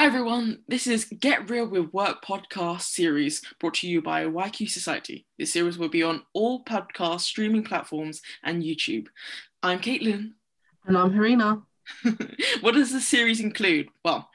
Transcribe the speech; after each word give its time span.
Hi 0.00 0.06
everyone, 0.06 0.60
this 0.66 0.86
is 0.86 1.12
Get 1.20 1.50
Real 1.50 1.66
with 1.66 1.92
Work 1.92 2.24
podcast 2.24 2.84
series 2.84 3.42
brought 3.58 3.74
to 3.74 3.86
you 3.86 4.00
by 4.00 4.24
YQ 4.24 4.70
Society. 4.70 5.26
This 5.38 5.52
series 5.52 5.76
will 5.76 5.90
be 5.90 6.02
on 6.02 6.22
all 6.32 6.64
podcast 6.64 7.20
streaming 7.20 7.64
platforms 7.64 8.22
and 8.42 8.62
YouTube. 8.62 9.08
I'm 9.62 9.78
Caitlin. 9.78 10.30
And 10.86 10.96
I'm 10.96 11.12
Hareena. 11.12 11.64
what 12.62 12.72
does 12.72 12.92
the 12.92 13.00
series 13.02 13.40
include? 13.40 13.90
Well, 14.02 14.30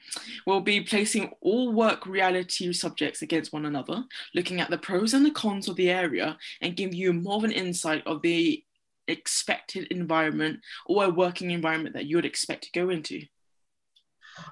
we'll 0.46 0.62
be 0.62 0.82
placing 0.82 1.32
all 1.42 1.74
work 1.74 2.06
reality 2.06 2.72
subjects 2.72 3.24
against 3.24 3.52
one 3.52 3.66
another, 3.66 4.04
looking 4.36 4.62
at 4.62 4.70
the 4.70 4.78
pros 4.78 5.16
and 5.16 5.26
the 5.26 5.32
cons 5.32 5.68
of 5.68 5.78
the 5.78 5.90
area, 5.90 6.38
and 6.62 6.78
give 6.78 6.94
you 6.94 7.12
more 7.12 7.38
of 7.38 7.44
an 7.44 7.52
insight 7.52 8.06
of 8.06 8.22
the 8.22 8.64
expected 9.08 9.88
environment 9.88 10.60
or 10.86 11.06
a 11.06 11.10
working 11.10 11.50
environment 11.50 11.96
that 11.96 12.06
you 12.06 12.18
would 12.18 12.26
expect 12.26 12.66
to 12.66 12.80
go 12.80 12.92
into 12.92 13.24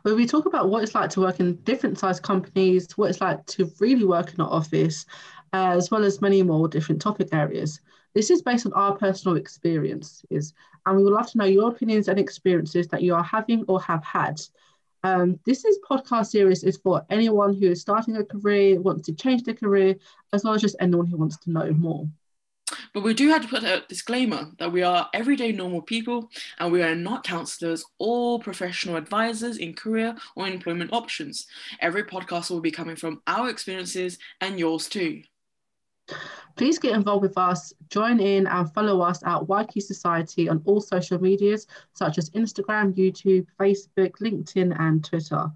where 0.04 0.16
we 0.16 0.26
talk 0.26 0.46
about 0.46 0.70
what 0.70 0.84
it's 0.84 0.96
like 0.96 1.10
to 1.12 1.22
work 1.22 1.40
in 1.40 1.56
different 1.64 2.00
size 2.00 2.20
companies, 2.20 2.98
what 2.98 3.10
it's 3.10 3.22
like 3.22 3.46
to 3.48 3.72
really 3.80 4.06
work 4.06 4.34
in 4.34 4.42
an 4.42 4.48
office, 4.48 5.06
as 5.54 5.92
well 5.92 6.04
as 6.04 6.22
many 6.22 6.44
more 6.44 6.68
different 6.68 7.02
topic 7.02 7.30
areas. 7.32 7.80
This 8.14 8.30
is 8.30 8.42
based 8.42 8.66
on 8.66 8.74
our 8.74 8.96
personal 8.96 9.38
experiences, 9.38 10.54
and 10.86 10.98
we 10.98 11.04
would 11.04 11.14
love 11.14 11.32
to 11.32 11.38
know 11.38 11.46
your 11.46 11.70
opinions 11.70 12.08
and 12.08 12.20
experiences 12.20 12.88
that 12.90 13.02
you 13.02 13.16
are 13.16 13.24
having 13.24 13.66
or 13.68 13.82
have 13.82 14.04
had. 14.04 14.40
Um, 15.04 15.40
this 15.46 15.66
is 15.66 15.80
podcast 15.88 16.28
series 16.28 16.64
is 16.64 16.78
for 16.78 17.06
anyone 17.10 17.54
who 17.54 17.72
is 17.72 17.82
starting 17.82 18.16
a 18.16 18.24
career, 18.24 18.80
wants 18.80 19.06
to 19.08 19.14
change 19.14 19.44
their 19.44 19.56
career, 19.56 19.96
as 20.32 20.44
well 20.44 20.54
as 20.54 20.62
just 20.62 20.78
anyone 20.80 21.08
who 21.08 21.18
wants 21.18 21.38
to 21.40 21.52
know 21.52 21.72
more. 21.72 22.08
But 22.94 23.02
we 23.02 23.16
do 23.16 23.30
have 23.30 23.42
to 23.42 23.48
put 23.48 23.64
a 23.64 23.84
disclaimer 23.90 24.52
that 24.60 24.72
we 24.72 24.84
are 24.84 25.10
everyday 25.14 25.52
normal 25.52 25.82
people 25.82 26.30
and 26.60 26.72
we 26.72 26.84
are 26.84 26.94
not 26.94 27.24
counselors 27.24 27.84
or 27.98 28.40
professional 28.40 28.98
advisors 28.98 29.58
in 29.58 29.74
career 29.74 30.16
or 30.36 30.48
employment 30.48 30.94
options. 30.94 31.48
Every 31.80 32.04
podcast 32.04 32.52
will 32.52 32.62
be 32.62 32.70
coming 32.70 32.96
from 32.96 33.24
our 33.26 33.50
experiences 33.50 34.20
and 34.42 34.60
yours 34.60 34.88
too. 34.88 35.24
Please 36.56 36.78
get 36.78 36.94
involved 36.94 37.24
with 37.24 37.38
us, 37.38 37.74
join 37.90 38.20
in 38.20 38.46
and 38.46 38.72
follow 38.74 39.02
us 39.02 39.24
at 39.24 39.42
YQ 39.42 39.82
Society 39.82 40.48
on 40.48 40.62
all 40.66 40.80
social 40.80 41.20
medias 41.20 41.66
such 41.94 42.20
as 42.20 42.30
Instagram, 42.32 42.94
YouTube, 42.94 43.48
Facebook, 43.60 44.12
LinkedIn, 44.22 44.80
and 44.80 45.04
Twitter. 45.04 45.50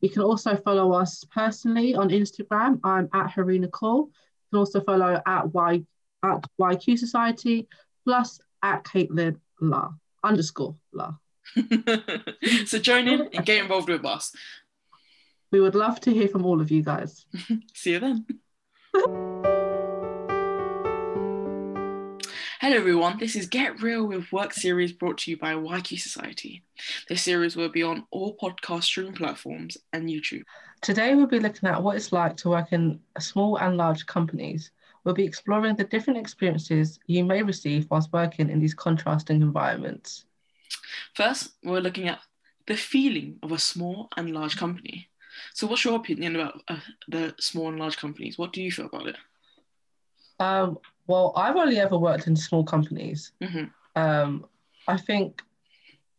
You 0.00 0.10
can 0.10 0.22
also 0.22 0.54
follow 0.54 0.92
us 0.92 1.24
personally 1.24 1.96
on 1.96 2.10
Instagram. 2.10 2.78
I'm 2.84 3.08
at 3.12 3.32
Hareena 3.32 3.68
Kaur. 3.70 4.06
You 4.06 4.12
can 4.50 4.58
also 4.60 4.80
follow 4.82 5.20
at 5.26 5.52
Y 5.52 5.82
at 6.24 6.44
YQ 6.60 6.98
Society 6.98 7.68
plus 8.04 8.40
at 8.62 8.84
Caitlin 8.84 9.36
La 9.60 9.90
underscore 10.22 10.76
La. 10.92 11.14
so 12.66 12.78
join 12.78 13.06
in 13.06 13.28
and 13.34 13.44
get 13.44 13.62
involved 13.62 13.88
with 13.88 14.04
us. 14.04 14.34
We 15.52 15.60
would 15.60 15.74
love 15.74 16.00
to 16.00 16.10
hear 16.10 16.28
from 16.28 16.46
all 16.46 16.60
of 16.60 16.70
you 16.70 16.82
guys. 16.82 17.26
See 17.74 17.92
you 17.92 18.00
then. 18.00 18.26
Hello 22.60 22.76
everyone, 22.76 23.18
this 23.18 23.36
is 23.36 23.46
Get 23.46 23.82
Real 23.82 24.06
with 24.06 24.32
Work 24.32 24.54
series 24.54 24.92
brought 24.92 25.18
to 25.18 25.30
you 25.30 25.36
by 25.36 25.52
YQ 25.52 25.98
Society. 25.98 26.64
This 27.10 27.20
series 27.20 27.56
will 27.56 27.68
be 27.68 27.82
on 27.82 28.06
all 28.10 28.38
podcast 28.38 28.84
streaming 28.84 29.12
platforms 29.12 29.76
and 29.92 30.08
YouTube. 30.08 30.44
Today 30.80 31.14
we'll 31.14 31.26
be 31.26 31.40
looking 31.40 31.68
at 31.68 31.82
what 31.82 31.96
it's 31.96 32.10
like 32.10 32.38
to 32.38 32.48
work 32.48 32.72
in 32.72 33.00
small 33.18 33.58
and 33.58 33.76
large 33.76 34.06
companies 34.06 34.70
we'll 35.04 35.14
be 35.14 35.24
exploring 35.24 35.76
the 35.76 35.84
different 35.84 36.18
experiences 36.18 36.98
you 37.06 37.24
may 37.24 37.42
receive 37.42 37.86
whilst 37.90 38.12
working 38.12 38.50
in 38.50 38.58
these 38.58 38.74
contrasting 38.74 39.42
environments. 39.42 40.24
First, 41.14 41.52
we're 41.62 41.80
looking 41.80 42.08
at 42.08 42.20
the 42.66 42.76
feeling 42.76 43.38
of 43.42 43.52
a 43.52 43.58
small 43.58 44.08
and 44.16 44.30
large 44.32 44.56
company. 44.56 45.08
So, 45.52 45.66
what's 45.66 45.84
your 45.84 45.96
opinion 45.96 46.36
about 46.36 46.62
uh, 46.68 46.78
the 47.08 47.34
small 47.38 47.68
and 47.68 47.78
large 47.78 47.96
companies? 47.96 48.38
What 48.38 48.52
do 48.52 48.62
you 48.62 48.70
feel 48.72 48.86
about 48.86 49.08
it? 49.08 49.16
Um, 50.40 50.78
well, 51.06 51.32
I've 51.36 51.56
only 51.56 51.78
ever 51.78 51.98
worked 51.98 52.26
in 52.26 52.36
small 52.36 52.64
companies. 52.64 53.32
Mm-hmm. 53.42 54.00
Um, 54.00 54.46
I 54.88 54.96
think 54.96 55.42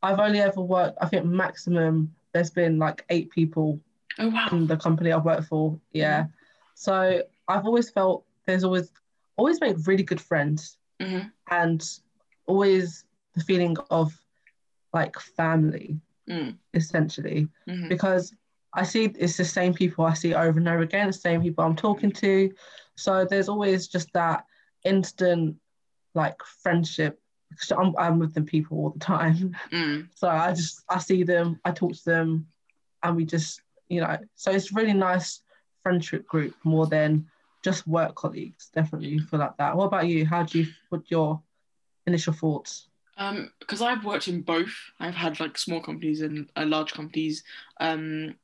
I've 0.03 0.19
only 0.19 0.39
ever 0.39 0.61
worked, 0.61 0.97
I 1.01 1.07
think 1.07 1.25
maximum 1.25 2.13
there's 2.33 2.51
been 2.51 2.77
like 2.77 3.05
eight 3.09 3.31
people 3.31 3.79
oh, 4.19 4.29
wow. 4.29 4.49
in 4.51 4.67
the 4.67 4.77
company 4.77 5.11
I've 5.11 5.25
worked 5.25 5.47
for. 5.47 5.79
Yeah. 5.93 6.21
Mm-hmm. 6.21 6.31
So 6.75 7.23
I've 7.47 7.65
always 7.65 7.89
felt 7.89 8.25
there's 8.45 8.63
always 8.63 8.91
always 9.37 9.59
make 9.59 9.75
really 9.85 10.03
good 10.03 10.21
friends 10.21 10.77
mm-hmm. 11.01 11.27
and 11.51 11.99
always 12.47 13.05
the 13.33 13.43
feeling 13.43 13.75
of 13.89 14.13
like 14.93 15.19
family 15.19 15.99
mm. 16.29 16.55
essentially 16.73 17.47
mm-hmm. 17.67 17.89
because 17.89 18.33
I 18.75 18.83
see 18.83 19.05
it's 19.05 19.37
the 19.37 19.45
same 19.45 19.73
people 19.73 20.05
I 20.05 20.13
see 20.13 20.33
over 20.33 20.59
and 20.59 20.67
over 20.67 20.81
again, 20.81 21.07
the 21.07 21.13
same 21.13 21.41
people 21.41 21.63
I'm 21.63 21.75
talking 21.75 22.11
to. 22.11 22.51
So 22.95 23.25
there's 23.25 23.49
always 23.49 23.87
just 23.87 24.11
that 24.13 24.45
instant 24.83 25.55
like 26.13 26.35
friendship. 26.43 27.19
I'm, 27.75 27.95
I'm 27.97 28.19
with 28.19 28.33
them 28.33 28.45
people 28.45 28.77
all 28.77 28.89
the 28.89 28.99
time. 28.99 29.55
Mm. 29.71 30.09
So 30.15 30.27
I 30.27 30.53
just 30.53 30.83
I 30.89 30.99
see 30.99 31.23
them, 31.23 31.59
I 31.63 31.71
talk 31.71 31.93
to 31.93 32.05
them, 32.05 32.47
and 33.01 33.15
we 33.15 33.25
just 33.25 33.61
you 33.87 34.01
know. 34.01 34.17
So 34.35 34.51
it's 34.51 34.73
really 34.73 34.93
nice 34.93 35.41
friendship 35.83 36.27
group 36.27 36.55
more 36.63 36.87
than 36.87 37.27
just 37.65 37.87
work 37.87 38.13
colleagues. 38.13 38.69
Definitely 38.73 39.17
feel 39.17 39.39
like 39.39 39.57
that. 39.57 39.75
What 39.75 39.85
about 39.85 40.07
you? 40.07 40.23
How 40.25 40.43
do 40.43 40.59
you? 40.59 40.67
What 40.89 41.09
your 41.09 41.41
initial 42.05 42.31
thoughts? 42.31 42.89
Um, 43.17 43.51
because 43.59 43.81
I've 43.81 44.05
worked 44.05 44.27
in 44.27 44.41
both. 44.41 44.73
I've 44.99 45.15
had 45.15 45.39
like 45.39 45.57
small 45.57 45.81
companies 45.81 46.21
and 46.21 46.49
uh, 46.55 46.65
large 46.65 46.93
companies. 46.93 47.43
Um, 47.79 48.35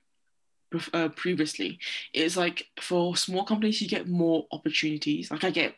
uh, 0.94 1.09
previously, 1.09 1.80
it's 2.14 2.36
like 2.36 2.66
for 2.80 3.16
small 3.16 3.44
companies 3.44 3.82
you 3.82 3.88
get 3.88 4.08
more 4.08 4.48
opportunities. 4.52 5.30
Like 5.30 5.44
I 5.44 5.52
get 5.52 5.76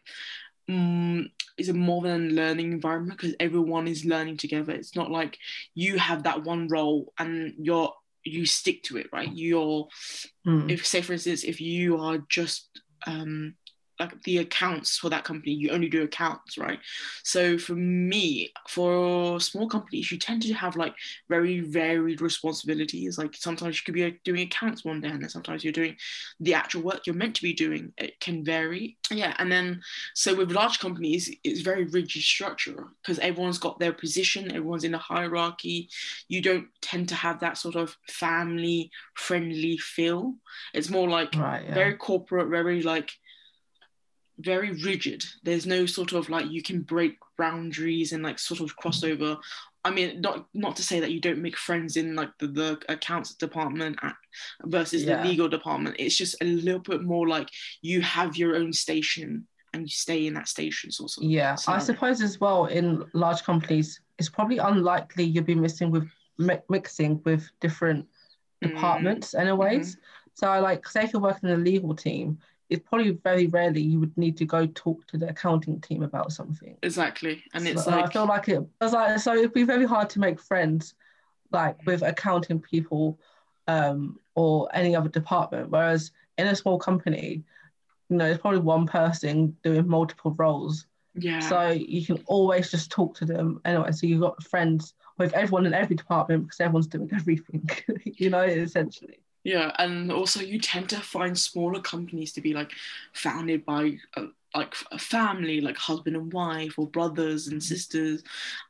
um, 0.69 1.29
is 1.57 1.67
a 1.67 1.73
more 1.73 2.01
than 2.01 2.35
learning 2.35 2.71
environment 2.71 3.19
because 3.19 3.35
everyone 3.41 3.87
is 3.87 4.05
learning 4.05 4.37
together. 4.37 4.71
It's 4.71 4.95
not 4.95 5.11
like 5.11 5.37
you 5.73 5.97
have 5.97 6.23
that 6.23 6.43
one 6.43 6.69
role 6.69 7.11
and 7.19 7.55
you're 7.57 7.91
you 8.23 8.45
stick 8.45 8.83
to 8.83 8.97
it, 8.97 9.07
right? 9.11 9.29
You're 9.33 9.87
mm. 10.47 10.71
if 10.71 10.85
say 10.85 11.01
for 11.01 11.13
instance, 11.13 11.43
if 11.43 11.59
you 11.59 11.97
are 11.97 12.19
just 12.29 12.82
um, 13.07 13.55
like 14.03 14.21
the 14.23 14.39
accounts 14.39 14.97
for 14.97 15.09
that 15.09 15.23
company 15.23 15.53
you 15.53 15.69
only 15.69 15.89
do 15.89 16.03
accounts 16.03 16.57
right? 16.57 16.79
So 17.23 17.57
for 17.57 17.73
me 17.75 18.51
for 18.67 19.39
small 19.39 19.67
companies 19.67 20.11
you 20.11 20.17
tend 20.17 20.41
to 20.43 20.53
have 20.53 20.75
like 20.75 20.95
very 21.29 21.61
varied 21.61 22.21
responsibilities. 22.21 23.17
Like 23.17 23.35
sometimes 23.35 23.77
you 23.77 23.83
could 23.85 23.93
be 23.93 24.19
doing 24.23 24.41
accounts 24.41 24.83
one 24.83 25.01
day 25.01 25.09
and 25.09 25.21
then 25.21 25.29
sometimes 25.29 25.63
you're 25.63 25.73
doing 25.73 25.95
the 26.39 26.53
actual 26.53 26.81
work 26.83 27.05
you're 27.05 27.15
meant 27.15 27.35
to 27.35 27.41
be 27.41 27.53
doing. 27.53 27.93
It 27.97 28.19
can 28.19 28.43
vary. 28.43 28.97
Yeah 29.09 29.35
and 29.39 29.51
then 29.51 29.81
so 30.13 30.35
with 30.35 30.51
large 30.51 30.79
companies 30.79 31.33
it's 31.43 31.61
very 31.61 31.85
rigid 31.85 32.23
structure 32.23 32.87
because 33.01 33.19
everyone's 33.19 33.57
got 33.57 33.79
their 33.79 33.93
position 33.93 34.51
everyone's 34.51 34.83
in 34.83 34.93
a 34.93 34.97
hierarchy. 34.97 35.89
You 36.27 36.41
don't 36.41 36.67
tend 36.81 37.09
to 37.09 37.15
have 37.15 37.39
that 37.39 37.57
sort 37.57 37.75
of 37.75 37.95
family 38.09 38.91
friendly 39.15 39.77
feel. 39.77 40.35
It's 40.73 40.89
more 40.89 41.09
like 41.09 41.33
right, 41.35 41.63
yeah. 41.65 41.73
very 41.73 41.93
corporate 41.95 42.49
very 42.49 42.81
like 42.81 43.11
very 44.39 44.71
rigid. 44.71 45.23
There's 45.43 45.65
no 45.65 45.85
sort 45.85 46.13
of 46.13 46.29
like 46.29 46.49
you 46.49 46.61
can 46.61 46.81
break 46.81 47.17
boundaries 47.37 48.11
and 48.11 48.23
like 48.23 48.39
sort 48.39 48.59
of 48.59 48.77
crossover. 48.77 49.37
I 49.85 49.91
mean, 49.91 50.21
not 50.21 50.45
not 50.53 50.75
to 50.77 50.83
say 50.83 50.99
that 50.99 51.11
you 51.11 51.19
don't 51.19 51.41
make 51.41 51.57
friends 51.57 51.97
in 51.97 52.15
like 52.15 52.29
the, 52.39 52.47
the 52.47 52.81
accounts 52.89 53.33
department 53.33 53.99
versus 54.63 55.03
yeah. 55.03 55.21
the 55.21 55.29
legal 55.29 55.49
department. 55.49 55.97
It's 55.99 56.15
just 56.15 56.35
a 56.41 56.45
little 56.45 56.79
bit 56.79 57.03
more 57.03 57.27
like 57.27 57.49
you 57.81 58.01
have 58.01 58.37
your 58.37 58.55
own 58.55 58.73
station 58.73 59.45
and 59.73 59.83
you 59.83 59.89
stay 59.89 60.27
in 60.27 60.35
that 60.35 60.47
station 60.47 60.91
sort 60.91 61.11
of. 61.17 61.23
Yeah, 61.23 61.57
I 61.67 61.79
suppose 61.79 62.21
as 62.21 62.39
well 62.39 62.65
in 62.65 63.03
large 63.13 63.43
companies, 63.43 63.99
it's 64.19 64.29
probably 64.29 64.59
unlikely 64.59 65.25
you'll 65.25 65.43
be 65.43 65.55
missing 65.55 65.91
with 65.91 66.07
mixing 66.69 67.21
with 67.25 67.49
different 67.59 68.07
mm. 68.63 68.69
departments, 68.69 69.33
mm. 69.33 69.39
anyways. 69.39 69.95
Mm-hmm. 69.95 70.01
So, 70.35 70.61
like, 70.61 70.87
say 70.87 71.03
if 71.03 71.13
you're 71.13 71.21
working 71.21 71.49
in 71.49 71.59
a 71.59 71.63
legal 71.63 71.95
team, 71.95 72.39
it's 72.69 72.87
probably 72.87 73.11
very 73.11 73.47
rarely 73.47 73.81
you 73.81 73.99
would 73.99 74.17
need 74.17 74.37
to 74.37 74.45
go 74.45 74.65
talk 74.67 75.05
to 75.07 75.17
the 75.17 75.29
accounting 75.29 75.79
team 75.81 76.03
about 76.03 76.31
something. 76.31 76.75
Exactly, 76.83 77.43
and 77.53 77.67
it's 77.67 77.85
so 77.85 77.91
like 77.91 78.05
I 78.05 78.09
feel 78.09 78.25
like 78.25 78.49
it. 78.49 78.61
I 78.81 78.83
was 78.83 78.93
like, 78.93 79.19
so 79.19 79.35
it'd 79.35 79.53
be 79.53 79.63
very 79.63 79.85
hard 79.85 80.09
to 80.11 80.19
make 80.19 80.39
friends, 80.39 80.95
like 81.51 81.75
with 81.85 82.01
accounting 82.01 82.59
people, 82.59 83.19
um, 83.67 84.19
or 84.35 84.69
any 84.73 84.95
other 84.95 85.09
department. 85.09 85.69
Whereas 85.69 86.11
in 86.37 86.47
a 86.47 86.55
small 86.55 86.79
company, 86.79 87.43
you 88.09 88.17
know, 88.17 88.25
it's 88.25 88.41
probably 88.41 88.59
one 88.59 88.85
person 88.85 89.55
doing 89.63 89.87
multiple 89.87 90.31
roles. 90.31 90.87
Yeah. 91.15 91.39
So 91.39 91.69
you 91.69 92.05
can 92.05 92.23
always 92.25 92.71
just 92.71 92.89
talk 92.89 93.15
to 93.17 93.25
them 93.25 93.61
anyway. 93.65 93.91
So 93.91 94.07
you've 94.07 94.21
got 94.21 94.43
friends 94.43 94.93
with 95.17 95.33
everyone 95.33 95.65
in 95.65 95.73
every 95.73 95.95
department 95.95 96.43
because 96.43 96.59
everyone's 96.59 96.87
doing 96.87 97.09
everything. 97.15 97.69
you 98.03 98.29
know, 98.29 98.41
essentially. 98.41 99.19
Yeah, 99.43 99.71
and 99.77 100.11
also 100.11 100.41
you 100.41 100.59
tend 100.59 100.89
to 100.89 100.97
find 101.01 101.37
smaller 101.37 101.81
companies 101.81 102.31
to 102.33 102.41
be 102.41 102.53
like 102.53 102.71
founded 103.13 103.65
by 103.65 103.97
uh, 104.15 104.27
like 104.55 104.73
a 104.91 104.99
family, 104.99 105.59
like 105.59 105.77
husband 105.77 106.15
and 106.15 106.31
wife, 106.31 106.79
or 106.79 106.87
brothers 106.87 107.47
and 107.47 107.61
sisters, 107.61 108.23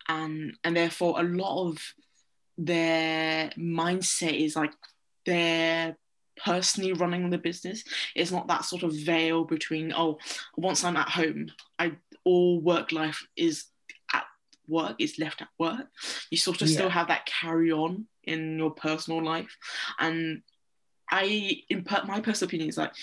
and 0.07 0.57
and 0.63 0.75
therefore 0.75 1.19
a 1.19 1.23
lot 1.23 1.69
of 1.69 1.93
their 2.57 3.49
mindset 3.57 4.39
is 4.39 4.55
like 4.55 4.73
they're 5.25 5.95
personally 6.43 6.93
running 6.93 7.29
the 7.29 7.37
business. 7.37 7.83
It's 8.15 8.31
not 8.31 8.47
that 8.47 8.65
sort 8.65 8.83
of 8.83 8.93
veil 8.93 9.43
between, 9.43 9.93
oh, 9.93 10.17
once 10.57 10.83
I'm 10.83 10.97
at 10.97 11.09
home, 11.09 11.51
I 11.77 11.93
all 12.23 12.59
work 12.61 12.91
life 12.91 13.27
is 13.35 13.65
at 14.13 14.25
work, 14.67 14.95
is 14.99 15.19
left 15.19 15.41
at 15.41 15.49
work. 15.59 15.87
You 16.31 16.37
sort 16.37 16.61
of 16.61 16.69
yeah. 16.69 16.75
still 16.75 16.89
have 16.89 17.07
that 17.09 17.25
carry 17.25 17.71
on 17.71 18.07
in 18.23 18.57
your 18.57 18.71
personal 18.71 19.23
life. 19.23 19.55
And 19.99 20.41
I, 21.13 21.61
in 21.69 21.83
per- 21.83 22.03
my 22.05 22.19
personal 22.19 22.49
opinion, 22.49 22.69
is 22.69 22.77
like, 22.77 22.93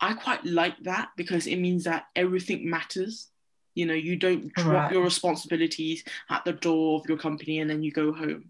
I 0.00 0.12
quite 0.12 0.44
like 0.44 0.74
that 0.82 1.10
because 1.16 1.46
it 1.46 1.56
means 1.56 1.84
that 1.84 2.06
everything 2.14 2.68
matters 2.68 3.28
you 3.76 3.84
know, 3.84 3.94
you 3.94 4.16
don't 4.16 4.52
drop 4.54 4.84
right. 4.84 4.92
your 4.92 5.04
responsibilities 5.04 6.02
at 6.30 6.44
the 6.44 6.54
door 6.54 6.98
of 6.98 7.06
your 7.06 7.18
company 7.18 7.60
and 7.60 7.70
then 7.70 7.82
you 7.82 7.92
go 7.92 8.10
home. 8.10 8.46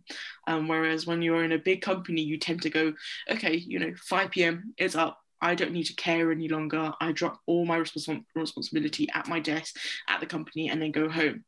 Um, 0.46 0.69
whereas 0.69 1.04
when 1.04 1.20
you're 1.20 1.44
in 1.44 1.52
a 1.52 1.58
big 1.58 1.82
company, 1.82 2.22
you 2.22 2.38
tend 2.38 2.62
to 2.62 2.70
go, 2.70 2.94
okay, 3.28 3.56
you 3.56 3.81
know, 3.81 3.93
5 4.00 4.31
p.m. 4.31 4.72
is 4.78 4.94
up. 4.94 5.19
I 5.41 5.55
don't 5.55 5.73
need 5.73 5.85
to 5.85 5.94
care 5.94 6.33
any 6.33 6.49
longer. 6.49 6.93
I 7.00 7.12
drop 7.12 7.41
all 7.47 7.67
my 7.67 7.79
respons- 7.79 8.25
responsibility 8.35 9.09
at 9.15 9.29
my 9.29 9.41
desk 9.41 9.77
at 10.09 10.21
the 10.21 10.27
company 10.27 10.71
and 10.71 10.81
then 10.81 10.93
go 10.93 11.09
home. 11.09 11.44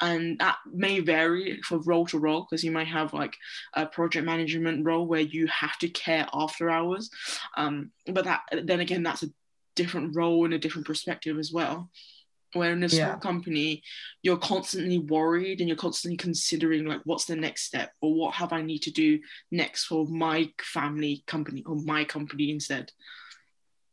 And 0.00 0.38
that 0.38 0.56
may 0.72 1.00
vary 1.00 1.60
from 1.62 1.82
role 1.82 2.06
to 2.06 2.18
role 2.18 2.46
because 2.48 2.64
you 2.64 2.70
might 2.70 2.88
have 2.88 3.12
like 3.12 3.36
a 3.74 3.86
project 3.86 4.26
management 4.26 4.84
role 4.84 5.06
where 5.06 5.20
you 5.20 5.46
have 5.48 5.78
to 5.78 5.88
care 5.88 6.26
after 6.32 6.70
hours. 6.70 7.10
Um, 7.56 7.90
but 8.06 8.24
that 8.24 8.42
then 8.64 8.80
again, 8.80 9.02
that's 9.02 9.22
a 9.22 9.30
different 9.74 10.16
role 10.16 10.44
and 10.44 10.54
a 10.54 10.58
different 10.58 10.86
perspective 10.86 11.38
as 11.38 11.52
well 11.52 11.90
where 12.54 12.72
in 12.72 12.82
a 12.82 12.88
small 12.88 13.00
yeah. 13.00 13.18
company 13.18 13.82
you're 14.22 14.38
constantly 14.38 14.98
worried 14.98 15.60
and 15.60 15.68
you're 15.68 15.76
constantly 15.76 16.16
considering 16.16 16.86
like 16.86 17.00
what's 17.04 17.26
the 17.26 17.36
next 17.36 17.64
step 17.64 17.92
or 18.00 18.14
what 18.14 18.34
have 18.34 18.52
i 18.52 18.62
need 18.62 18.80
to 18.80 18.90
do 18.90 19.18
next 19.50 19.84
for 19.84 20.06
my 20.06 20.50
family 20.60 21.22
company 21.26 21.62
or 21.66 21.76
my 21.76 22.04
company 22.04 22.50
instead 22.50 22.90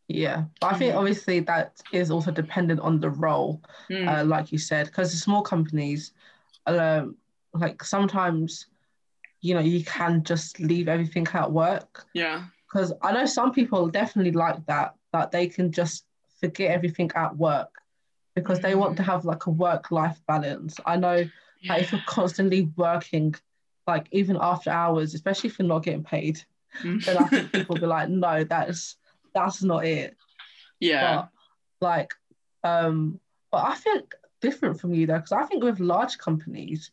yeah 0.07 0.43
but 0.61 0.73
i 0.73 0.77
think 0.77 0.93
mm. 0.93 0.97
obviously 0.97 1.39
that 1.39 1.81
is 1.91 2.11
also 2.11 2.31
dependent 2.31 2.79
on 2.79 2.99
the 2.99 3.09
role 3.09 3.61
mm. 3.89 4.07
uh, 4.07 4.23
like 4.23 4.51
you 4.51 4.57
said 4.57 4.85
because 4.85 5.11
the 5.11 5.17
small 5.17 5.41
companies 5.41 6.11
um, 6.67 7.15
like 7.53 7.83
sometimes 7.83 8.67
you 9.41 9.53
know 9.53 9.59
you 9.59 9.83
can 9.83 10.23
just 10.23 10.59
leave 10.59 10.87
everything 10.87 11.27
at 11.33 11.51
work 11.51 12.05
yeah 12.13 12.43
because 12.67 12.93
i 13.01 13.11
know 13.11 13.25
some 13.25 13.51
people 13.51 13.87
definitely 13.87 14.31
like 14.31 14.63
that 14.65 14.95
that 15.11 15.31
they 15.31 15.47
can 15.47 15.71
just 15.71 16.05
forget 16.39 16.71
everything 16.71 17.09
at 17.15 17.35
work 17.35 17.69
because 18.35 18.59
they 18.59 18.75
want 18.75 18.97
to 18.97 19.03
mm. 19.03 19.07
have 19.07 19.25
like 19.25 19.45
a 19.45 19.49
work 19.49 19.91
life 19.91 20.19
balance. 20.27 20.79
I 20.85 20.97
know 20.97 21.15
yeah. 21.15 21.29
that 21.67 21.81
if 21.81 21.91
you're 21.91 22.01
constantly 22.05 22.69
working, 22.75 23.33
like 23.87 24.07
even 24.11 24.37
after 24.39 24.69
hours, 24.69 25.13
especially 25.13 25.49
if 25.49 25.57
you're 25.57 25.67
not 25.67 25.83
getting 25.83 26.03
paid, 26.03 26.41
mm. 26.83 27.03
then 27.03 27.17
I 27.17 27.27
think 27.27 27.51
people 27.51 27.75
be 27.75 27.85
like, 27.85 28.09
no, 28.09 28.43
that's 28.43 28.97
that's 29.35 29.61
not 29.61 29.85
it. 29.85 30.15
Yeah. 30.79 31.15
But, 31.15 31.29
like, 31.81 32.13
um, 32.63 33.19
but 33.51 33.65
I 33.65 33.75
think 33.75 34.15
different 34.41 34.79
from 34.79 34.93
you 34.93 35.05
though, 35.05 35.17
because 35.17 35.31
I 35.31 35.43
think 35.43 35.63
with 35.63 35.79
large 35.79 36.17
companies 36.17 36.91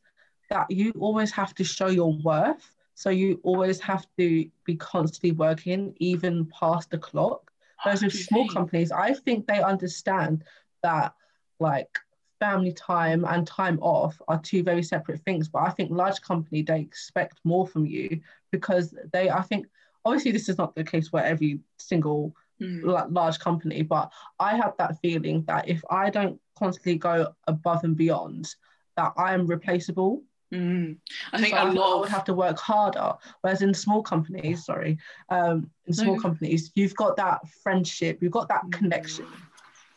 that 0.51 0.71
you 0.71 0.93
always 0.99 1.31
have 1.33 1.55
to 1.55 1.65
show 1.65 1.87
your 1.87 2.13
worth. 2.23 2.75
So 2.95 3.09
you 3.09 3.41
always 3.43 3.81
have 3.81 4.07
to 4.19 4.47
be 4.67 4.77
constantly 4.77 5.33
working, 5.33 5.95
even 5.97 6.47
past 6.47 6.91
the 6.91 6.99
clock. 6.99 7.51
Whereas 7.83 8.03
with 8.03 8.13
small 8.13 8.47
companies, 8.49 8.93
I 8.93 9.15
think 9.15 9.47
they 9.47 9.61
understand 9.63 10.45
that 10.83 11.15
like 11.59 11.99
family 12.39 12.73
time 12.73 13.25
and 13.25 13.47
time 13.47 13.79
off 13.81 14.21
are 14.29 14.41
two 14.41 14.63
very 14.63 14.83
separate 14.83 15.21
things. 15.23 15.49
But 15.49 15.63
I 15.63 15.71
think 15.71 15.91
large 15.91 16.21
company 16.21 16.63
they 16.63 16.81
expect 16.81 17.41
more 17.45 17.67
from 17.67 17.87
you 17.87 18.21
because 18.51 18.95
they 19.13 19.31
I 19.31 19.43
think 19.43 19.67
obviously 20.05 20.33
this 20.33 20.49
is 20.49 20.59
not 20.59 20.75
the 20.75 20.85
case 20.85 21.13
where 21.13 21.25
every 21.25 21.61
single 21.79 22.35
mm. 22.61 23.09
large 23.11 23.39
company, 23.39 23.83
but 23.83 24.11
I 24.39 24.57
have 24.57 24.75
that 24.79 24.99
feeling 25.01 25.45
that 25.47 25.69
if 25.69 25.83
I 25.91 26.11
don't 26.11 26.41
constantly 26.59 26.97
go 26.97 27.35
above 27.47 27.85
and 27.85 27.97
beyond, 27.97 28.55
that 28.97 29.13
I 29.17 29.35
am 29.35 29.47
replaceable. 29.47 30.23
Mm. 30.53 30.99
I 31.33 31.41
think 31.41 31.55
so 31.55 31.63
a 31.63 31.73
lot 31.73 31.97
I 31.97 32.01
would 32.01 32.09
have 32.11 32.25
to 32.25 32.35
work 32.35 32.59
harder. 32.59 33.15
Whereas 33.41 33.63
in 33.63 33.73
small 33.73 34.03
companies, 34.03 34.67
sorry, 34.67 34.99
um, 35.31 35.71
in 35.87 35.95
small 35.95 36.17
no. 36.17 36.21
companies, 36.21 36.71
you've 36.75 36.95
got 36.95 37.17
that 37.17 37.41
friendship, 37.63 38.19
you've 38.21 38.33
got 38.33 38.49
that 38.49 38.65
mm. 38.67 38.73
connection. 38.73 39.27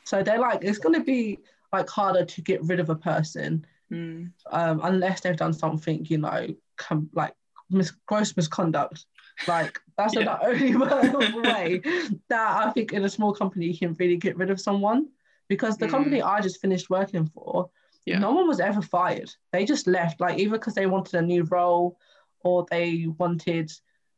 So 0.06 0.24
they're 0.24 0.40
like, 0.40 0.63
it's 0.63 0.78
going 0.78 0.96
to 0.96 1.04
be 1.04 1.40
like 1.74 1.90
harder 1.90 2.24
to 2.24 2.42
get 2.42 2.63
rid 2.63 2.80
of 2.80 2.90
a 2.90 2.96
person 2.96 3.66
mm. 3.92 4.31
um, 4.51 4.81
unless 4.84 5.22
they've 5.22 5.36
done 5.36 5.54
something, 5.54 6.06
you 6.06 6.19
know, 6.19 6.48
com- 6.78 7.10
like 7.13 7.34
mis- 7.69 7.94
gross 8.06 8.36
misconduct. 8.38 9.06
Like 9.48 9.80
that's 9.98 10.16
yeah. 10.16 10.24
the 10.42 10.48
only 10.48 11.42
way 11.42 11.82
that 12.30 12.66
I 12.66 12.72
think 12.72 12.94
in 12.94 13.04
a 13.04 13.10
small 13.10 13.34
company 13.34 13.68
you 13.68 13.78
can 13.78 13.94
really 13.94 14.18
get 14.18 14.38
rid 14.38 14.50
of 14.50 14.60
someone. 14.60 15.10
Because 15.48 15.78
the 15.78 15.86
mm. 15.86 15.92
company 15.92 16.22
I 16.24 16.42
just 16.42 16.60
finished 16.60 16.90
working 16.90 17.28
for, 17.28 17.70
yeah. 18.06 18.18
no 18.18 18.32
one 18.32 18.48
was 18.48 18.60
ever 18.60 18.82
fired. 18.82 19.32
They 19.52 19.64
just 19.64 19.86
left, 19.86 20.20
like 20.20 20.40
either 20.40 20.54
because 20.54 20.74
they 20.74 20.88
wanted 20.88 21.14
a 21.14 21.22
new 21.22 21.44
role 21.44 22.00
or 22.40 22.66
they 22.72 23.06
wanted, 23.20 23.72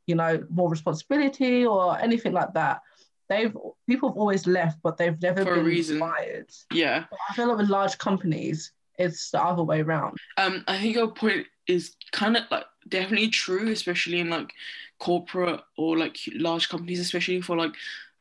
you 0.05 0.15
know, 0.15 0.45
more 0.49 0.69
responsibility 0.69 1.65
or 1.65 1.99
anything 1.99 2.31
like 2.31 2.53
that 2.53 2.81
they've 3.29 3.55
people 3.87 4.09
have 4.09 4.17
always 4.17 4.47
left, 4.47 4.79
but 4.81 4.97
they've 4.97 5.21
never 5.21 5.43
For 5.43 5.63
been 5.63 5.99
fired. 5.99 6.49
Yeah, 6.71 7.05
but 7.09 7.19
I 7.29 7.33
feel 7.33 7.47
like 7.47 7.57
with 7.57 7.69
large 7.69 7.97
companies, 7.97 8.71
it's 8.97 9.31
the 9.31 9.43
other 9.43 9.63
way 9.63 9.81
around. 9.81 10.17
Um, 10.37 10.63
I 10.67 10.79
think 10.79 10.95
your 10.95 11.11
point 11.11 11.47
is 11.67 11.95
kind 12.11 12.37
of 12.37 12.43
like 12.49 12.65
definitely 12.87 13.29
true, 13.29 13.69
especially 13.71 14.19
in 14.19 14.29
like 14.29 14.53
corporate 14.99 15.61
or 15.77 15.97
like 15.97 16.17
large 16.33 16.69
companies, 16.69 16.99
especially 16.99 17.41
for 17.41 17.55
like 17.55 17.73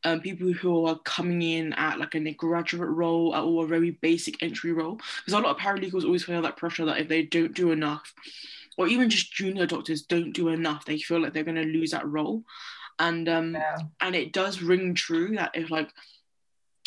um, 0.05 0.20
people 0.20 0.52
who 0.52 0.87
are 0.87 0.99
coming 1.00 1.43
in 1.43 1.73
at 1.75 1.99
like 1.99 2.14
a 2.14 2.32
graduate 2.32 2.90
role 2.90 3.34
or 3.34 3.64
a 3.64 3.69
very 3.69 3.93
basic 3.93 4.43
entry 4.43 4.73
role. 4.73 4.96
Because 4.96 5.32
a 5.32 5.38
lot 5.38 5.56
of 5.56 5.58
paralegals 5.58 6.05
always 6.05 6.25
feel 6.25 6.43
that 6.43 6.56
pressure 6.56 6.84
that 6.84 7.00
if 7.00 7.08
they 7.08 7.23
don't 7.23 7.55
do 7.55 7.73
enough, 7.73 8.12
or 8.78 8.87
even 8.88 9.08
just 9.08 9.32
junior 9.32 9.67
doctors 9.67 10.02
don't 10.02 10.32
do 10.32 10.49
enough, 10.49 10.84
they 10.84 10.99
feel 10.99 11.20
like 11.20 11.32
they're 11.32 11.44
going 11.44 11.56
to 11.56 11.62
lose 11.62 11.93
that 11.93 12.06
role 12.06 12.44
and 12.99 13.28
um 13.28 13.55
yeah. 13.55 13.78
and 14.00 14.14
it 14.14 14.32
does 14.32 14.62
ring 14.62 14.94
true 14.94 15.34
that 15.37 15.50
if 15.55 15.70
like 15.70 15.90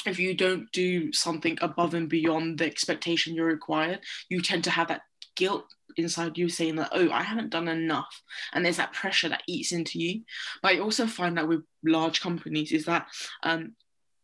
if 0.08 0.20
you 0.20 0.34
don't 0.34 0.72
do 0.72 1.12
something 1.14 1.58
above 1.62 1.94
and 1.94 2.10
beyond 2.10 2.60
the 2.60 2.66
expectation 2.66 3.36
you're 3.36 3.46
required 3.46 4.00
you 4.30 4.42
tend 4.42 4.64
to 4.64 4.70
have 4.70 4.88
that 4.88 5.02
guilt 5.36 5.66
inside 5.98 6.38
you 6.38 6.48
saying 6.50 6.76
that 6.76 6.90
oh 6.92 7.10
i 7.12 7.24
haven't 7.24 7.50
done 7.50 7.68
enough 7.68 8.22
and 8.54 8.64
there's 8.64 8.78
that 8.78 8.94
pressure 8.94 9.30
that 9.30 9.44
eats 9.48 9.72
into 9.72 10.00
you 10.00 10.22
but 10.62 10.74
i 10.74 10.80
also 10.80 11.08
find 11.08 11.38
that 11.38 11.48
with 11.48 11.62
large 11.84 12.22
companies 12.22 12.72
is 12.72 12.86
that 12.86 13.08
um 13.44 13.74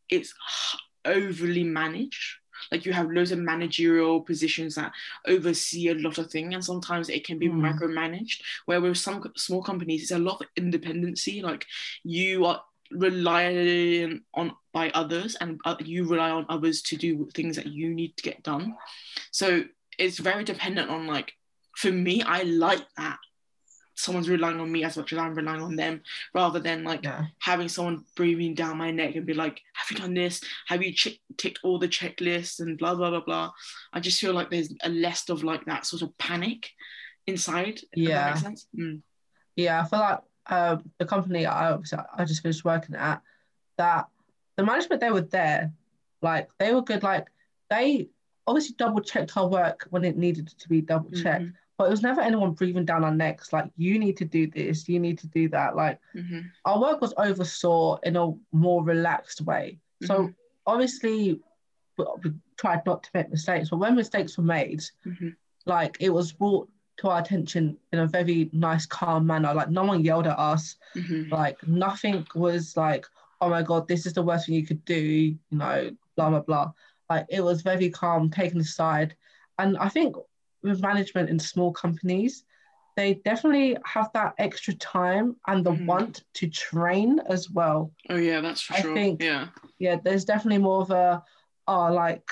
it's 0.09 0.33
overly 1.05 1.63
managed 1.63 2.37
like 2.71 2.85
you 2.85 2.93
have 2.93 3.11
loads 3.11 3.31
of 3.31 3.39
managerial 3.39 4.21
positions 4.21 4.75
that 4.75 4.91
oversee 5.27 5.89
a 5.89 5.95
lot 5.95 6.17
of 6.17 6.31
things, 6.31 6.53
and 6.53 6.63
sometimes 6.63 7.09
it 7.09 7.25
can 7.25 7.37
be 7.37 7.49
mm. 7.49 7.55
micromanaged. 7.59 8.41
Where 8.65 8.81
with 8.81 8.97
some 8.97 9.23
small 9.35 9.61
companies, 9.61 10.03
it's 10.03 10.11
a 10.11 10.19
lot 10.19 10.41
of 10.41 10.47
independency. 10.55 11.41
Like 11.41 11.65
you 12.03 12.45
are 12.45 12.63
relying 12.91 14.21
on 14.33 14.53
by 14.73 14.89
others, 14.91 15.35
and 15.39 15.59
uh, 15.65 15.75
you 15.79 16.07
rely 16.07 16.29
on 16.29 16.45
others 16.49 16.81
to 16.83 16.97
do 16.97 17.29
things 17.33 17.55
that 17.55 17.67
you 17.67 17.89
need 17.89 18.15
to 18.17 18.23
get 18.23 18.43
done. 18.43 18.75
So 19.31 19.63
it's 19.97 20.19
very 20.19 20.43
dependent 20.43 20.89
on 20.89 21.07
like. 21.07 21.33
For 21.77 21.91
me, 21.91 22.21
I 22.21 22.43
like 22.43 22.85
that 22.95 23.17
someone's 23.95 24.29
relying 24.29 24.59
on 24.59 24.71
me 24.71 24.83
as 24.83 24.97
much 24.97 25.13
as 25.13 25.19
I'm 25.19 25.33
relying 25.33 25.61
on 25.61 25.75
them, 25.75 26.01
rather 26.33 26.59
than 26.59 26.83
like 26.83 27.03
yeah. 27.03 27.25
having 27.39 27.69
someone 27.69 28.03
breathing 28.15 28.53
down 28.53 28.77
my 28.77 28.91
neck 28.91 29.15
and 29.15 29.25
be 29.25 29.33
like, 29.33 29.61
"Have 29.73 29.89
you 29.89 29.97
done 29.97 30.13
this? 30.13 30.41
Have 30.67 30.83
you 30.83 30.93
ch- 30.93 31.19
ticked 31.37 31.59
all 31.63 31.79
the 31.79 31.87
checklists?" 31.87 32.59
and 32.59 32.77
blah 32.77 32.95
blah 32.95 33.09
blah 33.09 33.21
blah. 33.21 33.51
I 33.93 33.99
just 33.99 34.19
feel 34.19 34.33
like 34.33 34.51
there's 34.51 34.73
a 34.83 34.89
less 34.89 35.27
of 35.29 35.43
like 35.43 35.65
that 35.65 35.85
sort 35.85 36.01
of 36.01 36.17
panic 36.17 36.69
inside. 37.25 37.81
Yeah. 37.95 38.39
Mm. 38.77 39.01
Yeah, 39.55 39.81
I 39.81 39.87
feel 39.87 39.99
like 39.99 40.19
uh, 40.47 40.77
the 40.97 41.05
company 41.05 41.45
I 41.45 41.73
I 41.73 42.25
just 42.25 42.41
finished 42.41 42.65
working 42.65 42.95
at 42.95 43.21
that 43.77 44.07
the 44.55 44.63
management 44.63 45.01
they 45.01 45.11
were 45.11 45.21
there, 45.21 45.71
like 46.21 46.49
they 46.57 46.73
were 46.73 46.81
good. 46.81 47.03
Like 47.03 47.27
they 47.69 48.09
obviously 48.47 48.75
double 48.77 49.01
checked 49.01 49.35
our 49.37 49.47
work 49.47 49.87
when 49.89 50.05
it 50.05 50.17
needed 50.17 50.47
to 50.47 50.69
be 50.69 50.81
double 50.81 51.11
checked. 51.11 51.45
Mm-hmm 51.45 51.55
but 51.77 51.87
it 51.87 51.91
was 51.91 52.01
never 52.01 52.21
anyone 52.21 52.51
breathing 52.51 52.85
down 52.85 53.03
our 53.03 53.13
necks 53.13 53.51
like 53.51 53.69
you 53.77 53.99
need 53.99 54.17
to 54.17 54.25
do 54.25 54.47
this 54.47 54.87
you 54.87 54.99
need 54.99 55.17
to 55.17 55.27
do 55.27 55.49
that 55.49 55.75
like 55.75 55.99
mm-hmm. 56.15 56.41
our 56.65 56.79
work 56.79 57.01
was 57.01 57.13
oversaw 57.17 57.97
in 58.03 58.15
a 58.15 58.31
more 58.51 58.83
relaxed 58.83 59.41
way 59.41 59.77
mm-hmm. 60.01 60.05
so 60.05 60.29
obviously 60.65 61.39
we 61.97 62.31
tried 62.57 62.85
not 62.85 63.03
to 63.03 63.09
make 63.13 63.29
mistakes 63.29 63.69
but 63.69 63.77
when 63.77 63.95
mistakes 63.95 64.37
were 64.37 64.43
made 64.43 64.83
mm-hmm. 65.05 65.29
like 65.65 65.97
it 65.99 66.09
was 66.09 66.31
brought 66.31 66.69
to 66.97 67.09
our 67.09 67.19
attention 67.19 67.77
in 67.91 67.99
a 67.99 68.07
very 68.07 68.49
nice 68.53 68.85
calm 68.85 69.27
manner 69.27 69.53
like 69.53 69.69
no 69.69 69.83
one 69.83 70.03
yelled 70.03 70.27
at 70.27 70.39
us 70.39 70.75
mm-hmm. 70.95 71.31
like 71.33 71.57
nothing 71.67 72.25
was 72.35 72.77
like 72.77 73.05
oh 73.41 73.49
my 73.49 73.61
god 73.61 73.87
this 73.87 74.05
is 74.05 74.13
the 74.13 74.21
worst 74.21 74.45
thing 74.45 74.55
you 74.55 74.65
could 74.65 74.83
do 74.85 74.95
you 74.95 75.37
know 75.51 75.89
blah 76.15 76.29
blah 76.29 76.39
blah 76.39 76.71
like 77.09 77.25
it 77.29 77.41
was 77.41 77.61
very 77.61 77.89
calm 77.89 78.29
taken 78.29 78.59
aside 78.59 79.15
and 79.59 79.77
i 79.77 79.89
think 79.89 80.15
with 80.65 80.81
management 80.81 81.29
in 81.29 81.39
small 81.39 81.71
companies, 81.71 82.43
they 82.97 83.15
definitely 83.25 83.77
have 83.85 84.09
that 84.13 84.33
extra 84.37 84.73
time 84.73 85.35
and 85.47 85.65
the 85.65 85.71
mm. 85.71 85.85
want 85.85 86.23
to 86.33 86.47
train 86.47 87.19
as 87.29 87.49
well. 87.49 87.91
Oh 88.09 88.15
yeah, 88.15 88.41
that's 88.41 88.61
for 88.61 88.73
I 88.73 88.81
sure. 88.81 88.93
Think, 88.93 89.21
yeah. 89.21 89.47
Yeah, 89.79 89.97
there's 90.03 90.25
definitely 90.25 90.59
more 90.59 90.81
of 90.81 90.91
a 90.91 91.23
oh 91.67 91.93
like, 91.93 92.29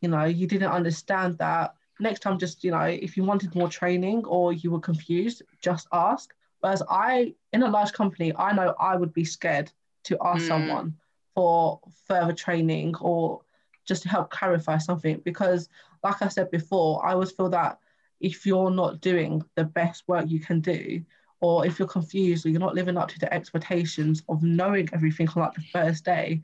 you 0.00 0.08
know, 0.08 0.24
you 0.24 0.46
didn't 0.46 0.70
understand 0.70 1.38
that. 1.38 1.74
Next 1.98 2.20
time 2.20 2.38
just, 2.38 2.62
you 2.62 2.70
know, 2.70 2.82
if 2.82 3.16
you 3.16 3.24
wanted 3.24 3.54
more 3.54 3.68
training 3.68 4.24
or 4.24 4.52
you 4.52 4.70
were 4.70 4.80
confused, 4.80 5.42
just 5.62 5.88
ask. 5.92 6.34
Whereas 6.60 6.82
I 6.88 7.34
in 7.52 7.62
a 7.62 7.70
large 7.70 7.92
company, 7.92 8.34
I 8.36 8.52
know 8.52 8.74
I 8.78 8.96
would 8.96 9.12
be 9.12 9.24
scared 9.24 9.70
to 10.04 10.18
ask 10.22 10.44
mm. 10.44 10.48
someone 10.48 10.94
for 11.34 11.80
further 12.06 12.32
training 12.32 12.94
or 12.96 13.40
just 13.84 14.02
to 14.02 14.08
help 14.08 14.30
clarify 14.30 14.78
something 14.78 15.20
because 15.24 15.68
like 16.02 16.22
I 16.22 16.28
said 16.28 16.50
before, 16.50 17.04
I 17.04 17.12
always 17.12 17.30
feel 17.30 17.48
that 17.50 17.78
if 18.20 18.46
you're 18.46 18.70
not 18.70 19.00
doing 19.00 19.42
the 19.54 19.64
best 19.64 20.04
work 20.08 20.24
you 20.28 20.40
can 20.40 20.60
do, 20.60 21.02
or 21.40 21.66
if 21.66 21.78
you're 21.78 21.88
confused 21.88 22.46
or 22.46 22.48
you're 22.48 22.60
not 22.60 22.74
living 22.74 22.96
up 22.96 23.08
to 23.08 23.18
the 23.18 23.32
expectations 23.32 24.22
of 24.28 24.42
knowing 24.42 24.88
everything 24.92 25.28
on 25.28 25.42
like 25.42 25.54
the 25.54 25.60
first 25.72 26.04
day, 26.04 26.40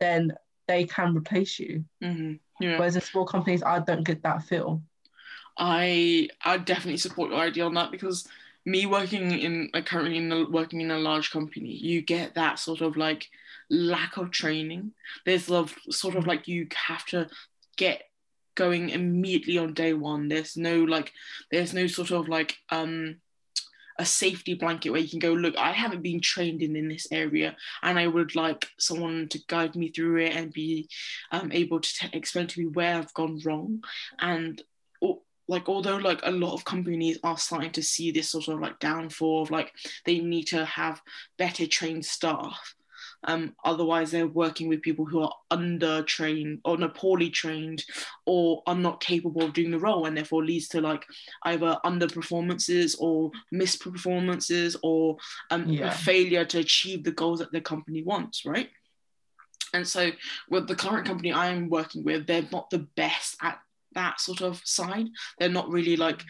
then 0.00 0.32
they 0.66 0.84
can 0.84 1.14
replace 1.16 1.58
you. 1.58 1.84
Mm-hmm. 2.02 2.34
Yeah. 2.64 2.78
Whereas 2.78 2.96
in 2.96 3.02
small 3.02 3.24
companies, 3.24 3.62
I 3.62 3.78
don't 3.80 4.04
get 4.04 4.22
that 4.22 4.42
feel. 4.42 4.82
I 5.58 6.28
I 6.44 6.58
definitely 6.58 6.98
support 6.98 7.30
your 7.30 7.40
idea 7.40 7.64
on 7.64 7.74
that 7.74 7.90
because 7.90 8.26
me 8.64 8.86
working 8.86 9.32
in 9.32 9.70
like 9.74 9.86
currently 9.86 10.16
in 10.16 10.28
the, 10.28 10.46
working 10.48 10.80
in 10.80 10.90
a 10.90 10.98
large 10.98 11.30
company, 11.30 11.70
you 11.70 12.02
get 12.02 12.34
that 12.34 12.58
sort 12.58 12.80
of 12.80 12.96
like 12.96 13.28
lack 13.70 14.16
of 14.16 14.30
training. 14.30 14.92
There's 15.26 15.48
love 15.48 15.74
sort 15.90 16.14
of 16.14 16.26
like 16.26 16.48
you 16.48 16.68
have 16.74 17.04
to 17.06 17.28
get 17.76 18.02
going 18.54 18.90
immediately 18.90 19.58
on 19.58 19.74
day 19.74 19.94
one. 19.94 20.28
There's 20.28 20.56
no 20.56 20.84
like 20.84 21.12
there's 21.50 21.74
no 21.74 21.86
sort 21.86 22.10
of 22.10 22.28
like 22.28 22.56
um 22.70 23.16
a 23.98 24.04
safety 24.04 24.54
blanket 24.54 24.90
where 24.90 25.00
you 25.00 25.08
can 25.08 25.18
go 25.18 25.32
look 25.32 25.56
i 25.58 25.70
haven't 25.70 26.02
been 26.02 26.20
trained 26.20 26.62
in 26.62 26.74
in 26.74 26.88
this 26.88 27.06
area 27.12 27.54
and 27.82 27.98
i 27.98 28.06
would 28.06 28.34
like 28.34 28.66
someone 28.78 29.28
to 29.28 29.38
guide 29.48 29.76
me 29.76 29.90
through 29.90 30.16
it 30.16 30.34
and 30.34 30.50
be 30.52 30.88
um, 31.30 31.52
able 31.52 31.78
to 31.78 31.90
t- 31.92 32.08
explain 32.12 32.46
to 32.46 32.58
me 32.58 32.66
where 32.66 32.96
i've 32.96 33.12
gone 33.12 33.38
wrong 33.44 33.82
and 34.18 34.62
like 35.52 35.68
although 35.68 35.96
like 35.96 36.20
a 36.24 36.30
lot 36.30 36.54
of 36.54 36.64
companies 36.64 37.18
are 37.22 37.38
starting 37.38 37.70
to 37.70 37.82
see 37.82 38.10
this 38.10 38.30
sort 38.30 38.48
of 38.48 38.60
like 38.60 38.78
downfall 38.80 39.42
of 39.42 39.50
like 39.50 39.72
they 40.04 40.18
need 40.18 40.44
to 40.44 40.64
have 40.64 41.00
better 41.36 41.66
trained 41.66 42.04
staff 42.04 42.74
um, 43.24 43.54
otherwise, 43.64 44.10
they're 44.10 44.26
working 44.26 44.68
with 44.68 44.82
people 44.82 45.04
who 45.04 45.20
are 45.20 45.32
under 45.50 46.02
trained 46.02 46.60
or 46.64 46.76
no, 46.76 46.88
poorly 46.88 47.30
trained 47.30 47.84
or 48.26 48.62
are 48.66 48.74
not 48.74 49.00
capable 49.00 49.42
of 49.42 49.52
doing 49.52 49.70
the 49.70 49.78
role, 49.78 50.06
and 50.06 50.16
therefore 50.16 50.44
leads 50.44 50.68
to 50.68 50.80
like 50.80 51.06
either 51.44 51.78
underperformances 51.84 52.96
or 52.98 53.30
misperformances 53.54 54.76
or 54.82 55.16
um, 55.50 55.68
yeah. 55.68 55.90
failure 55.90 56.44
to 56.44 56.58
achieve 56.58 57.04
the 57.04 57.12
goals 57.12 57.38
that 57.38 57.52
the 57.52 57.60
company 57.60 58.02
wants, 58.02 58.44
right? 58.44 58.70
And 59.72 59.86
so, 59.86 60.10
with 60.50 60.66
the 60.66 60.76
current 60.76 61.06
company 61.06 61.32
I'm 61.32 61.68
working 61.68 62.02
with, 62.02 62.26
they're 62.26 62.48
not 62.50 62.70
the 62.70 62.86
best 62.96 63.36
at 63.40 63.60
that 63.94 64.20
sort 64.20 64.42
of 64.42 64.60
side. 64.64 65.06
They're 65.38 65.48
not 65.48 65.70
really 65.70 65.96
like 65.96 66.24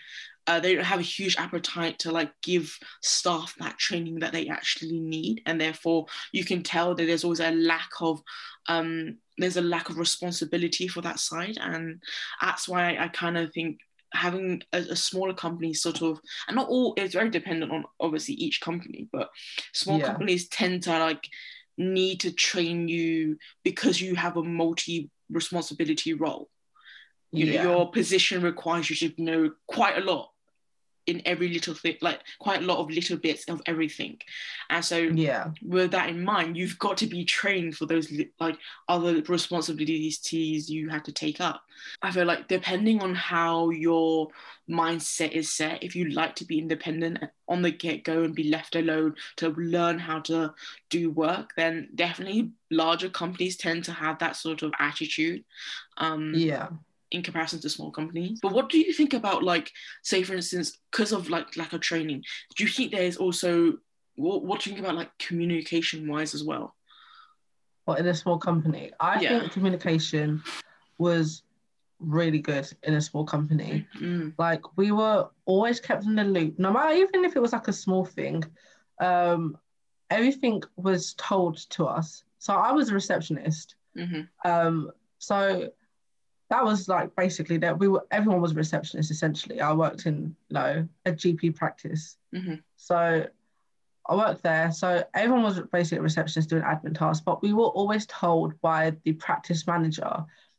uh, 0.47 0.61
they 0.61 0.75
don't 0.75 0.85
have 0.85 0.99
a 0.99 1.03
huge 1.03 1.37
appetite 1.37 1.99
to 2.01 2.11
like 2.11 2.33
give 2.43 2.77
staff 3.01 3.55
that 3.59 3.79
training 3.79 4.19
that 4.19 4.33
they 4.33 4.49
actually 4.49 4.99
need 4.99 5.41
and 5.47 5.61
therefore 5.61 6.07
you 6.33 6.45
can 6.45 6.63
tell 6.63 6.95
that 6.95 7.07
there's 7.07 7.25
always 7.25 7.41
a 7.41 7.53
lack 7.53 7.91
of 8.01 8.21
um, 8.69 9.17
there's 9.39 9.57
a 9.57 9.63
lack 9.63 9.89
of 9.89 9.99
responsibility 9.99 10.89
for 10.89 11.01
that 11.01 11.21
side 11.21 11.59
and 11.61 12.03
that's 12.41 12.69
why 12.69 12.95
i, 12.95 13.05
I 13.05 13.09
kind 13.09 13.39
of 13.39 13.53
think 13.53 13.79
having 14.13 14.63
a, 14.73 14.79
a, 14.79 14.97
smaller 14.97 15.33
company 15.33 15.73
sort 15.73 16.03
of 16.03 16.21
and 16.47 16.57
not 16.57 16.69
all 16.69 16.93
it's 16.97 17.15
very 17.15 17.31
dependent 17.31 17.73
on 17.73 17.85
obviously 17.99 18.35
each 18.35 18.61
company 18.61 19.09
but 19.11 19.31
small 19.73 19.99
yeah. 19.99 20.09
companies 20.09 20.49
tend 20.49 20.83
to 20.83 20.91
like 20.91 21.27
need 21.79 22.21
to 22.21 22.31
train 22.31 22.89
you 22.89 23.39
because 23.65 24.01
you 24.01 24.15
have 24.15 24.37
a 24.37 24.43
multi 24.43 25.11
responsibility 25.31 26.13
role 26.13 26.51
you 27.33 27.47
know, 27.47 27.63
your 27.63 27.91
position 27.91 28.43
requires 28.43 28.91
you 28.91 29.09
to 29.09 29.23
know 29.23 29.53
quite 29.67 29.97
a 29.97 30.05
lot 30.05 30.33
in 31.07 31.23
every 31.27 31.49
little 31.49 31.75
thing, 31.75 31.97
like 32.01 32.21
quite 32.39 32.63
a 32.63 32.67
lot 32.67 32.79
of 32.79 32.91
little 32.91 33.17
bits 33.17 33.49
of 33.49 33.61
everything. 33.67 34.19
And 34.71 34.85
so, 34.85 34.99
yeah, 34.99 35.51
with 35.63 35.91
that 35.91 36.09
in 36.09 36.23
mind, 36.23 36.57
you've 36.57 36.79
got 36.79 36.97
to 36.99 37.07
be 37.07 37.25
trained 37.25 37.77
for 37.77 37.87
those 37.87 38.13
like 38.39 38.59
other 38.89 39.21
responsibilities 39.23 40.71
you 40.71 40.89
have 40.91 41.03
to 41.05 41.13
take 41.13 41.41
up. 41.41 41.63
I 42.03 42.13
feel 42.13 42.25
like 42.25 42.47
depending 42.47 43.03
on 43.03 43.15
how 43.15 43.71
your 43.71 44.29
mindset 44.71 45.33
is 45.33 45.53
set, 45.53 45.83
if 45.83 45.97
you 45.97 46.11
like 46.11 46.37
to 46.37 46.45
be 46.45 46.59
independent 46.59 47.19
on 47.49 47.63
the 47.63 47.73
get 47.73 48.05
go 48.05 48.23
and 48.23 48.35
be 48.35 48.45
left 48.45 48.77
alone 48.77 49.17
to 49.37 49.51
learn 49.51 49.99
how 49.99 50.21
to 50.21 50.55
do 50.89 51.11
work, 51.11 51.53
then 51.57 51.89
definitely 51.95 52.53
larger 52.71 53.09
companies 53.09 53.57
tend 53.57 53.85
to 53.85 53.93
have 53.93 54.19
that 54.21 54.37
sort 54.37 54.63
of 54.63 54.73
attitude. 54.79 55.45
Um, 55.97 56.33
yeah 56.37 56.69
in 57.13 57.23
comparison 57.23 57.61
to 57.61 57.69
small 57.69 57.91
companies. 57.91 58.41
But 58.43 58.53
what 58.53 58.69
do 58.69 58.79
you 58.79 58.93
think 58.93 59.15
about 59.15 59.43
like, 59.43 59.71
say 60.03 60.23
for 60.23 60.35
instance, 60.35 60.79
because 60.91 61.13
of 61.13 61.31
like 61.31 61.57
lack 61.57 61.73
of 61.73 61.81
training, 61.81 62.25
do 62.57 62.65
you 62.65 62.71
think 62.71 62.91
there 62.91 63.03
is 63.03 63.17
also 63.17 63.75
what, 64.17 64.45
what 64.45 64.61
do 64.61 64.71
you 64.71 64.77
think 64.77 64.87
about 64.87 64.97
like 64.97 65.11
communication 65.19 66.09
wise 66.09 66.35
as 66.35 66.45
well? 66.45 66.75
Well, 67.87 67.97
in 67.97 68.07
a 68.07 68.15
small 68.15 68.39
company, 68.39 68.93
I 69.01 69.21
yeah. 69.21 69.41
think 69.41 69.53
communication 69.53 70.43
was 70.99 71.43
really 71.99 72.39
good 72.39 72.69
in 72.83 72.95
a 72.95 73.01
small 73.01 73.25
company. 73.25 73.87
Mm-hmm. 73.97 74.31
Like 74.39 74.77
we 74.77 74.93
were 74.93 75.29
always 75.45 75.81
kept 75.81 76.05
in 76.05 76.15
the 76.15 76.25
loop, 76.25 76.59
no 76.59 76.73
matter 76.73 76.95
even 76.95 77.25
if 77.25 77.37
it 77.37 77.43
was 77.43 77.53
like 77.53 77.69
a 77.69 77.73
small 77.73 78.05
thing. 78.05 78.45
Um, 79.01 79.59
everything 80.11 80.63
was 80.77 81.15
told 81.15 81.57
to 81.71 81.87
us. 81.87 82.25
So 82.39 82.55
I 82.55 82.73
was 82.73 82.91
a 82.91 82.95
receptionist. 82.95 83.77
Mm-hmm. 83.97 84.49
Um, 84.49 84.91
so 85.19 85.71
that 86.53 86.63
was 86.63 86.87
like 86.87 87.17
basically 87.17 87.57
that 87.57 87.79
we 87.79 87.89
were 87.89 88.07
everyone 88.11 88.43
was 88.43 88.53
a 88.53 88.57
receptionist 88.57 89.11
essentially. 89.11 89.63
I 89.63 89.73
worked 89.73 90.05
in 90.05 90.37
you 90.51 90.55
know 90.55 90.87
a 91.07 91.13
GP 91.13 91.57
practice, 91.57 92.19
mm-hmm. 92.35 92.57
so 92.77 93.27
I 94.07 94.15
worked 94.15 94.43
there. 94.43 94.71
So 94.71 95.03
everyone 95.15 95.45
was 95.45 95.61
basically 95.73 95.99
a 95.99 96.03
receptionist 96.03 96.51
doing 96.51 96.63
admin 96.63 96.97
tasks, 96.97 97.23
but 97.25 97.43
we 97.43 97.55
were 97.55 97.69
always 97.69 98.05
told 98.05 98.61
by 98.61 98.95
the 99.05 99.15
practice 99.15 99.67
manager 99.67 100.03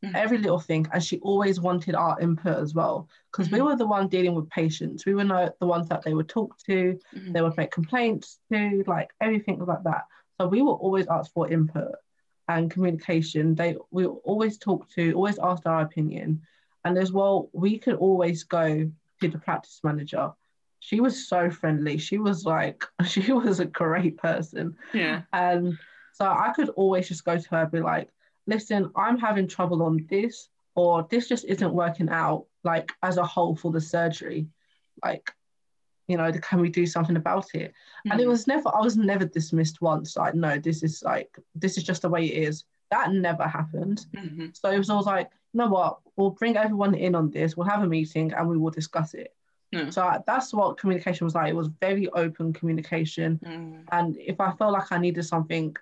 mm-hmm. 0.04 0.16
every 0.16 0.40
little 0.40 0.60
thing, 0.60 0.88
and 0.92 1.04
she 1.04 1.20
always 1.20 1.60
wanted 1.60 1.94
our 1.94 2.20
input 2.20 2.58
as 2.58 2.74
well 2.74 3.08
because 3.32 3.48
mm-hmm. 3.48 3.58
we 3.58 3.62
were 3.62 3.76
the 3.76 3.86
one 3.86 4.08
dealing 4.08 4.34
with 4.34 4.50
patients. 4.50 5.06
We 5.06 5.14
were 5.14 5.24
not 5.24 5.60
the 5.60 5.68
ones 5.68 5.88
that 5.90 6.02
they 6.04 6.16
would 6.16 6.28
talk 6.28 6.58
to, 6.66 7.00
mm-hmm. 7.16 7.34
they 7.34 7.42
would 7.44 7.56
make 7.56 7.70
complaints 7.70 8.40
to, 8.52 8.84
like 8.88 9.12
everything 9.22 9.64
like 9.64 9.84
that. 9.84 10.06
So 10.42 10.48
we 10.48 10.64
were 10.64 10.74
always 10.74 11.06
asked 11.08 11.34
for 11.34 11.48
input 11.52 11.92
and 12.48 12.70
communication, 12.70 13.56
they 13.56 13.78
we 13.92 14.06
always 14.06 14.58
talk 14.58 14.90
to, 14.92 15.14
always 15.14 15.40
asked 15.40 15.66
our 15.66 15.82
opinion. 15.82 16.42
And 16.86 16.98
as 16.98 17.12
well, 17.12 17.50
we 17.54 17.78
could 17.78 17.96
always 17.96 18.44
go 18.44 18.92
to 19.22 19.28
the 19.28 19.38
practice 19.38 19.80
manager. 19.84 20.34
She 20.80 21.00
was 21.00 21.30
so 21.30 21.50
friendly. 21.50 21.98
She 21.98 22.18
was 22.18 22.46
like, 22.46 22.84
she 23.08 23.32
was 23.32 23.60
a 23.60 23.66
great 23.66 24.18
person. 24.18 24.76
Yeah. 24.94 25.22
And 25.32 25.78
so 26.14 26.26
I 26.26 26.52
could 26.56 26.70
always 26.70 27.08
just 27.08 27.24
go 27.24 27.38
to 27.38 27.50
her 27.52 27.62
and 27.62 27.72
be 27.72 27.80
like, 27.80 28.10
listen, 28.48 28.92
I'm 28.96 29.18
having 29.18 29.48
trouble 29.48 29.82
on 29.84 30.06
this, 30.10 30.50
or 30.76 31.08
this 31.10 31.30
just 31.30 31.46
isn't 31.46 31.74
working 31.74 32.10
out 32.10 32.46
like 32.64 32.92
as 33.02 33.18
a 33.18 33.26
whole 33.26 33.56
for 33.56 33.72
the 33.72 33.82
surgery. 33.82 34.48
Like, 35.04 35.32
you 36.08 36.18
know, 36.18 36.32
can 36.34 36.60
we 36.60 36.70
do 36.70 36.86
something 36.86 37.16
about 37.16 37.54
it? 37.54 37.70
Mm-hmm. 37.70 38.12
And 38.12 38.22
it 38.22 38.26
hmm. 38.26 38.30
was 38.30 38.48
never, 38.48 38.70
I 38.74 38.82
was 38.82 38.98
never 38.98 39.26
dismissed 39.26 39.82
once. 39.82 40.18
Like, 40.18 40.36
no, 40.36 40.58
this 40.58 40.84
is 40.84 41.04
like, 41.04 41.38
this 41.56 41.78
is 41.78 41.84
just 41.84 42.02
the 42.02 42.10
way 42.10 42.26
it 42.26 42.48
is. 42.48 42.66
That 42.92 43.12
never 43.12 43.48
happened. 43.48 44.06
Mm-hmm. 44.16 44.48
So 44.54 44.70
it 44.70 44.78
was 44.78 44.90
always 44.90 45.08
like, 45.08 45.30
you 45.54 45.60
know 45.60 45.70
what, 45.70 46.00
we'll 46.16 46.32
bring 46.32 46.58
everyone 46.58 46.96
in 46.96 47.16
on 47.16 47.32
this, 47.32 47.56
we'll 47.56 47.68
have 47.68 47.84
a 47.84 47.88
meeting 47.88 48.34
and 48.34 48.48
we 48.48 48.58
will 48.58 48.72
discuss 48.72 49.14
it. 49.14 49.34
Mm. 49.74 49.92
So 49.92 50.24
that's 50.28 50.54
what 50.54 50.78
communication 50.78 51.26
was 51.26 51.36
like. 51.36 51.50
It 51.50 51.56
was 51.56 51.70
very 51.80 52.08
open 52.10 52.54
communication. 52.54 53.40
Mm. 53.44 53.84
And 53.92 54.18
if 54.18 54.40
I 54.40 54.52
felt 54.52 54.74
like 54.74 54.92
I 54.92 55.00
needed 55.00 55.24
something, 55.24 55.76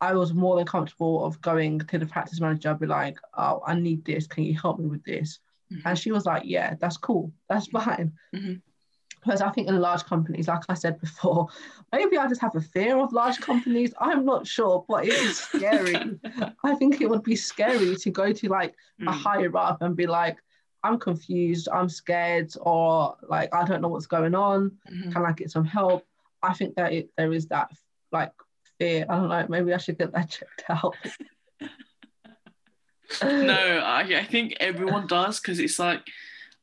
I 0.00 0.14
was 0.14 0.32
more 0.32 0.56
than 0.56 0.66
comfortable 0.66 1.24
of 1.24 1.40
going 1.40 1.80
to 1.80 1.98
the 1.98 2.06
practice 2.06 2.40
manager, 2.40 2.70
I'd 2.70 2.80
be 2.80 2.86
like, 2.86 3.18
oh, 3.36 3.62
I 3.66 3.74
need 3.74 4.04
this. 4.04 4.26
Can 4.26 4.44
you 4.44 4.58
help 4.58 4.78
me 4.78 4.86
with 4.86 5.04
this? 5.04 5.40
Mm-hmm. 5.72 5.88
And 5.88 5.98
she 5.98 6.12
was 6.12 6.26
like, 6.26 6.42
yeah, 6.44 6.74
that's 6.80 6.96
cool. 6.96 7.32
That's 7.48 7.66
fine. 7.78 8.12
Mm-hmm. 8.34 8.54
Because 9.24 9.40
I 9.40 9.50
think 9.50 9.68
in 9.68 9.80
large 9.80 10.04
companies, 10.04 10.48
like 10.48 10.64
I 10.68 10.74
said 10.74 11.00
before, 11.00 11.48
maybe 11.92 12.18
I 12.18 12.28
just 12.28 12.40
have 12.42 12.54
a 12.54 12.60
fear 12.60 12.98
of 12.98 13.12
large 13.12 13.40
companies. 13.40 13.94
I'm 13.98 14.24
not 14.24 14.46
sure, 14.46 14.84
but 14.86 15.06
it 15.06 15.14
is 15.14 15.38
scary. 15.38 15.94
I 16.64 16.74
think 16.74 17.00
it 17.00 17.08
would 17.08 17.22
be 17.22 17.36
scary 17.36 17.96
to 17.96 18.10
go 18.10 18.32
to 18.32 18.48
like 18.48 18.74
mm. 19.00 19.08
a 19.08 19.12
higher 19.12 19.56
up 19.56 19.80
and 19.80 19.96
be 19.96 20.06
like, 20.06 20.38
I'm 20.82 20.98
confused, 20.98 21.68
I'm 21.72 21.88
scared, 21.88 22.52
or 22.60 23.16
like 23.26 23.54
I 23.54 23.64
don't 23.64 23.80
know 23.80 23.88
what's 23.88 24.06
going 24.06 24.34
on. 24.34 24.72
Mm-hmm. 24.92 25.12
Can 25.12 25.24
I 25.24 25.32
get 25.32 25.50
some 25.50 25.64
help? 25.64 26.04
I 26.42 26.52
think 26.52 26.76
that 26.76 26.92
it, 26.92 27.08
there 27.16 27.32
is 27.32 27.46
that 27.46 27.70
like 28.12 28.32
fear. 28.78 29.06
I 29.08 29.16
don't 29.16 29.30
know. 29.30 29.46
Maybe 29.48 29.72
I 29.72 29.78
should 29.78 29.98
get 29.98 30.12
that 30.12 30.28
checked 30.30 30.64
out. 30.68 30.94
no, 33.22 33.80
I, 33.84 34.00
I 34.00 34.24
think 34.24 34.56
everyone 34.60 35.06
does 35.06 35.40
because 35.40 35.58
it's 35.58 35.78
like 35.78 36.02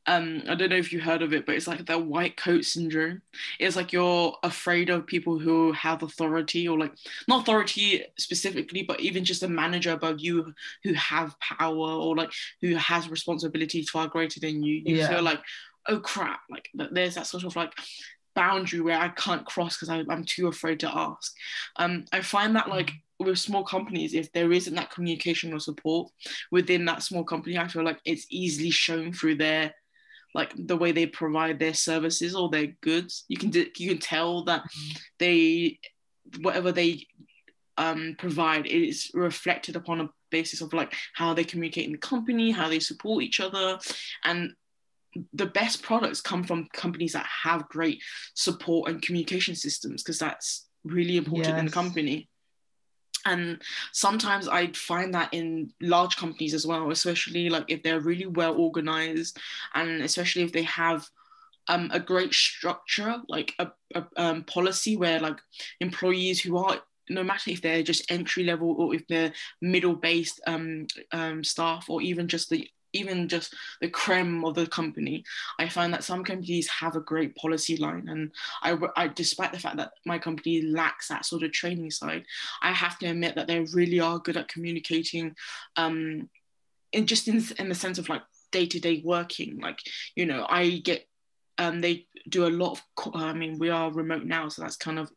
um 0.06 0.42
I 0.48 0.54
don't 0.54 0.70
know 0.70 0.76
if 0.76 0.92
you 0.92 1.00
heard 1.00 1.22
of 1.22 1.32
it, 1.32 1.46
but 1.46 1.54
it's 1.54 1.66
like 1.66 1.86
the 1.86 1.98
white 1.98 2.36
coat 2.36 2.64
syndrome. 2.64 3.22
It's 3.58 3.76
like 3.76 3.92
you're 3.92 4.36
afraid 4.42 4.90
of 4.90 5.06
people 5.06 5.38
who 5.38 5.72
have 5.72 6.02
authority 6.02 6.66
or 6.66 6.78
like 6.78 6.92
not 7.28 7.42
authority 7.42 8.04
specifically, 8.18 8.82
but 8.82 9.00
even 9.00 9.24
just 9.24 9.42
a 9.42 9.48
manager 9.48 9.92
above 9.92 10.20
you 10.20 10.52
who 10.82 10.92
have 10.94 11.38
power 11.40 11.88
or 11.88 12.16
like 12.16 12.32
who 12.60 12.74
has 12.74 13.08
responsibilities 13.08 13.90
far 13.90 14.08
greater 14.08 14.40
than 14.40 14.62
you. 14.62 14.82
You 14.84 14.96
yeah. 14.96 15.08
feel 15.08 15.22
like, 15.22 15.40
oh 15.88 16.00
crap, 16.00 16.40
like 16.50 16.68
there's 16.74 17.14
that 17.14 17.26
sort 17.26 17.44
of 17.44 17.54
like 17.54 17.72
boundary 18.34 18.80
where 18.80 18.98
I 18.98 19.08
can't 19.08 19.46
cross 19.46 19.76
because 19.76 19.88
I'm 19.88 20.24
too 20.24 20.48
afraid 20.48 20.80
to 20.80 20.96
ask. 20.96 21.32
Um, 21.76 22.06
I 22.12 22.22
find 22.22 22.56
that 22.56 22.68
like 22.68 22.92
with 23.18 23.38
small 23.38 23.64
companies, 23.64 24.14
if 24.14 24.32
there 24.32 24.52
isn't 24.52 24.74
that 24.74 24.90
communication 24.90 25.52
or 25.52 25.60
support 25.60 26.10
within 26.50 26.84
that 26.86 27.02
small 27.02 27.24
company, 27.24 27.58
I 27.58 27.68
feel 27.68 27.84
like 27.84 28.00
it's 28.04 28.26
easily 28.30 28.70
shown 28.70 29.12
through 29.12 29.36
their 29.36 29.74
like 30.34 30.52
the 30.56 30.76
way 30.76 30.92
they 30.92 31.06
provide 31.06 31.58
their 31.58 31.74
services 31.74 32.34
or 32.34 32.48
their 32.48 32.68
goods. 32.80 33.24
You 33.28 33.36
can 33.36 33.50
do, 33.50 33.66
you 33.76 33.88
can 33.90 33.98
tell 33.98 34.44
that 34.44 34.62
mm-hmm. 34.62 34.98
they 35.18 35.78
whatever 36.40 36.72
they 36.72 37.06
um, 37.76 38.16
provide 38.18 38.66
is 38.66 39.10
reflected 39.14 39.76
upon 39.76 40.00
a 40.00 40.08
basis 40.30 40.60
of 40.60 40.72
like 40.72 40.94
how 41.14 41.34
they 41.34 41.44
communicate 41.44 41.86
in 41.86 41.92
the 41.92 41.98
company, 41.98 42.50
how 42.50 42.68
they 42.68 42.78
support 42.78 43.22
each 43.22 43.40
other, 43.40 43.78
and 44.24 44.52
the 45.34 45.46
best 45.46 45.82
products 45.82 46.20
come 46.20 46.42
from 46.42 46.68
companies 46.72 47.12
that 47.12 47.26
have 47.26 47.68
great 47.68 48.02
support 48.34 48.90
and 48.90 49.02
communication 49.02 49.54
systems 49.54 50.02
because 50.02 50.18
that's 50.18 50.66
really 50.84 51.16
important 51.16 51.48
yes. 51.48 51.58
in 51.58 51.66
the 51.66 51.70
company 51.70 52.28
and 53.26 53.62
sometimes 53.92 54.48
i 54.48 54.66
find 54.72 55.14
that 55.14 55.28
in 55.32 55.72
large 55.80 56.16
companies 56.16 56.54
as 56.54 56.66
well 56.66 56.90
especially 56.90 57.48
like 57.48 57.64
if 57.68 57.82
they're 57.82 58.00
really 58.00 58.26
well 58.26 58.54
organized 58.54 59.38
and 59.74 60.02
especially 60.02 60.42
if 60.42 60.52
they 60.52 60.62
have 60.62 61.08
um, 61.68 61.90
a 61.92 62.00
great 62.00 62.34
structure 62.34 63.22
like 63.28 63.54
a, 63.60 63.70
a 63.94 64.04
um, 64.16 64.42
policy 64.44 64.96
where 64.96 65.20
like 65.20 65.38
employees 65.80 66.40
who 66.40 66.56
are 66.56 66.80
no 67.08 67.22
matter 67.22 67.50
if 67.50 67.62
they're 67.62 67.82
just 67.82 68.10
entry 68.10 68.44
level 68.44 68.74
or 68.78 68.94
if 68.94 69.06
they're 69.06 69.32
middle 69.60 69.94
based 69.94 70.40
um, 70.46 70.86
um, 71.12 71.44
staff 71.44 71.88
or 71.88 72.02
even 72.02 72.26
just 72.28 72.50
the 72.50 72.68
even 72.92 73.28
just 73.28 73.54
the 73.80 73.88
creme 73.88 74.44
of 74.44 74.54
the 74.54 74.66
company, 74.66 75.24
I 75.58 75.68
find 75.68 75.92
that 75.92 76.04
some 76.04 76.24
companies 76.24 76.68
have 76.68 76.96
a 76.96 77.00
great 77.00 77.34
policy 77.36 77.76
line. 77.76 78.08
And 78.08 78.32
I, 78.62 78.76
I, 78.96 79.08
despite 79.08 79.52
the 79.52 79.58
fact 79.58 79.76
that 79.76 79.92
my 80.04 80.18
company 80.18 80.62
lacks 80.62 81.08
that 81.08 81.24
sort 81.24 81.42
of 81.42 81.52
training 81.52 81.90
side, 81.90 82.24
I 82.60 82.72
have 82.72 82.98
to 82.98 83.06
admit 83.06 83.34
that 83.36 83.46
they 83.46 83.60
really 83.72 84.00
are 84.00 84.18
good 84.18 84.36
at 84.36 84.48
communicating, 84.48 85.34
um, 85.76 86.28
in 86.92 87.06
just 87.06 87.28
in, 87.28 87.42
in 87.58 87.68
the 87.68 87.74
sense 87.74 87.98
of 87.98 88.08
like 88.08 88.22
day 88.50 88.66
to 88.66 88.78
day 88.78 89.02
working. 89.04 89.58
Like, 89.60 89.78
you 90.14 90.26
know, 90.26 90.46
I 90.48 90.82
get, 90.84 91.06
um, 91.58 91.80
they 91.80 92.06
do 92.28 92.46
a 92.46 92.48
lot 92.48 92.72
of, 92.72 93.14
I 93.14 93.32
mean, 93.32 93.58
we 93.58 93.70
are 93.70 93.90
remote 93.90 94.24
now, 94.24 94.48
so 94.48 94.62
that's 94.62 94.76
kind 94.76 94.98
of 94.98 95.10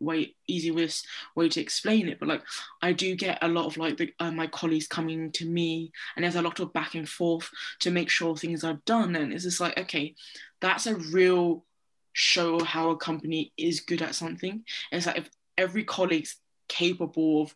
way 0.00 0.34
easiest 0.46 1.06
way 1.34 1.48
to 1.48 1.60
explain 1.60 2.08
it. 2.08 2.18
But 2.18 2.28
like 2.28 2.42
i 2.82 2.92
do 2.92 3.14
get 3.14 3.38
a 3.42 3.48
lot 3.48 3.66
of 3.66 3.76
like 3.76 3.96
the, 3.96 4.12
uh, 4.20 4.30
my 4.30 4.46
colleagues 4.46 4.86
coming 4.86 5.32
to 5.32 5.46
me 5.46 5.92
and 6.14 6.24
there's 6.24 6.36
a 6.36 6.42
lot 6.42 6.60
of 6.60 6.72
back 6.72 6.94
and 6.94 7.08
forth 7.08 7.48
to 7.80 7.90
make 7.90 8.10
sure 8.10 8.36
things 8.36 8.64
are 8.64 8.80
done. 8.86 9.16
And 9.16 9.32
it's 9.32 9.44
just 9.44 9.60
like 9.60 9.78
okay 9.78 10.14
that's 10.60 10.86
a 10.86 10.96
real 10.96 11.64
show 12.12 12.62
how 12.64 12.90
a 12.90 12.96
company 12.96 13.52
is 13.56 13.80
good 13.80 14.02
at 14.02 14.14
something. 14.14 14.52
And 14.52 14.98
it's 14.98 15.06
like 15.06 15.18
if 15.18 15.30
every 15.58 15.84
colleague's 15.84 16.36
capable 16.68 17.42
of 17.42 17.54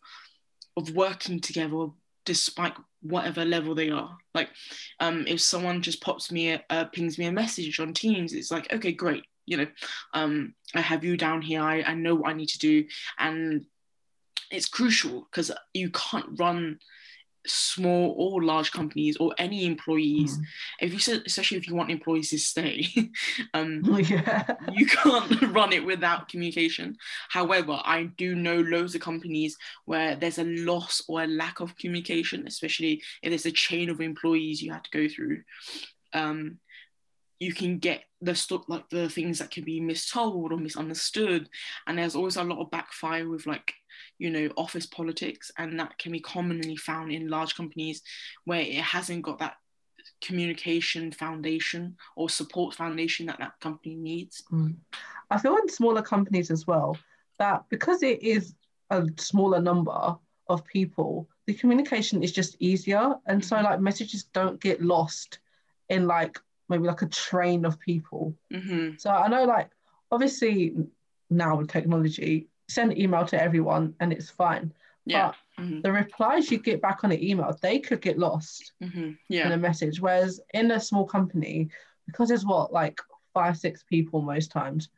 of 0.77 0.95
working 0.95 1.39
together 1.39 1.87
despite 2.23 2.73
whatever 3.01 3.43
level 3.43 3.75
they 3.75 3.89
are. 3.89 4.17
Like 4.33 4.49
um 4.99 5.25
if 5.27 5.41
someone 5.41 5.81
just 5.81 6.01
pops 6.01 6.31
me 6.31 6.51
a, 6.51 6.63
uh, 6.69 6.85
pings 6.85 7.17
me 7.17 7.25
a 7.25 7.31
message 7.31 7.79
on 7.79 7.93
teams 7.93 8.33
it's 8.33 8.51
like 8.51 8.71
okay 8.71 8.91
great 8.91 9.23
you 9.51 9.57
know, 9.57 9.67
um, 10.13 10.53
I 10.73 10.79
have 10.79 11.03
you 11.03 11.17
down 11.17 11.41
here. 11.41 11.61
I, 11.61 11.81
I 11.81 11.93
know 11.93 12.15
what 12.15 12.29
I 12.29 12.33
need 12.33 12.47
to 12.49 12.59
do. 12.59 12.85
And 13.19 13.65
it's 14.49 14.69
crucial 14.69 15.27
because 15.29 15.51
you 15.73 15.89
can't 15.91 16.39
run 16.39 16.79
small 17.45 18.15
or 18.17 18.43
large 18.43 18.71
companies 18.71 19.17
or 19.17 19.33
any 19.37 19.65
employees 19.65 20.37
mm. 20.37 20.43
if 20.79 20.93
you 20.93 20.99
said 20.99 21.23
especially 21.25 21.57
if 21.57 21.67
you 21.67 21.73
want 21.73 21.89
employees 21.89 22.29
to 22.29 22.37
stay 22.37 22.85
um 23.55 23.81
yeah. 24.07 24.43
you 24.71 24.85
can't 24.85 25.41
run 25.51 25.73
it 25.73 25.83
without 25.83 26.29
communication 26.29 26.95
however 27.29 27.79
i 27.83 28.03
do 28.03 28.35
know 28.35 28.57
loads 28.57 28.93
of 28.93 29.01
companies 29.01 29.57
where 29.85 30.15
there's 30.15 30.37
a 30.37 30.43
loss 30.43 31.01
or 31.07 31.23
a 31.23 31.27
lack 31.27 31.61
of 31.61 31.75
communication 31.77 32.45
especially 32.45 33.01
if 33.23 33.31
there's 33.31 33.47
a 33.47 33.51
chain 33.51 33.89
of 33.89 34.01
employees 34.01 34.61
you 34.61 34.71
have 34.71 34.83
to 34.83 34.91
go 34.91 35.11
through 35.11 35.41
um 36.13 36.59
you 37.39 37.55
can 37.55 37.79
get 37.79 38.03
the 38.21 38.35
stuff 38.35 38.63
like 38.67 38.87
the 38.89 39.09
things 39.09 39.39
that 39.39 39.51
can 39.51 39.63
be 39.63 39.81
mistold 39.81 40.51
or 40.51 40.57
misunderstood 40.57 41.49
and 41.87 41.97
there's 41.97 42.15
always 42.15 42.35
a 42.35 42.43
lot 42.43 42.59
of 42.59 42.71
backfire 42.71 43.27
with 43.27 43.47
like 43.47 43.73
you 44.19 44.29
know 44.29 44.49
office 44.57 44.85
politics 44.85 45.51
and 45.57 45.79
that 45.79 45.97
can 45.97 46.11
be 46.11 46.19
commonly 46.19 46.75
found 46.75 47.11
in 47.11 47.27
large 47.27 47.55
companies 47.55 48.01
where 48.45 48.61
it 48.61 48.75
hasn't 48.75 49.23
got 49.23 49.39
that 49.39 49.55
communication 50.21 51.11
foundation 51.11 51.95
or 52.15 52.29
support 52.29 52.75
foundation 52.75 53.25
that 53.25 53.39
that 53.39 53.59
company 53.59 53.95
needs 53.95 54.43
mm. 54.51 54.75
i 55.29 55.37
feel 55.37 55.57
in 55.57 55.67
smaller 55.69 56.01
companies 56.01 56.51
as 56.51 56.67
well 56.67 56.95
that 57.39 57.63
because 57.69 58.03
it 58.03 58.21
is 58.21 58.53
a 58.91 59.03
smaller 59.17 59.59
number 59.59 60.15
of 60.47 60.63
people 60.65 61.27
the 61.47 61.53
communication 61.53 62.21
is 62.21 62.31
just 62.31 62.55
easier 62.59 63.15
and 63.25 63.43
so 63.43 63.55
mm-hmm. 63.55 63.65
like 63.65 63.79
messages 63.79 64.25
don't 64.25 64.61
get 64.61 64.81
lost 64.81 65.39
in 65.89 66.07
like 66.07 66.39
maybe 66.71 66.85
like 66.87 67.03
a 67.03 67.07
train 67.07 67.65
of 67.65 67.79
people. 67.79 68.33
Mm-hmm. 68.51 68.95
So 68.97 69.11
I 69.11 69.27
know, 69.27 69.43
like, 69.43 69.69
obviously 70.11 70.73
now 71.29 71.57
with 71.57 71.69
technology, 71.69 72.47
send 72.67 72.97
email 72.97 73.25
to 73.25 73.41
everyone 73.41 73.93
and 73.99 74.11
it's 74.11 74.29
fine. 74.29 74.73
Yeah. 75.05 75.33
But 75.57 75.63
mm-hmm. 75.63 75.81
the 75.81 75.91
replies 75.91 76.49
you 76.49 76.57
get 76.57 76.81
back 76.81 77.03
on 77.03 77.11
an 77.11 77.23
email, 77.23 77.55
they 77.61 77.79
could 77.79 78.01
get 78.01 78.17
lost 78.17 78.71
mm-hmm. 78.81 79.11
yeah. 79.29 79.45
in 79.45 79.51
a 79.51 79.57
message. 79.57 80.01
Whereas 80.01 80.39
in 80.53 80.71
a 80.71 80.79
small 80.79 81.05
company, 81.05 81.69
because 82.07 82.29
there's 82.29 82.45
what, 82.45 82.73
like 82.73 82.99
five, 83.33 83.57
six 83.57 83.83
people 83.83 84.21
most 84.21 84.51
times, 84.51 84.89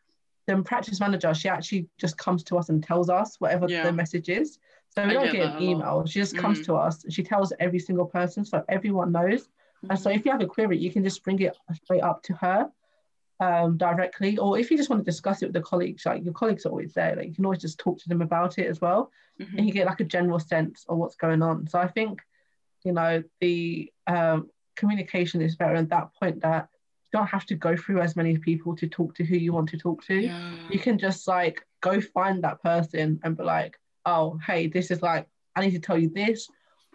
then 0.45 0.63
practice 0.63 0.99
manager, 0.99 1.33
she 1.33 1.49
actually 1.49 1.87
just 1.97 2.17
comes 2.17 2.43
to 2.43 2.57
us 2.57 2.69
and 2.69 2.83
tells 2.83 3.09
us 3.09 3.35
whatever 3.39 3.65
yeah. 3.69 3.83
the 3.83 3.91
message 3.91 4.29
is. 4.29 4.59
So 4.89 5.03
we 5.03 5.11
I 5.11 5.13
don't 5.13 5.25
get, 5.25 5.33
get 5.33 5.55
an 5.55 5.63
email. 5.63 6.05
She 6.05 6.19
just 6.19 6.37
comes 6.37 6.59
mm-hmm. 6.59 6.73
to 6.73 6.75
us. 6.75 7.05
She 7.09 7.23
tells 7.23 7.53
every 7.59 7.79
single 7.79 8.05
person, 8.05 8.45
so 8.45 8.63
everyone 8.69 9.11
knows. 9.11 9.49
And 9.89 9.99
so 9.99 10.09
if 10.09 10.25
you 10.25 10.31
have 10.31 10.41
a 10.41 10.47
query, 10.47 10.77
you 10.77 10.91
can 10.91 11.03
just 11.03 11.23
bring 11.23 11.39
it 11.41 11.57
straight 11.83 12.01
up 12.01 12.23
to 12.23 12.33
her 12.33 12.69
um, 13.39 13.77
directly. 13.77 14.37
Or 14.37 14.57
if 14.57 14.71
you 14.71 14.77
just 14.77 14.89
want 14.89 15.01
to 15.03 15.11
discuss 15.11 15.41
it 15.41 15.47
with 15.47 15.53
the 15.53 15.61
colleagues, 15.61 16.05
like 16.05 16.23
your 16.23 16.33
colleagues 16.33 16.65
are 16.65 16.69
always 16.69 16.93
there, 16.93 17.15
like 17.15 17.27
you 17.27 17.35
can 17.35 17.45
always 17.45 17.61
just 17.61 17.79
talk 17.79 17.99
to 17.99 18.09
them 18.09 18.21
about 18.21 18.57
it 18.57 18.67
as 18.67 18.79
well. 18.79 19.11
Mm-hmm. 19.39 19.57
And 19.57 19.67
you 19.67 19.73
get 19.73 19.87
like 19.87 19.99
a 19.99 20.05
general 20.05 20.39
sense 20.39 20.85
of 20.87 20.97
what's 20.97 21.15
going 21.15 21.41
on. 21.41 21.67
So 21.67 21.79
I 21.79 21.87
think, 21.87 22.21
you 22.83 22.93
know, 22.93 23.23
the 23.41 23.91
um, 24.07 24.49
communication 24.75 25.41
is 25.41 25.55
better 25.55 25.75
at 25.75 25.89
that 25.89 26.13
point 26.19 26.41
that 26.41 26.69
you 27.03 27.19
don't 27.19 27.27
have 27.27 27.45
to 27.47 27.55
go 27.55 27.75
through 27.75 28.01
as 28.01 28.15
many 28.15 28.37
people 28.37 28.75
to 28.77 28.87
talk 28.87 29.15
to 29.15 29.23
who 29.23 29.35
you 29.35 29.53
want 29.53 29.69
to 29.69 29.77
talk 29.77 30.05
to. 30.05 30.15
Yeah. 30.15 30.53
You 30.69 30.79
can 30.79 30.97
just 30.97 31.27
like 31.27 31.65
go 31.81 31.99
find 31.99 32.43
that 32.43 32.61
person 32.61 33.19
and 33.23 33.37
be 33.37 33.43
like, 33.43 33.77
oh, 34.05 34.39
hey, 34.45 34.67
this 34.67 34.91
is 34.91 35.01
like, 35.01 35.27
I 35.55 35.61
need 35.61 35.71
to 35.71 35.79
tell 35.79 35.97
you 35.97 36.09
this, 36.09 36.47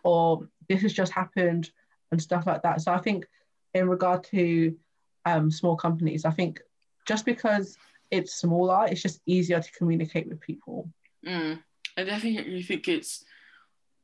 or 0.05 0.49
this 0.69 0.83
has 0.83 0.93
just 0.93 1.13
happened 1.13 1.71
and 2.11 2.21
stuff 2.21 2.47
like 2.47 2.63
that. 2.63 2.81
So 2.81 2.93
I 2.93 2.99
think 2.99 3.27
in 3.75 3.89
regard 3.89 4.25
to 4.25 4.77
um, 5.25 5.51
small 5.51 5.77
companies, 5.77 6.25
I 6.25 6.31
think 6.31 6.61
just 7.07 7.25
because 7.25 7.77
it's 8.11 8.35
smaller, 8.35 8.87
it's 8.87 9.03
just 9.03 9.21
easier 9.27 9.61
to 9.61 9.73
communicate 9.73 10.29
with 10.29 10.41
people. 10.41 10.91
Mm. 11.27 11.63
I 11.97 12.05
definitely 12.05 12.63
think 12.63 12.89
it's 12.89 13.25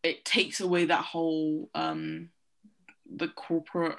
it 0.03 0.25
takes 0.25 0.61
away 0.61 0.85
that 0.87 1.03
whole 1.03 1.71
um, 1.75 2.29
the 3.11 3.29
corporate 3.29 3.99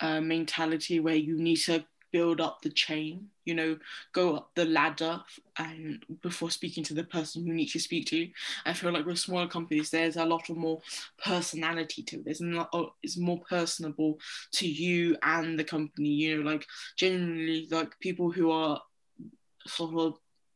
uh, 0.00 0.20
mentality 0.20 1.00
where 1.00 1.14
you 1.14 1.38
need 1.38 1.56
to 1.56 1.84
build 2.16 2.40
up 2.40 2.62
the 2.62 2.70
chain 2.70 3.26
you 3.44 3.54
know 3.54 3.76
go 4.14 4.36
up 4.36 4.50
the 4.54 4.64
ladder 4.64 5.20
and 5.58 6.02
before 6.22 6.50
speaking 6.50 6.82
to 6.82 6.94
the 6.94 7.04
person 7.04 7.46
you 7.46 7.52
need 7.52 7.68
to 7.68 7.78
speak 7.78 8.06
to 8.06 8.26
i 8.64 8.72
feel 8.72 8.90
like 8.90 9.04
with 9.04 9.18
smaller 9.18 9.46
companies 9.46 9.90
there's 9.90 10.16
a 10.16 10.24
lot 10.24 10.48
of 10.48 10.56
more 10.56 10.80
personality 11.22 12.02
to 12.02 12.16
it. 12.16 12.24
There's 12.24 12.40
not 12.40 12.70
oh, 12.72 12.94
it's 13.02 13.18
more 13.18 13.40
personable 13.50 14.18
to 14.52 14.66
you 14.66 15.18
and 15.22 15.58
the 15.58 15.64
company 15.64 16.08
you 16.08 16.42
know 16.42 16.50
like 16.50 16.64
generally 16.96 17.68
like 17.70 18.00
people 18.00 18.30
who 18.30 18.50
are 18.50 18.80
sort 19.66 19.94
of 19.94 20.14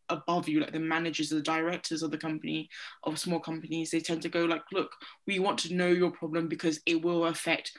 above 0.08 0.48
you, 0.48 0.58
like 0.58 0.72
the 0.72 0.80
managers, 0.80 1.28
the 1.28 1.40
directors 1.40 2.02
of 2.02 2.10
the 2.10 2.18
company, 2.18 2.68
of 3.04 3.16
small 3.16 3.38
companies, 3.38 3.92
they 3.92 4.00
tend 4.00 4.20
to 4.22 4.28
go 4.28 4.44
like, 4.44 4.62
look, 4.72 4.90
we 5.24 5.38
want 5.38 5.56
to 5.60 5.72
know 5.72 5.86
your 5.86 6.10
problem 6.10 6.48
because 6.48 6.80
it 6.84 7.00
will 7.00 7.26
affect 7.26 7.70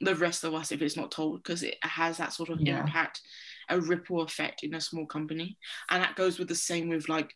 the 0.00 0.14
rest 0.14 0.44
of 0.44 0.54
us 0.54 0.72
if 0.72 0.82
it's 0.82 0.96
not 0.96 1.10
told 1.10 1.42
because 1.42 1.62
it 1.62 1.76
has 1.82 2.18
that 2.18 2.32
sort 2.32 2.50
of 2.50 2.60
yeah. 2.60 2.80
impact 2.80 3.22
a 3.68 3.80
ripple 3.80 4.22
effect 4.22 4.62
in 4.62 4.74
a 4.74 4.80
small 4.80 5.06
company 5.06 5.56
and 5.90 6.02
that 6.02 6.16
goes 6.16 6.38
with 6.38 6.48
the 6.48 6.54
same 6.54 6.88
with 6.88 7.08
like 7.08 7.34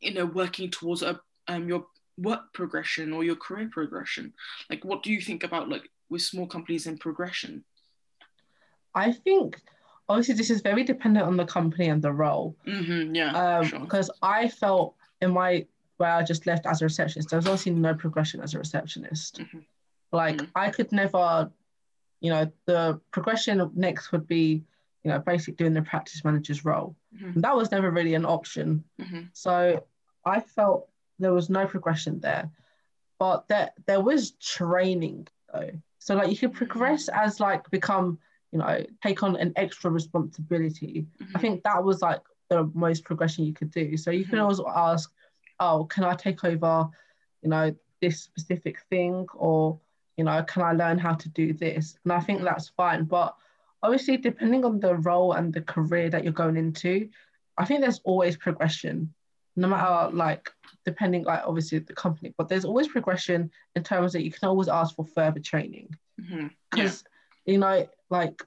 you 0.00 0.14
know 0.14 0.24
working 0.24 0.70
towards 0.70 1.02
a 1.02 1.20
um 1.48 1.68
your 1.68 1.86
work 2.16 2.52
progression 2.52 3.12
or 3.12 3.24
your 3.24 3.36
career 3.36 3.68
progression 3.70 4.32
like 4.70 4.84
what 4.84 5.02
do 5.02 5.12
you 5.12 5.20
think 5.20 5.44
about 5.44 5.68
like 5.68 5.88
with 6.08 6.22
small 6.22 6.46
companies 6.46 6.86
and 6.86 7.00
progression 7.00 7.64
I 8.94 9.12
think 9.12 9.60
obviously 10.08 10.34
this 10.34 10.50
is 10.50 10.60
very 10.60 10.82
dependent 10.82 11.26
on 11.26 11.36
the 11.36 11.44
company 11.44 11.88
and 11.88 12.02
the 12.02 12.12
role. 12.12 12.56
Mm-hmm, 12.66 13.14
yeah. 13.14 13.58
Um, 13.58 13.64
sure. 13.64 13.80
Because 13.80 14.10
I 14.22 14.48
felt 14.48 14.94
in 15.20 15.32
my 15.32 15.66
where 15.98 16.14
I 16.14 16.22
just 16.22 16.46
left 16.46 16.66
as 16.66 16.80
a 16.80 16.84
receptionist, 16.84 17.30
there 17.30 17.38
was 17.38 17.46
obviously 17.46 17.72
no 17.72 17.94
progression 17.94 18.40
as 18.40 18.54
a 18.54 18.58
receptionist. 18.58 19.40
Mm-hmm. 19.40 19.58
Like 20.12 20.36
mm-hmm. 20.36 20.50
I 20.54 20.70
could 20.70 20.92
never, 20.92 21.50
you 22.20 22.30
know, 22.30 22.50
the 22.66 23.00
progression 23.10 23.70
next 23.74 24.12
would 24.12 24.26
be, 24.26 24.64
you 25.04 25.10
know, 25.10 25.18
basically 25.18 25.54
doing 25.54 25.74
the 25.74 25.82
practice 25.82 26.24
manager's 26.24 26.64
role. 26.64 26.96
Mm-hmm. 27.14 27.40
That 27.40 27.56
was 27.56 27.70
never 27.70 27.90
really 27.90 28.14
an 28.14 28.24
option. 28.24 28.84
Mm-hmm. 29.00 29.22
So 29.32 29.84
I 30.24 30.40
felt 30.40 30.88
there 31.18 31.34
was 31.34 31.50
no 31.50 31.66
progression 31.66 32.20
there, 32.20 32.50
but 33.18 33.48
there 33.48 33.70
there 33.86 34.00
was 34.00 34.32
training 34.32 35.28
though. 35.52 35.70
So 35.98 36.14
like 36.14 36.30
you 36.30 36.36
could 36.36 36.54
progress 36.54 37.08
mm-hmm. 37.08 37.26
as 37.26 37.40
like 37.40 37.70
become, 37.70 38.18
you 38.52 38.58
know, 38.58 38.84
take 39.02 39.22
on 39.22 39.36
an 39.36 39.52
extra 39.56 39.90
responsibility. 39.90 41.06
Mm-hmm. 41.22 41.36
I 41.36 41.40
think 41.40 41.62
that 41.64 41.82
was 41.84 42.02
like 42.02 42.22
the 42.48 42.70
most 42.74 43.04
progression 43.04 43.44
you 43.44 43.52
could 43.52 43.70
do. 43.70 43.96
So 43.96 44.10
you 44.10 44.24
can 44.24 44.38
always 44.38 44.60
ask, 44.74 45.12
oh, 45.60 45.84
can 45.84 46.04
I 46.04 46.14
take 46.14 46.44
over, 46.44 46.88
you 47.42 47.50
know, 47.50 47.74
this 48.00 48.22
specific 48.22 48.78
thing 48.90 49.26
or 49.34 49.78
you 50.18 50.24
know, 50.24 50.42
can 50.42 50.62
I 50.62 50.72
learn 50.72 50.98
how 50.98 51.14
to 51.14 51.28
do 51.30 51.52
this? 51.52 51.96
And 52.04 52.12
I 52.12 52.20
think 52.20 52.42
that's 52.42 52.68
fine. 52.70 53.04
But 53.04 53.34
obviously, 53.82 54.16
depending 54.16 54.64
on 54.64 54.80
the 54.80 54.96
role 54.96 55.32
and 55.32 55.54
the 55.54 55.62
career 55.62 56.10
that 56.10 56.24
you're 56.24 56.32
going 56.32 56.56
into, 56.56 57.08
I 57.56 57.64
think 57.64 57.80
there's 57.80 58.00
always 58.04 58.36
progression, 58.36 59.14
no 59.56 59.68
matter 59.68 60.14
like 60.14 60.50
depending 60.84 61.24
like 61.24 61.42
obviously 61.44 61.78
the 61.78 61.92
company, 61.92 62.34
but 62.36 62.48
there's 62.48 62.64
always 62.64 62.88
progression 62.88 63.50
in 63.76 63.82
terms 63.84 64.12
that 64.12 64.24
you 64.24 64.32
can 64.32 64.48
always 64.48 64.68
ask 64.68 64.96
for 64.96 65.04
further 65.04 65.40
training. 65.40 65.88
Because 66.16 66.32
mm-hmm. 66.32 66.80
yeah. 67.46 67.52
you 67.52 67.58
know, 67.58 67.88
like 68.10 68.42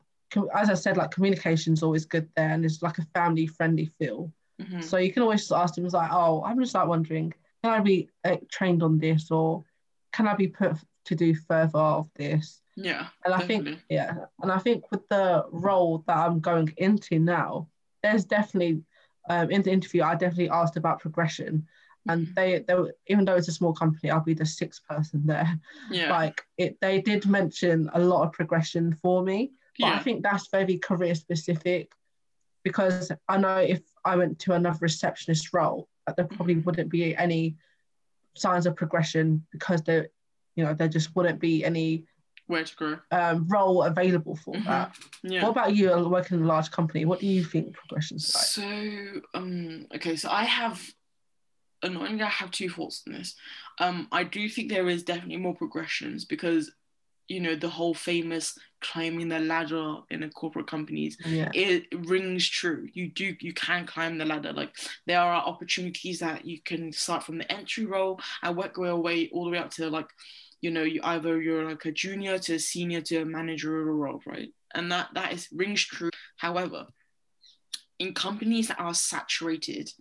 as 0.56 0.70
I 0.70 0.74
said, 0.76 0.98
like 0.98 1.12
communication 1.12 1.74
is 1.74 1.84
always 1.84 2.06
good 2.06 2.28
there, 2.36 2.50
and 2.50 2.66
it's 2.66 2.82
like 2.82 2.98
a 2.98 3.08
family 3.14 3.48
friendly 3.48 3.86
feel. 3.98 4.32
Mm-hmm. 4.62 4.82
So 4.82 4.98
you 4.98 5.12
can 5.12 5.24
always 5.24 5.42
just 5.42 5.52
ask 5.52 5.76
them, 5.76 5.88
like, 5.88 6.12
oh, 6.12 6.44
I'm 6.44 6.60
just 6.60 6.76
like 6.76 6.88
wondering, 6.88 7.34
can 7.64 7.74
I 7.74 7.80
be 7.80 8.10
uh, 8.24 8.38
trained 8.52 8.84
on 8.84 9.00
this, 9.00 9.32
or 9.32 9.64
can 10.14 10.28
I 10.28 10.36
be 10.36 10.48
put 10.48 10.76
to 11.06 11.16
do 11.16 11.36
further 11.36 11.80
of 11.80 12.10
this. 12.16 12.62
Yeah. 12.76 13.08
And 13.26 13.34
I 13.34 13.40
definitely. 13.40 13.72
think 13.74 13.84
yeah, 13.90 14.16
and 14.42 14.52
I 14.52 14.58
think 14.58 14.90
with 14.92 15.08
the 15.10 15.46
role 15.52 16.04
that 16.08 16.18
I'm 16.18 16.40
going 16.40 16.74
into 16.78 17.20
now, 17.20 17.68
there's 18.04 18.26
definitely 18.26 18.84
um, 19.30 19.52
in 19.52 19.62
the 19.62 19.72
interview 19.72 20.04
I 20.04 20.16
definitely 20.16 20.50
asked 20.50 20.78
about 20.78 21.00
progression. 21.00 21.68
And 22.10 22.26
mm-hmm. 22.26 22.34
they, 22.34 22.60
they 22.68 22.92
even 23.08 23.26
though 23.26 23.36
it's 23.36 23.48
a 23.48 23.54
small 23.54 23.74
company, 23.74 24.10
I'll 24.10 24.22
be 24.22 24.34
the 24.34 24.46
sixth 24.46 24.82
person 24.88 25.22
there. 25.26 25.60
Yeah. 25.90 26.10
Like 26.22 26.42
it, 26.58 26.78
they 26.82 27.02
did 27.02 27.26
mention 27.26 27.90
a 27.94 28.00
lot 28.00 28.26
of 28.26 28.32
progression 28.32 28.96
for 28.96 29.24
me, 29.24 29.52
but 29.80 29.88
yeah. 29.88 29.96
I 29.96 30.00
think 30.00 30.24
that's 30.24 30.48
very 30.48 30.78
career 30.78 31.14
specific, 31.14 31.92
because 32.64 33.12
I 33.28 33.38
know 33.38 33.58
if 33.58 33.82
I 34.04 34.16
went 34.16 34.40
to 34.40 34.54
another 34.54 34.80
receptionist 34.82 35.54
role, 35.54 35.88
there 36.16 36.26
probably 36.26 36.56
mm-hmm. 36.56 36.64
wouldn't 36.64 36.90
be 36.90 37.16
any 37.16 37.56
signs 38.36 38.66
of 38.66 38.76
progression 38.76 39.46
because 39.52 39.84
there 39.84 40.08
you 40.56 40.64
know 40.64 40.74
there 40.74 40.88
just 40.88 41.16
wouldn't 41.16 41.40
be 41.40 41.64
any 41.64 42.06
where 42.48 42.64
to 42.64 42.76
grow 42.76 42.98
um, 43.12 43.48
role 43.48 43.84
available 43.84 44.36
for 44.36 44.54
mm-hmm. 44.54 44.68
that. 44.68 44.96
Yeah. 45.24 45.44
What 45.44 45.52
about 45.52 45.76
you 45.76 45.90
working 46.10 46.38
in 46.38 46.44
a 46.44 46.48
large 46.48 46.70
company? 46.70 47.06
What 47.06 47.20
do 47.20 47.28
you 47.28 47.44
think 47.44 47.74
progression's 47.74 48.34
like? 48.36 48.44
So 48.44 49.22
um 49.34 49.88
okay, 49.96 50.16
so 50.16 50.30
I 50.30 50.44
have 50.44 50.82
annoyingly 51.82 52.24
I 52.24 52.30
have 52.30 52.52
two 52.52 52.70
thoughts 52.70 53.04
on 53.08 53.14
this. 53.14 53.36
Um 53.80 54.08
I 54.12 54.24
do 54.24 54.48
think 54.50 54.70
there 54.70 54.90
is 54.90 55.04
definitely 55.04 55.38
more 55.38 55.56
progressions 55.56 56.26
because 56.26 56.72
you 57.32 57.40
know 57.40 57.56
the 57.56 57.70
whole 57.70 57.94
famous 57.94 58.58
climbing 58.82 59.30
the 59.30 59.40
ladder 59.40 59.98
in 60.10 60.24
a 60.24 60.30
corporate 60.30 60.68
companies 60.68 61.18
yeah. 61.26 61.50
it 61.54 61.86
rings 62.10 62.48
true. 62.48 62.88
You 62.94 63.10
do 63.10 63.36
you 63.40 63.54
can 63.54 63.86
climb 63.86 64.18
the 64.18 64.26
ladder. 64.26 64.52
Like 64.52 64.76
there 65.08 65.22
are 65.22 65.42
opportunities 65.52 66.20
that 66.20 66.46
you 66.46 66.60
can 66.62 66.92
start 66.92 67.24
from 67.24 67.38
the 67.38 67.50
entry 67.52 67.86
role 67.86 68.20
and 68.44 68.58
work 68.58 68.76
your 68.78 68.98
way 68.98 69.30
all 69.32 69.46
the 69.46 69.52
way 69.52 69.60
up 69.60 69.72
to 69.72 69.90
like 69.90 70.10
you 70.60 70.72
know 70.72 70.84
you 70.84 71.00
either 71.04 71.42
you're 71.42 71.70
like 71.70 71.86
a 71.86 71.92
junior 71.92 72.38
to 72.40 72.56
a 72.56 72.60
senior 72.60 73.02
to 73.02 73.22
a 73.22 73.26
managerial 73.26 73.96
role 73.96 74.22
right? 74.26 74.50
And 74.74 74.92
that 74.92 75.10
that 75.14 75.32
is 75.34 75.48
rings 75.52 75.82
true. 75.82 76.12
However 76.38 76.88
in 78.02 78.16
companies 78.16 78.68
that 78.70 78.80
are 78.80 78.96
saturated, 78.96 79.92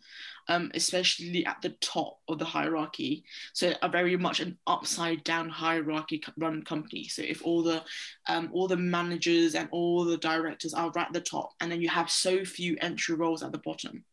um, 0.50 0.70
especially 0.74 1.46
at 1.46 1.62
the 1.62 1.70
top 1.80 2.18
of 2.28 2.40
the 2.40 2.44
hierarchy, 2.44 3.24
so 3.52 3.72
a 3.82 3.88
very 3.88 4.16
much 4.16 4.40
an 4.40 4.58
upside 4.66 5.22
down 5.22 5.48
hierarchy 5.48 6.20
run 6.36 6.62
company. 6.62 7.04
So 7.04 7.22
if 7.22 7.42
all 7.44 7.62
the 7.62 7.82
um, 8.28 8.50
all 8.52 8.66
the 8.66 8.76
managers 8.76 9.54
and 9.54 9.68
all 9.70 10.04
the 10.04 10.16
directors 10.18 10.74
are 10.74 10.90
right 10.90 11.06
at 11.06 11.12
the 11.12 11.20
top, 11.20 11.52
and 11.60 11.70
then 11.70 11.80
you 11.80 11.88
have 11.88 12.10
so 12.10 12.44
few 12.44 12.76
entry 12.80 13.14
roles 13.14 13.44
at 13.44 13.52
the 13.52 13.58
bottom, 13.58 14.04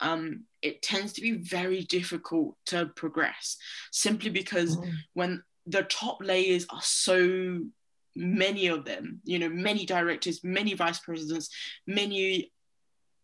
um, 0.00 0.44
it 0.62 0.80
tends 0.80 1.12
to 1.12 1.20
be 1.20 1.32
very 1.32 1.82
difficult 1.82 2.56
to 2.66 2.86
progress 2.96 3.58
simply 3.92 4.30
because 4.30 4.78
mm. 4.78 4.90
when 5.12 5.42
the 5.66 5.82
top 5.82 6.18
layers 6.22 6.66
are 6.70 6.82
so 6.82 7.60
many 8.16 8.68
of 8.68 8.84
them, 8.84 9.20
you 9.24 9.38
know, 9.38 9.48
many 9.48 9.84
directors, 9.84 10.42
many 10.42 10.72
vice 10.74 11.00
presidents, 11.00 11.50
many 11.86 12.52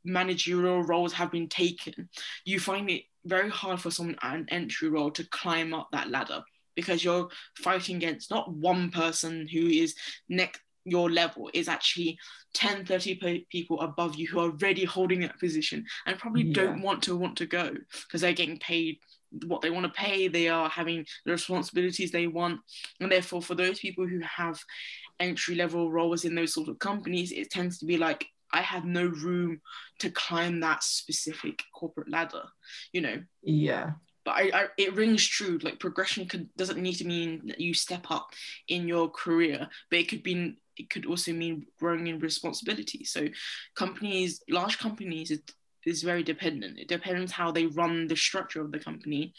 managerial 0.04 0.82
roles 0.82 1.12
have 1.12 1.30
been 1.30 1.48
taken, 1.48 2.08
you 2.44 2.60
find 2.60 2.90
it 2.90 3.02
very 3.24 3.50
hard 3.50 3.80
for 3.80 3.90
someone 3.90 4.16
at 4.22 4.34
an 4.34 4.46
entry 4.50 4.88
role 4.88 5.10
to 5.10 5.24
climb 5.28 5.74
up 5.74 5.88
that 5.92 6.10
ladder 6.10 6.42
because 6.74 7.04
you're 7.04 7.28
fighting 7.58 7.96
against 7.96 8.30
not 8.30 8.52
one 8.52 8.90
person 8.90 9.46
who 9.46 9.66
is 9.66 9.94
next 10.28 10.60
your 10.84 11.10
level 11.10 11.50
is 11.52 11.68
actually 11.68 12.18
10 12.54 12.86
30 12.86 13.46
people 13.50 13.80
above 13.80 14.16
you 14.16 14.26
who 14.26 14.38
are 14.38 14.50
already 14.50 14.84
holding 14.84 15.20
that 15.20 15.38
position 15.38 15.84
and 16.06 16.18
probably 16.18 16.42
yeah. 16.42 16.54
don't 16.54 16.80
want 16.80 17.02
to 17.02 17.16
want 17.16 17.36
to 17.36 17.44
go 17.44 17.70
because 18.06 18.22
they're 18.22 18.32
getting 18.32 18.58
paid 18.58 18.98
what 19.46 19.60
they 19.60 19.70
want 19.70 19.84
to 19.84 19.92
pay 19.92 20.26
they 20.26 20.48
are 20.48 20.70
having 20.70 21.04
the 21.26 21.32
responsibilities 21.32 22.10
they 22.10 22.26
want 22.26 22.58
and 23.00 23.12
therefore 23.12 23.42
for 23.42 23.54
those 23.54 23.78
people 23.78 24.06
who 24.06 24.20
have 24.20 24.58
entry 25.20 25.54
level 25.54 25.92
roles 25.92 26.24
in 26.24 26.34
those 26.34 26.54
sort 26.54 26.68
of 26.68 26.78
companies 26.78 27.30
it 27.30 27.50
tends 27.50 27.78
to 27.78 27.84
be 27.84 27.98
like 27.98 28.26
I 28.52 28.62
had 28.62 28.84
no 28.84 29.06
room 29.06 29.60
to 30.00 30.10
climb 30.10 30.60
that 30.60 30.82
specific 30.82 31.62
corporate 31.74 32.10
ladder, 32.10 32.44
you 32.92 33.00
know. 33.00 33.22
Yeah. 33.42 33.92
But 34.24 34.32
I, 34.32 34.50
I 34.54 34.66
it 34.76 34.94
rings 34.94 35.26
true. 35.26 35.58
Like 35.62 35.80
progression 35.80 36.26
could 36.26 36.48
doesn't 36.56 36.80
need 36.80 36.94
to 36.96 37.06
mean 37.06 37.42
that 37.46 37.60
you 37.60 37.74
step 37.74 38.10
up 38.10 38.30
in 38.68 38.86
your 38.86 39.08
career, 39.08 39.68
but 39.90 39.98
it 39.98 40.08
could 40.08 40.22
be 40.22 40.56
it 40.76 40.90
could 40.90 41.06
also 41.06 41.32
mean 41.32 41.66
growing 41.78 42.06
in 42.06 42.18
responsibility. 42.18 43.04
So 43.04 43.28
companies, 43.74 44.42
large 44.48 44.78
companies, 44.78 45.30
is, 45.30 45.40
is 45.84 46.02
very 46.02 46.22
dependent. 46.22 46.78
It 46.78 46.88
depends 46.88 47.32
how 47.32 47.50
they 47.50 47.66
run 47.66 48.06
the 48.06 48.16
structure 48.16 48.62
of 48.62 48.72
the 48.72 48.78
company. 48.78 49.34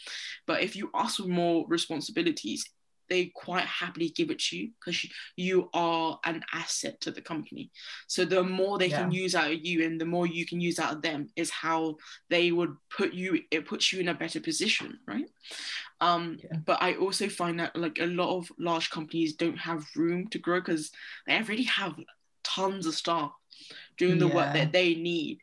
But 0.46 0.62
if 0.62 0.76
you 0.76 0.90
ask 0.94 1.16
for 1.16 1.28
more 1.28 1.66
responsibilities, 1.68 2.64
they 3.12 3.26
quite 3.26 3.66
happily 3.66 4.08
give 4.08 4.30
it 4.30 4.38
to 4.38 4.56
you 4.56 4.70
because 4.80 5.06
you 5.36 5.68
are 5.74 6.18
an 6.24 6.42
asset 6.54 6.98
to 7.02 7.10
the 7.10 7.20
company. 7.20 7.70
So 8.06 8.24
the 8.24 8.42
more 8.42 8.78
they 8.78 8.86
yeah. 8.86 9.02
can 9.02 9.12
use 9.12 9.34
out 9.34 9.52
of 9.52 9.62
you 9.62 9.84
and 9.84 10.00
the 10.00 10.06
more 10.06 10.26
you 10.26 10.46
can 10.46 10.62
use 10.62 10.78
out 10.78 10.94
of 10.94 11.02
them 11.02 11.28
is 11.36 11.50
how 11.50 11.98
they 12.30 12.52
would 12.52 12.74
put 12.88 13.12
you, 13.12 13.40
it 13.50 13.66
puts 13.66 13.92
you 13.92 14.00
in 14.00 14.08
a 14.08 14.14
better 14.14 14.40
position, 14.40 14.98
right? 15.06 15.26
Um, 16.00 16.38
yeah. 16.42 16.56
But 16.64 16.82
I 16.82 16.94
also 16.94 17.28
find 17.28 17.60
that 17.60 17.76
like 17.76 17.98
a 18.00 18.06
lot 18.06 18.34
of 18.34 18.50
large 18.58 18.88
companies 18.88 19.34
don't 19.34 19.58
have 19.58 19.84
room 19.94 20.28
to 20.28 20.38
grow 20.38 20.60
because 20.60 20.90
they 21.26 21.36
already 21.36 21.64
have 21.64 21.94
tons 22.42 22.86
of 22.86 22.94
staff 22.94 23.32
doing 23.98 24.18
the 24.18 24.28
yeah. 24.28 24.34
work 24.34 24.54
that 24.54 24.72
they 24.72 24.94
need. 24.94 25.40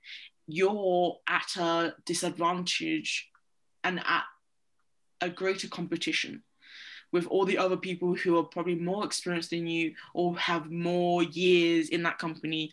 You're 0.47 1.17
at 1.27 1.55
a 1.55 1.93
disadvantage 2.07 3.29
and 3.83 3.99
at 3.99 4.23
a 5.21 5.29
greater 5.29 5.67
competition 5.67 6.41
with 7.11 7.25
all 7.27 7.45
the 7.45 7.57
other 7.57 7.77
people 7.77 8.15
who 8.15 8.37
are 8.37 8.43
probably 8.43 8.75
more 8.75 9.05
experienced 9.05 9.49
than 9.49 9.67
you 9.67 9.93
or 10.13 10.37
have 10.37 10.71
more 10.71 11.23
years 11.23 11.89
in 11.89 12.03
that 12.03 12.19
company 12.19 12.71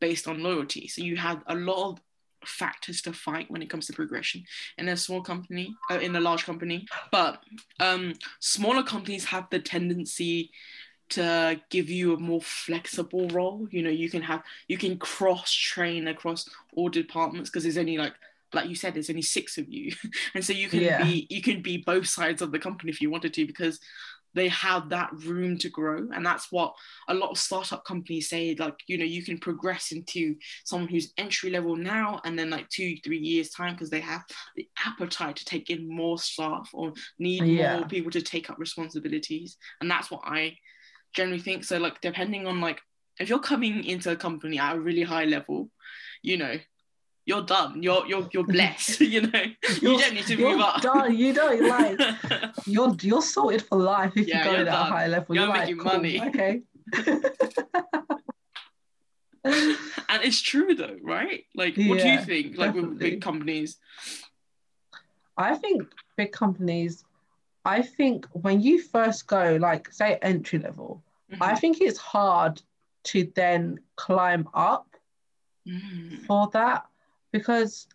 based 0.00 0.26
on 0.28 0.42
loyalty. 0.42 0.88
So 0.88 1.02
you 1.02 1.16
have 1.16 1.42
a 1.46 1.54
lot 1.54 1.90
of 1.90 2.00
factors 2.44 3.02
to 3.02 3.12
fight 3.12 3.50
when 3.50 3.62
it 3.62 3.70
comes 3.70 3.86
to 3.86 3.92
progression 3.92 4.44
in 4.78 4.88
a 4.88 4.96
small 4.96 5.20
company 5.20 5.74
uh, 5.90 5.98
in 5.98 6.14
a 6.16 6.20
large 6.20 6.44
company 6.44 6.86
but 7.10 7.42
um, 7.80 8.12
smaller 8.40 8.82
companies 8.84 9.24
have 9.24 9.48
the 9.50 9.58
tendency 9.58 10.50
to 11.08 11.60
give 11.70 11.88
you 11.88 12.14
a 12.14 12.18
more 12.18 12.40
flexible 12.40 13.28
role 13.28 13.66
you 13.70 13.82
know 13.82 13.90
you 13.90 14.10
can 14.10 14.22
have 14.22 14.42
you 14.68 14.76
can 14.76 14.96
cross 14.98 15.52
train 15.52 16.08
across 16.08 16.48
all 16.74 16.88
departments 16.88 17.50
because 17.50 17.62
there's 17.62 17.78
only 17.78 17.98
like 17.98 18.14
like 18.52 18.68
you 18.68 18.74
said, 18.74 18.94
there's 18.94 19.10
only 19.10 19.22
six 19.22 19.58
of 19.58 19.68
you, 19.68 19.92
and 20.34 20.44
so 20.44 20.52
you 20.52 20.68
can 20.68 20.80
yeah. 20.80 21.02
be 21.02 21.26
you 21.30 21.42
can 21.42 21.62
be 21.62 21.78
both 21.78 22.06
sides 22.06 22.42
of 22.42 22.52
the 22.52 22.58
company 22.58 22.90
if 22.90 23.00
you 23.00 23.10
wanted 23.10 23.34
to 23.34 23.46
because 23.46 23.80
they 24.34 24.48
have 24.48 24.90
that 24.90 25.08
room 25.24 25.56
to 25.56 25.70
grow 25.70 26.06
and 26.14 26.26
that's 26.26 26.52
what 26.52 26.74
a 27.08 27.14
lot 27.14 27.30
of 27.30 27.38
startup 27.38 27.86
companies 27.86 28.28
say 28.28 28.54
like 28.58 28.74
you 28.86 28.98
know 28.98 29.04
you 29.04 29.24
can 29.24 29.38
progress 29.38 29.92
into 29.92 30.34
someone 30.66 30.90
who's 30.90 31.14
entry 31.16 31.48
level 31.48 31.74
now 31.74 32.20
and 32.22 32.38
then 32.38 32.50
like 32.50 32.68
two 32.68 32.96
three 33.02 33.16
years 33.16 33.48
time 33.48 33.72
because 33.72 33.88
they 33.88 34.00
have 34.00 34.22
the 34.54 34.68
appetite 34.84 35.36
to 35.36 35.44
take 35.46 35.70
in 35.70 35.88
more 35.88 36.18
staff 36.18 36.68
or 36.74 36.92
need 37.18 37.44
yeah. 37.44 37.78
more 37.78 37.88
people 37.88 38.10
to 38.10 38.20
take 38.20 38.50
up 38.50 38.58
responsibilities 38.58 39.56
and 39.80 39.90
that's 39.90 40.10
what 40.10 40.20
i 40.24 40.54
generally 41.14 41.40
think 41.40 41.64
so 41.64 41.78
like 41.78 41.98
depending 42.02 42.46
on 42.46 42.60
like 42.60 42.82
if 43.18 43.28
you're 43.28 43.38
coming 43.38 43.84
into 43.84 44.10
a 44.10 44.16
company 44.16 44.58
at 44.58 44.76
a 44.76 44.80
really 44.80 45.02
high 45.02 45.24
level, 45.24 45.70
you 46.22 46.36
know, 46.36 46.56
you're 47.26 47.42
done. 47.42 47.82
You're 47.82 48.06
you're 48.06 48.28
you're 48.32 48.44
blessed. 48.56 49.00
You 49.16 49.22
know, 49.22 49.42
you're, 49.82 49.92
you 49.92 49.98
don't 49.98 50.14
need 50.14 50.26
to 50.26 50.36
move 50.36 50.60
up. 50.60 50.80
Done. 50.80 51.16
You 51.16 51.34
don't 51.34 51.68
like 51.68 52.00
you're 52.66 52.96
you're 53.02 53.22
sorted 53.22 53.62
for 53.62 53.78
life 53.78 54.12
if 54.16 54.26
yeah, 54.26 54.38
you 54.38 54.44
go 54.44 54.56
at 54.62 54.68
a 54.68 54.72
high 54.72 55.06
level. 55.08 55.34
You're, 55.34 55.44
you're 55.44 55.52
making 55.52 55.78
like, 55.78 55.86
cool, 55.86 55.96
money. 55.96 56.22
Okay. 56.28 56.62
and 59.44 60.22
it's 60.22 60.40
true 60.40 60.74
though, 60.74 60.96
right? 61.02 61.44
Like, 61.54 61.76
what 61.76 61.98
do 61.98 62.08
you 62.08 62.20
think? 62.20 62.56
Like 62.56 62.68
definitely. 62.68 62.88
with 62.90 62.98
big 62.98 63.20
companies. 63.22 63.76
I 65.36 65.56
think 65.56 65.82
big 66.16 66.32
companies. 66.32 67.04
I 67.64 67.82
think 67.82 68.26
when 68.32 68.60
you 68.60 68.80
first 68.80 69.26
go, 69.26 69.58
like 69.60 69.92
say 69.92 70.18
entry 70.22 70.60
level, 70.60 71.02
mm-hmm. 71.30 71.42
I 71.42 71.56
think 71.56 71.80
it's 71.80 71.98
hard 71.98 72.62
to 73.04 73.28
then 73.34 73.80
climb 73.96 74.48
up 74.54 74.94
mm. 75.66 76.24
for 76.26 76.48
that 76.52 76.86
because 77.38 77.86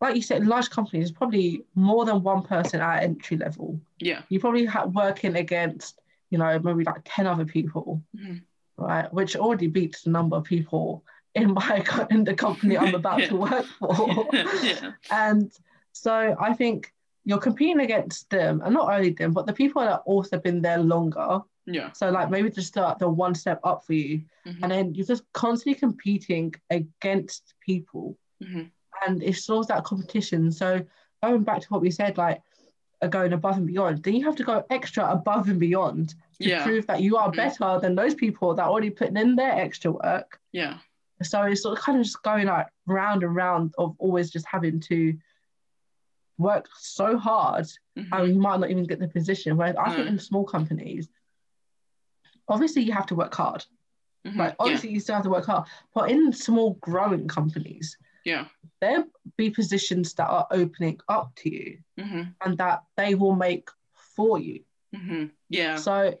like 0.00 0.14
you 0.14 0.22
said, 0.22 0.46
large 0.46 0.70
companies, 0.70 1.10
probably 1.10 1.64
more 1.74 2.04
than 2.04 2.22
one 2.22 2.42
person 2.42 2.80
at 2.80 3.02
entry 3.02 3.36
level. 3.36 3.80
Yeah. 3.98 4.22
You 4.28 4.40
probably 4.40 4.66
have 4.66 4.94
working 4.94 5.36
against, 5.36 6.00
you 6.30 6.38
know, 6.38 6.58
maybe 6.58 6.84
like 6.84 7.00
10 7.04 7.26
other 7.26 7.46
people, 7.46 8.02
mm-hmm. 8.14 8.36
right? 8.76 9.12
Which 9.12 9.36
already 9.36 9.68
beats 9.68 10.02
the 10.02 10.10
number 10.10 10.36
of 10.36 10.44
people 10.44 11.04
in 11.34 11.54
my 11.54 11.84
in 12.10 12.24
the 12.24 12.34
company 12.34 12.76
I'm 12.76 12.94
about 13.02 13.20
yeah. 13.20 13.28
to 13.28 13.36
work 13.36 13.66
for. 13.78 14.28
yeah. 14.32 14.92
And 15.10 15.50
so 15.92 16.36
I 16.38 16.52
think 16.52 16.92
you're 17.24 17.38
competing 17.38 17.80
against 17.80 18.28
them, 18.30 18.60
and 18.64 18.74
not 18.74 18.92
only 18.92 19.10
them, 19.10 19.32
but 19.32 19.46
the 19.46 19.52
people 19.52 19.82
that 19.82 20.02
also 20.04 20.38
been 20.38 20.60
there 20.60 20.78
longer. 20.78 21.40
Yeah. 21.64 21.90
So 21.92 22.10
like 22.10 22.30
maybe 22.30 22.50
just 22.50 22.68
start 22.68 22.98
the 22.98 23.08
one 23.08 23.34
step 23.34 23.60
up 23.64 23.84
for 23.84 23.94
you, 23.94 24.22
mm-hmm. 24.46 24.62
and 24.62 24.70
then 24.70 24.94
you're 24.94 25.06
just 25.06 25.24
constantly 25.32 25.80
competing 25.80 26.54
against 26.70 27.54
people. 27.64 28.18
Mm-hmm 28.44 28.66
and 29.06 29.22
it 29.22 29.32
shows 29.32 29.66
that 29.68 29.84
competition. 29.84 30.50
So 30.52 30.84
going 31.22 31.42
back 31.42 31.60
to 31.62 31.68
what 31.68 31.80
we 31.80 31.90
said, 31.90 32.18
like 32.18 32.42
uh, 33.02 33.08
going 33.08 33.32
above 33.32 33.56
and 33.56 33.66
beyond, 33.66 34.02
then 34.02 34.14
you 34.14 34.24
have 34.24 34.36
to 34.36 34.44
go 34.44 34.64
extra 34.70 35.10
above 35.10 35.48
and 35.48 35.60
beyond 35.60 36.10
to 36.40 36.48
yeah. 36.48 36.62
prove 36.62 36.86
that 36.86 37.02
you 37.02 37.16
are 37.16 37.28
mm-hmm. 37.28 37.36
better 37.36 37.78
than 37.80 37.94
those 37.94 38.14
people 38.14 38.54
that 38.54 38.62
are 38.62 38.70
already 38.70 38.90
putting 38.90 39.16
in 39.16 39.36
their 39.36 39.52
extra 39.52 39.92
work. 39.92 40.40
Yeah. 40.52 40.78
So 41.22 41.42
it's 41.42 41.62
sort 41.62 41.78
of 41.78 41.84
kind 41.84 41.98
of 41.98 42.04
just 42.04 42.22
going 42.22 42.46
like 42.46 42.66
round 42.86 43.22
and 43.22 43.34
round 43.34 43.74
of 43.78 43.96
always 43.98 44.30
just 44.30 44.46
having 44.46 44.80
to 44.80 45.16
work 46.38 46.68
so 46.78 47.16
hard 47.16 47.64
mm-hmm. 47.98 48.12
and 48.12 48.34
you 48.34 48.40
might 48.40 48.60
not 48.60 48.70
even 48.70 48.84
get 48.84 48.98
the 48.98 49.08
position. 49.08 49.56
Whereas 49.56 49.76
I 49.76 49.94
think 49.94 50.08
in 50.08 50.18
small 50.18 50.44
companies, 50.44 51.08
obviously 52.48 52.82
you 52.82 52.92
have 52.92 53.06
to 53.06 53.14
work 53.14 53.34
hard. 53.34 53.64
Mm-hmm. 54.26 54.38
Like 54.38 54.56
obviously 54.58 54.90
yeah. 54.90 54.94
you 54.94 55.00
still 55.00 55.14
have 55.14 55.24
to 55.24 55.30
work 55.30 55.46
hard. 55.46 55.66
But 55.94 56.10
in 56.10 56.32
small 56.32 56.74
growing 56.80 57.28
companies, 57.28 57.96
yeah 58.26 58.44
there 58.80 59.04
be 59.36 59.48
positions 59.48 60.12
that 60.14 60.26
are 60.26 60.46
opening 60.50 60.98
up 61.08 61.34
to 61.36 61.48
you 61.48 61.78
mm-hmm. 61.98 62.22
and 62.44 62.58
that 62.58 62.82
they 62.96 63.14
will 63.14 63.34
make 63.34 63.68
for 63.94 64.38
you 64.38 64.60
mm-hmm. 64.94 65.26
yeah 65.48 65.76
so 65.76 66.12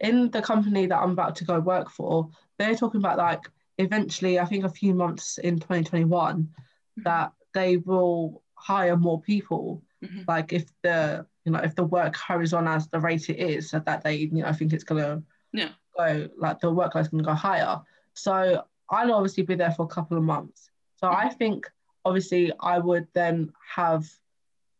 in 0.00 0.30
the 0.32 0.42
company 0.42 0.86
that 0.86 0.98
i'm 0.98 1.12
about 1.12 1.36
to 1.36 1.44
go 1.44 1.60
work 1.60 1.88
for 1.88 2.28
they're 2.58 2.74
talking 2.74 3.00
about 3.00 3.16
like 3.16 3.48
eventually 3.78 4.38
i 4.38 4.44
think 4.44 4.64
a 4.64 4.68
few 4.68 4.92
months 4.92 5.38
in 5.38 5.54
2021 5.54 6.42
mm-hmm. 6.42 7.02
that 7.04 7.32
they 7.54 7.76
will 7.78 8.42
hire 8.54 8.96
more 8.96 9.20
people 9.20 9.80
mm-hmm. 10.04 10.22
like 10.26 10.52
if 10.52 10.64
the 10.82 11.24
you 11.44 11.52
know 11.52 11.60
if 11.60 11.74
the 11.76 11.84
work 11.84 12.16
hurries 12.16 12.52
on 12.52 12.66
as 12.66 12.88
the 12.88 12.98
rate 12.98 13.30
it 13.30 13.38
is 13.38 13.70
so 13.70 13.78
that 13.78 14.02
they 14.02 14.16
you 14.16 14.32
know 14.32 14.46
i 14.46 14.52
think 14.52 14.72
it's 14.72 14.84
gonna 14.84 15.22
yeah 15.52 15.68
go 15.96 16.28
like 16.36 16.58
the 16.58 16.66
workload's 16.66 17.08
gonna 17.08 17.22
go 17.22 17.32
higher 17.32 17.80
so 18.14 18.64
i'll 18.90 19.12
obviously 19.12 19.44
be 19.44 19.54
there 19.54 19.70
for 19.70 19.84
a 19.84 19.94
couple 19.94 20.16
of 20.16 20.24
months 20.24 20.70
so 21.04 21.10
I 21.10 21.28
think 21.28 21.70
obviously 22.06 22.50
I 22.58 22.78
would 22.78 23.06
then 23.12 23.52
have 23.74 24.06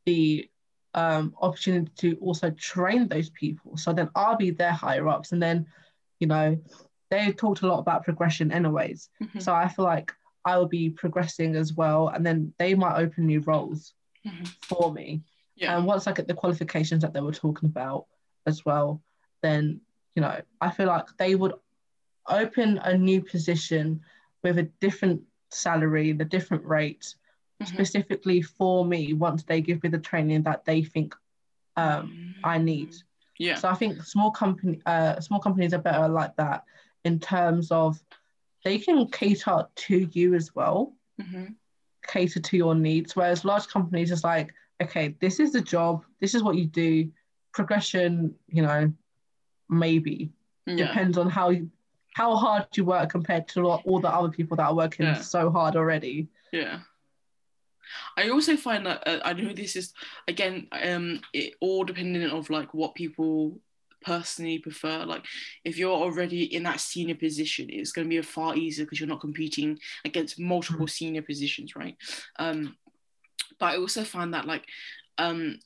the 0.06 0.48
um, 0.94 1.34
opportunity 1.38 1.90
to 1.98 2.16
also 2.22 2.48
train 2.48 3.08
those 3.08 3.28
people. 3.28 3.76
So 3.76 3.92
then 3.92 4.08
I'll 4.14 4.38
be 4.38 4.50
their 4.50 4.72
higher 4.72 5.06
ups, 5.06 5.32
and 5.32 5.42
then 5.42 5.66
you 6.20 6.26
know 6.26 6.58
they 7.10 7.30
talked 7.32 7.60
a 7.60 7.66
lot 7.66 7.78
about 7.78 8.04
progression 8.04 8.52
anyways. 8.52 9.10
Mm-hmm. 9.22 9.40
So 9.40 9.52
I 9.52 9.68
feel 9.68 9.84
like 9.84 10.14
I 10.46 10.56
will 10.56 10.66
be 10.66 10.88
progressing 10.88 11.56
as 11.56 11.74
well, 11.74 12.08
and 12.08 12.24
then 12.24 12.54
they 12.58 12.74
might 12.74 12.96
open 12.98 13.26
new 13.26 13.40
roles 13.40 13.92
mm-hmm. 14.26 14.44
for 14.62 14.94
me. 14.94 15.20
Yeah. 15.56 15.76
And 15.76 15.84
once 15.84 16.06
I 16.06 16.14
get 16.14 16.26
the 16.26 16.32
qualifications 16.32 17.02
that 17.02 17.12
they 17.12 17.20
were 17.20 17.32
talking 17.32 17.68
about 17.68 18.06
as 18.46 18.64
well, 18.64 19.02
then 19.42 19.82
you 20.16 20.22
know 20.22 20.40
I 20.58 20.70
feel 20.70 20.86
like 20.86 21.08
they 21.18 21.34
would 21.34 21.52
open 22.26 22.78
a 22.78 22.96
new 22.96 23.20
position 23.20 24.00
with 24.42 24.56
a 24.56 24.70
different 24.80 25.20
salary, 25.54 26.12
the 26.12 26.24
different 26.24 26.64
rates, 26.64 27.16
mm-hmm. 27.62 27.72
specifically 27.72 28.42
for 28.42 28.84
me 28.84 29.12
once 29.12 29.42
they 29.42 29.60
give 29.60 29.82
me 29.82 29.88
the 29.88 29.98
training 29.98 30.42
that 30.42 30.64
they 30.64 30.82
think 30.82 31.14
um, 31.76 32.34
I 32.44 32.58
need. 32.58 32.94
Yeah. 33.38 33.56
So 33.56 33.68
I 33.68 33.74
think 33.74 34.02
small 34.02 34.30
company, 34.30 34.80
uh, 34.86 35.20
small 35.20 35.40
companies 35.40 35.74
are 35.74 35.78
better 35.78 36.08
like 36.08 36.36
that 36.36 36.64
in 37.04 37.18
terms 37.18 37.70
of 37.70 38.02
they 38.64 38.78
can 38.78 39.06
cater 39.08 39.66
to 39.74 40.08
you 40.12 40.34
as 40.34 40.54
well, 40.54 40.94
mm-hmm. 41.20 41.46
cater 42.06 42.40
to 42.40 42.56
your 42.56 42.74
needs. 42.74 43.14
Whereas 43.14 43.44
large 43.44 43.68
companies 43.68 44.10
is 44.10 44.24
like, 44.24 44.54
okay, 44.82 45.14
this 45.20 45.40
is 45.40 45.52
the 45.52 45.60
job, 45.60 46.04
this 46.20 46.34
is 46.34 46.42
what 46.42 46.56
you 46.56 46.66
do. 46.66 47.10
Progression, 47.52 48.34
you 48.48 48.62
know, 48.62 48.92
maybe 49.68 50.30
yeah. 50.66 50.76
depends 50.76 51.18
on 51.18 51.30
how 51.30 51.50
you, 51.50 51.70
how 52.14 52.36
hard 52.36 52.66
you 52.74 52.84
work 52.84 53.10
compared 53.10 53.48
to 53.48 53.66
all 53.66 54.00
the 54.00 54.08
other 54.08 54.30
people 54.30 54.56
that 54.56 54.66
are 54.66 54.74
working 54.74 55.04
yeah. 55.04 55.20
so 55.20 55.50
hard 55.50 55.76
already. 55.76 56.28
Yeah. 56.52 56.78
I 58.16 58.30
also 58.30 58.56
find 58.56 58.86
that 58.86 59.06
uh, 59.06 59.20
I 59.24 59.32
know 59.34 59.52
this 59.52 59.76
is 59.76 59.92
again 60.26 60.68
um 60.72 61.20
it 61.32 61.54
all 61.60 61.84
dependent 61.84 62.32
of 62.32 62.48
like 62.50 62.72
what 62.72 62.94
people 62.94 63.58
personally 64.00 64.58
prefer 64.58 65.04
like 65.04 65.24
if 65.64 65.76
you're 65.76 65.90
already 65.96 66.54
in 66.54 66.62
that 66.62 66.80
senior 66.80 67.14
position 67.14 67.66
it's 67.68 67.92
going 67.92 68.06
to 68.06 68.10
be 68.10 68.18
a 68.18 68.22
far 68.22 68.54
easier 68.54 68.84
because 68.84 69.00
you're 69.00 69.08
not 69.08 69.20
competing 69.20 69.78
against 70.04 70.38
multiple 70.38 70.86
mm-hmm. 70.86 71.04
senior 71.04 71.22
positions 71.22 71.74
right 71.74 71.96
um 72.38 72.76
but 73.58 73.66
I 73.66 73.76
also 73.76 74.04
find 74.04 74.34
that 74.34 74.46
like 74.46 74.66
um 75.18 75.58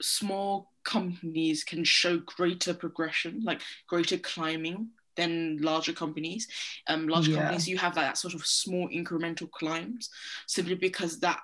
small 0.00 0.72
companies 0.84 1.64
can 1.64 1.84
show 1.84 2.18
greater 2.18 2.74
progression 2.74 3.42
like 3.44 3.60
greater 3.88 4.18
climbing 4.18 4.88
than 5.16 5.58
larger 5.58 5.92
companies. 5.92 6.48
Um, 6.86 7.08
large 7.08 7.28
yeah. 7.28 7.36
companies, 7.36 7.68
you 7.68 7.78
have 7.78 7.94
that, 7.94 8.02
that 8.02 8.18
sort 8.18 8.34
of 8.34 8.46
small 8.46 8.88
incremental 8.88 9.50
climbs, 9.50 10.10
simply 10.46 10.74
because 10.74 11.20
that 11.20 11.40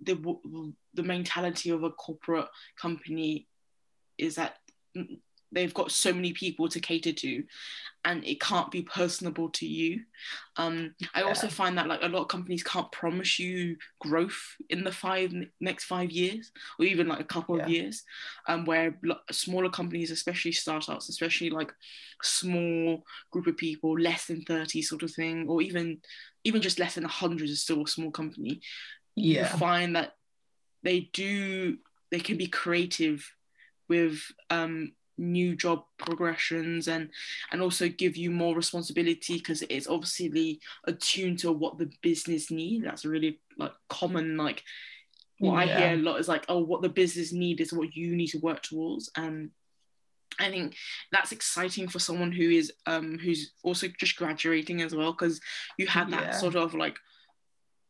the 0.00 0.16
the 0.94 1.02
mentality 1.02 1.70
of 1.70 1.82
a 1.82 1.90
corporate 1.90 2.48
company 2.80 3.46
is 4.16 4.36
that 4.36 4.56
they've 5.54 5.74
got 5.74 5.90
so 5.90 6.12
many 6.12 6.32
people 6.32 6.68
to 6.68 6.80
cater 6.80 7.12
to 7.12 7.44
and 8.06 8.22
it 8.24 8.40
can't 8.40 8.70
be 8.70 8.82
personable 8.82 9.48
to 9.48 9.66
you 9.66 10.00
um, 10.56 10.94
i 11.14 11.20
yeah. 11.20 11.26
also 11.26 11.48
find 11.48 11.78
that 11.78 11.86
like 11.86 12.00
a 12.02 12.08
lot 12.08 12.22
of 12.22 12.28
companies 12.28 12.62
can't 12.62 12.90
promise 12.92 13.38
you 13.38 13.76
growth 14.00 14.56
in 14.68 14.84
the 14.84 14.92
five 14.92 15.32
next 15.60 15.84
five 15.84 16.10
years 16.10 16.52
or 16.78 16.84
even 16.84 17.08
like 17.08 17.20
a 17.20 17.24
couple 17.24 17.56
yeah. 17.56 17.64
of 17.64 17.68
years 17.70 18.02
um, 18.48 18.64
where 18.64 18.98
smaller 19.30 19.70
companies 19.70 20.10
especially 20.10 20.52
startups 20.52 21.08
especially 21.08 21.50
like 21.50 21.72
small 22.22 23.02
group 23.30 23.46
of 23.46 23.56
people 23.56 23.98
less 23.98 24.26
than 24.26 24.42
30 24.42 24.82
sort 24.82 25.02
of 25.02 25.10
thing 25.10 25.46
or 25.48 25.62
even 25.62 25.98
even 26.44 26.60
just 26.60 26.78
less 26.78 26.94
than 26.94 27.04
100 27.04 27.48
is 27.48 27.62
still 27.62 27.82
a 27.82 27.88
small 27.88 28.10
company 28.10 28.60
yeah. 29.16 29.40
you 29.40 29.58
find 29.58 29.96
that 29.96 30.14
they 30.82 31.08
do 31.12 31.78
they 32.10 32.20
can 32.20 32.36
be 32.36 32.46
creative 32.46 33.28
with 33.88 34.20
um, 34.50 34.92
new 35.16 35.54
job 35.54 35.84
progressions 35.98 36.88
and 36.88 37.08
and 37.52 37.62
also 37.62 37.88
give 37.88 38.16
you 38.16 38.30
more 38.30 38.54
responsibility 38.56 39.34
because 39.34 39.62
it's 39.62 39.86
obviously 39.86 40.60
attuned 40.86 41.38
to 41.38 41.52
what 41.52 41.78
the 41.78 41.90
business 42.02 42.50
need 42.50 42.84
that's 42.84 43.04
a 43.04 43.08
really 43.08 43.40
like 43.58 43.72
common 43.88 44.36
like 44.36 44.62
what 45.38 45.66
yeah. 45.66 45.74
i 45.74 45.78
hear 45.78 45.94
a 45.94 46.02
lot 46.02 46.18
is 46.18 46.28
like 46.28 46.44
oh 46.48 46.58
what 46.58 46.82
the 46.82 46.88
business 46.88 47.32
need 47.32 47.60
is 47.60 47.72
what 47.72 47.94
you 47.94 48.16
need 48.16 48.28
to 48.28 48.38
work 48.38 48.62
towards 48.62 49.10
and 49.16 49.50
I 50.40 50.50
think 50.50 50.74
that's 51.12 51.30
exciting 51.30 51.86
for 51.86 52.00
someone 52.00 52.32
who 52.32 52.50
is 52.50 52.72
um 52.86 53.18
who's 53.18 53.52
also 53.62 53.86
just 54.00 54.16
graduating 54.16 54.82
as 54.82 54.92
well 54.92 55.12
because 55.12 55.40
you 55.78 55.86
have 55.86 56.10
that 56.10 56.22
yeah. 56.22 56.30
sort 56.32 56.56
of 56.56 56.74
like 56.74 56.96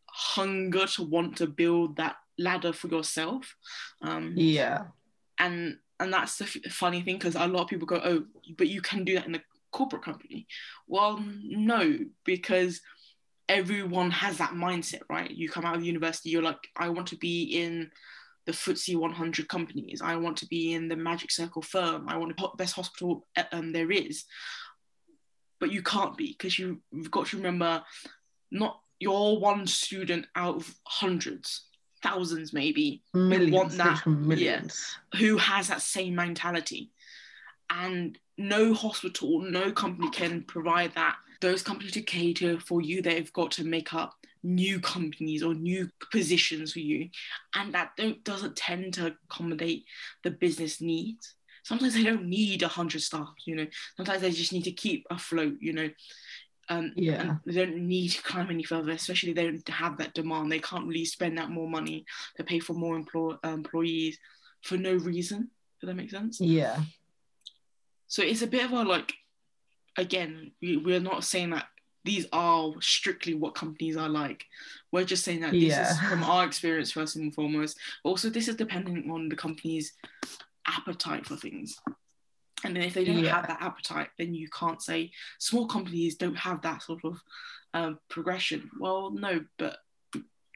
hunger 0.07 0.87
to 0.87 1.03
want 1.05 1.39
to 1.39 1.47
build 1.47 1.97
that 1.97 2.17
ladder 2.39 2.75
for 2.75 2.89
yourself 2.89 3.57
um 4.03 4.35
yeah 4.37 4.83
and 5.39 5.79
and 6.01 6.13
that's 6.13 6.37
the 6.37 6.45
f- 6.45 6.73
funny 6.73 7.03
thing 7.03 7.17
because 7.17 7.35
a 7.35 7.47
lot 7.47 7.63
of 7.63 7.69
people 7.69 7.87
go, 7.87 8.01
oh, 8.05 8.25
but 8.57 8.69
you 8.69 8.81
can 8.81 9.05
do 9.05 9.15
that 9.15 9.27
in 9.27 9.35
a 9.35 9.43
corporate 9.73 10.03
company. 10.05 10.47
Well, 10.87 11.23
no, 11.43 11.99
because 12.25 12.81
everyone 13.49 14.11
has 14.11 14.39
that 14.39 14.53
mindset, 14.53 15.03
right? 15.09 15.31
You 15.31 15.49
come 15.49 15.65
out 15.65 15.77
of 15.77 15.85
university, 15.85 16.31
you're 16.31 16.43
like, 16.43 16.59
I 16.77 16.89
want 16.89 17.09
to 17.09 17.17
be 17.17 17.43
in 17.63 17.91
the 18.47 18.53
FTSE 18.53 18.97
100 18.97 19.49
companies. 19.49 20.03
I 20.03 20.17
want 20.17 20.39
to 20.39 20.47
be 20.47 20.75
in 20.75 20.89
the 20.89 20.97
Magic 20.97 21.31
Circle 21.31 21.63
firm. 21.63 22.09
I 22.09 22.17
want 22.17 22.37
the 22.37 22.49
best 22.57 22.75
hospital 22.75 23.27
um, 23.53 23.73
there 23.73 23.91
is. 23.91 24.25
but 25.61 25.73
you 25.73 25.83
can't 25.83 26.17
be 26.17 26.33
because 26.37 26.59
you, 26.59 26.81
you've 26.93 27.11
got 27.11 27.27
to 27.27 27.37
remember 27.37 27.83
not 28.51 28.81
you're 29.01 29.39
one 29.39 29.67
student 29.67 30.27
out 30.37 30.57
of 30.57 30.75
hundreds 30.87 31.67
thousands 32.05 32.53
maybe 32.53 33.03
millions, 33.15 33.53
want 33.53 33.73
that 33.73 34.07
millions. 34.07 34.97
Yeah, 35.15 35.21
who 35.21 35.39
has 35.39 35.69
that 35.69 35.83
same 35.83 36.15
mentality. 36.15 36.91
And 37.71 38.19
no 38.37 38.75
hospital 38.75 39.41
no 39.41 39.73
company 39.73 40.11
can 40.11 40.43
provide 40.43 40.93
that 40.95 41.17
those 41.41 41.63
companies 41.63 41.93
to 41.93 42.03
cater 42.03 42.61
for 42.61 42.83
you. 42.83 43.01
They've 43.01 43.33
got 43.33 43.51
to 43.53 43.65
make 43.65 43.95
up 43.95 44.15
new 44.43 44.81
companies 44.81 45.43
or 45.43 45.55
new 45.55 45.89
positions 46.13 46.73
for 46.75 46.81
you. 46.81 47.09
And 47.55 47.73
that 47.75 47.93
don't 47.97 48.23
doesn't 48.23 48.57
tend 48.57 48.95
to 48.95 49.17
accommodate 49.25 49.85
the 50.23 50.31
business 50.31 50.81
needs. 50.81 51.35
Sometimes 51.63 51.95
they 51.95 52.05
don't 52.05 52.27
need 52.27 52.63
a 52.63 52.69
hundred 52.69 53.01
staff 53.01 53.33
you 53.47 53.57
know. 53.57 53.67
Sometimes 53.97 54.21
they 54.21 54.31
just 54.31 54.53
need 54.53 54.65
to 54.65 54.73
keep 54.73 55.07
afloat 55.11 55.55
you 55.61 55.73
know 55.73 55.89
um, 56.69 56.93
yeah. 56.97 57.37
they 57.47 57.65
don't 57.65 57.77
need 57.77 58.09
to 58.09 58.23
climb 58.23 58.51
any 58.51 58.63
further, 58.63 58.93
especially 58.93 59.33
they 59.33 59.45
don't 59.45 59.69
have 59.69 59.99
that 59.99 60.15
demand. 60.15 60.51
They 60.51 60.61
can't 60.61 60.87
really 60.87 61.05
spend 61.05 61.39
that 61.39 61.51
more 61.51 61.69
money 61.69 62.05
to 62.37 62.45
pay 62.45 62.59
for 62.59 62.73
more 62.73 62.97
employ- 62.97 63.37
uh, 63.45 63.49
employees 63.49 64.19
for 64.63 64.77
no 64.77 64.95
reason. 64.95 65.51
Does 65.81 65.89
that 65.89 65.95
make 65.95 66.11
sense? 66.11 66.41
Yeah. 66.41 66.81
So 68.07 68.23
it's 68.23 68.43
a 68.43 68.47
bit 68.47 68.65
of 68.65 68.73
a 68.73 68.83
like, 68.83 69.13
again, 69.97 70.53
we, 70.63 70.77
we're 70.77 71.01
not 71.01 71.25
saying 71.25 71.51
that 71.51 71.67
these 72.05 72.27
are 72.33 72.73
strictly 72.81 73.35
what 73.35 73.55
companies 73.55 73.97
are 73.97 74.09
like. 74.09 74.45
We're 74.93 75.05
just 75.05 75.25
saying 75.25 75.41
that 75.41 75.53
this 75.53 75.63
Yeah. 75.63 75.91
is 75.91 75.99
from 76.01 76.23
our 76.23 76.45
experience 76.45 76.93
first 76.93 77.17
and 77.17 77.35
foremost. 77.35 77.79
Also, 78.05 78.29
this 78.29 78.49
is 78.49 78.57
depending 78.57 79.11
on 79.11 79.29
the 79.29 79.37
company's 79.37 79.93
appetite 80.67 81.27
for 81.27 81.37
things. 81.37 81.79
And 82.65 82.75
then 82.75 82.83
if 82.85 82.95
they 82.95 83.05
don't 83.05 83.19
Yeah. 83.19 83.35
have 83.37 83.47
that 83.47 83.63
appetite, 83.63 84.09
then 84.19 84.35
you 84.35 84.49
can't 84.49 84.83
say 84.83 85.13
small 85.39 85.67
companies 85.67 86.17
don't 86.17 86.37
have 86.37 86.63
that 86.63 86.83
sort 86.83 87.05
of 87.05 87.23
um, 87.75 87.99
progression. 88.09 88.71
Well, 88.81 89.11
no, 89.13 89.45
but 89.59 89.79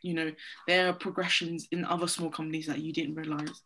you 0.03 0.15
know 0.15 0.33
there 0.67 0.89
are 0.89 0.93
progressions 0.93 1.69
in 1.73 1.85
other 1.85 2.07
small 2.07 2.31
companies 2.31 2.67
that 2.67 2.79
you 2.79 2.93
didn't 2.93 3.17
realize, 3.17 3.63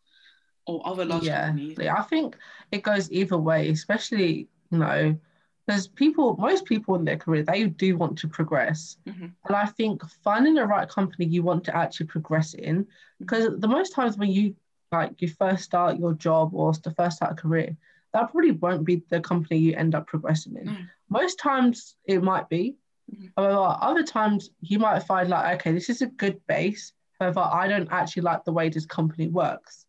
or 0.67 0.87
other 0.87 1.05
large 1.05 1.25
yeah. 1.25 1.47
companies. 1.47 1.79
Like, 1.79 1.89
I 1.89 2.03
think 2.03 2.37
it 2.73 2.83
goes 2.83 3.11
either 3.13 3.39
way, 3.39 3.69
especially, 3.69 4.49
you 4.71 4.79
know, 4.79 5.19
because 5.67 5.87
people, 5.87 6.37
most 6.39 6.65
people 6.65 6.95
in 6.97 7.05
their 7.05 7.19
career, 7.19 7.43
they 7.45 7.65
do 7.65 7.97
want 7.97 8.19
to 8.19 8.29
progress. 8.29 8.97
Mhm. 9.07 9.33
And 9.47 9.57
I 9.57 9.67
think 9.67 10.03
finding 10.25 10.55
the 10.55 10.67
right 10.67 10.89
company 10.89 11.27
you 11.27 11.43
want 11.43 11.65
to 11.65 11.77
actually 11.77 12.07
progress 12.07 12.55
in, 12.55 12.87
because 13.21 13.49
the 13.59 13.69
most 13.69 13.93
times 13.95 14.17
when 14.17 14.31
you 14.31 14.57
like 14.91 15.23
you 15.23 15.29
first 15.29 15.65
start 15.65 15.99
your 15.99 16.15
job 16.15 16.55
or 16.55 16.73
the 16.73 16.91
first 16.91 17.17
start 17.17 17.33
a 17.33 17.35
career, 17.35 17.77
that 18.13 18.31
probably 18.31 18.53
won't 18.53 18.85
be 18.85 19.03
the 19.09 19.21
company 19.21 19.59
you 19.59 19.75
end 19.75 19.95
up 19.95 20.07
progressing 20.07 20.57
in. 20.57 20.67
No. 20.67 20.77
Most 21.09 21.39
times 21.39 21.97
it 22.05 22.23
might 22.23 22.49
be. 22.49 22.77
Mhm. 23.13 23.33
However, 23.37 23.77
other 23.81 24.03
times 24.03 24.51
you 24.61 24.79
might 24.79 25.01
find 25.01 25.29
like, 25.29 25.61
okay, 25.61 25.73
this 25.73 25.89
is 25.91 26.03
a 26.03 26.07
good 26.07 26.41
base. 26.47 26.93
However, 27.19 27.41
I 27.41 27.69
don't 27.69 27.89
actually 27.91 28.23
like 28.23 28.45
the 28.45 28.53
way 28.53 28.69
this 28.69 28.87
company 28.87 29.29
works. 29.29 29.87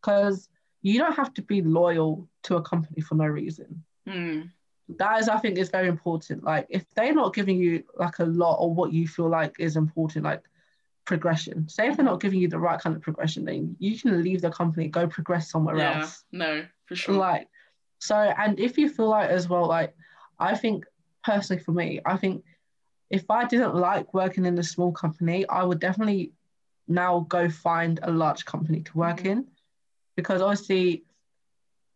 Because 0.00 0.48
you 0.82 0.98
don't 0.98 1.16
have 1.16 1.32
to 1.34 1.42
be 1.42 1.62
loyal 1.62 2.28
to 2.44 2.56
a 2.56 2.62
company 2.62 3.00
for 3.00 3.14
no 3.14 3.26
reason. 3.26 3.82
Mm. 4.06 4.50
That 4.98 5.20
is, 5.20 5.28
I 5.30 5.38
think, 5.38 5.56
is 5.56 5.70
very 5.70 5.88
important. 5.88 6.44
Like 6.44 6.66
if 6.68 6.84
they're 6.94 7.14
not 7.14 7.34
giving 7.34 7.56
you 7.56 7.84
like 7.96 8.18
a 8.18 8.24
lot 8.24 8.56
or 8.56 8.74
what 8.74 8.92
you 8.92 9.08
feel 9.08 9.28
like 9.30 9.56
is 9.58 9.76
important, 9.76 10.24
like 10.26 10.42
progression. 11.06 11.68
Say 11.68 11.88
if 11.88 11.96
they're 11.96 12.04
not 12.04 12.20
giving 12.20 12.38
you 12.40 12.48
the 12.48 12.58
right 12.58 12.78
kind 12.80 12.94
of 12.96 13.02
progression, 13.02 13.44
then 13.44 13.76
you 13.78 13.98
can 13.98 14.22
leave 14.22 14.40
the 14.42 14.50
company, 14.50 14.88
go 14.88 15.06
progress 15.06 15.50
somewhere 15.50 15.76
Yeah, 15.78 16.00
else 16.00 16.24
no, 16.32 16.64
for 16.86 16.94
sure. 16.96 17.14
like 17.16 17.48
so 18.04 18.16
and 18.16 18.60
if 18.60 18.76
you 18.76 18.88
feel 18.88 19.08
like 19.08 19.30
as 19.30 19.48
well 19.48 19.66
like 19.66 19.94
i 20.38 20.54
think 20.54 20.84
personally 21.24 21.62
for 21.62 21.72
me 21.72 22.00
i 22.04 22.16
think 22.16 22.44
if 23.10 23.30
i 23.30 23.44
didn't 23.46 23.74
like 23.74 24.12
working 24.12 24.44
in 24.44 24.58
a 24.58 24.62
small 24.62 24.92
company 24.92 25.46
i 25.48 25.62
would 25.62 25.80
definitely 25.80 26.30
now 26.86 27.20
go 27.30 27.48
find 27.48 27.98
a 28.02 28.10
large 28.10 28.44
company 28.44 28.80
to 28.82 28.98
work 28.98 29.20
Mhm. 29.20 29.26
in 29.32 29.46
because 30.16 30.42
obviously 30.42 31.02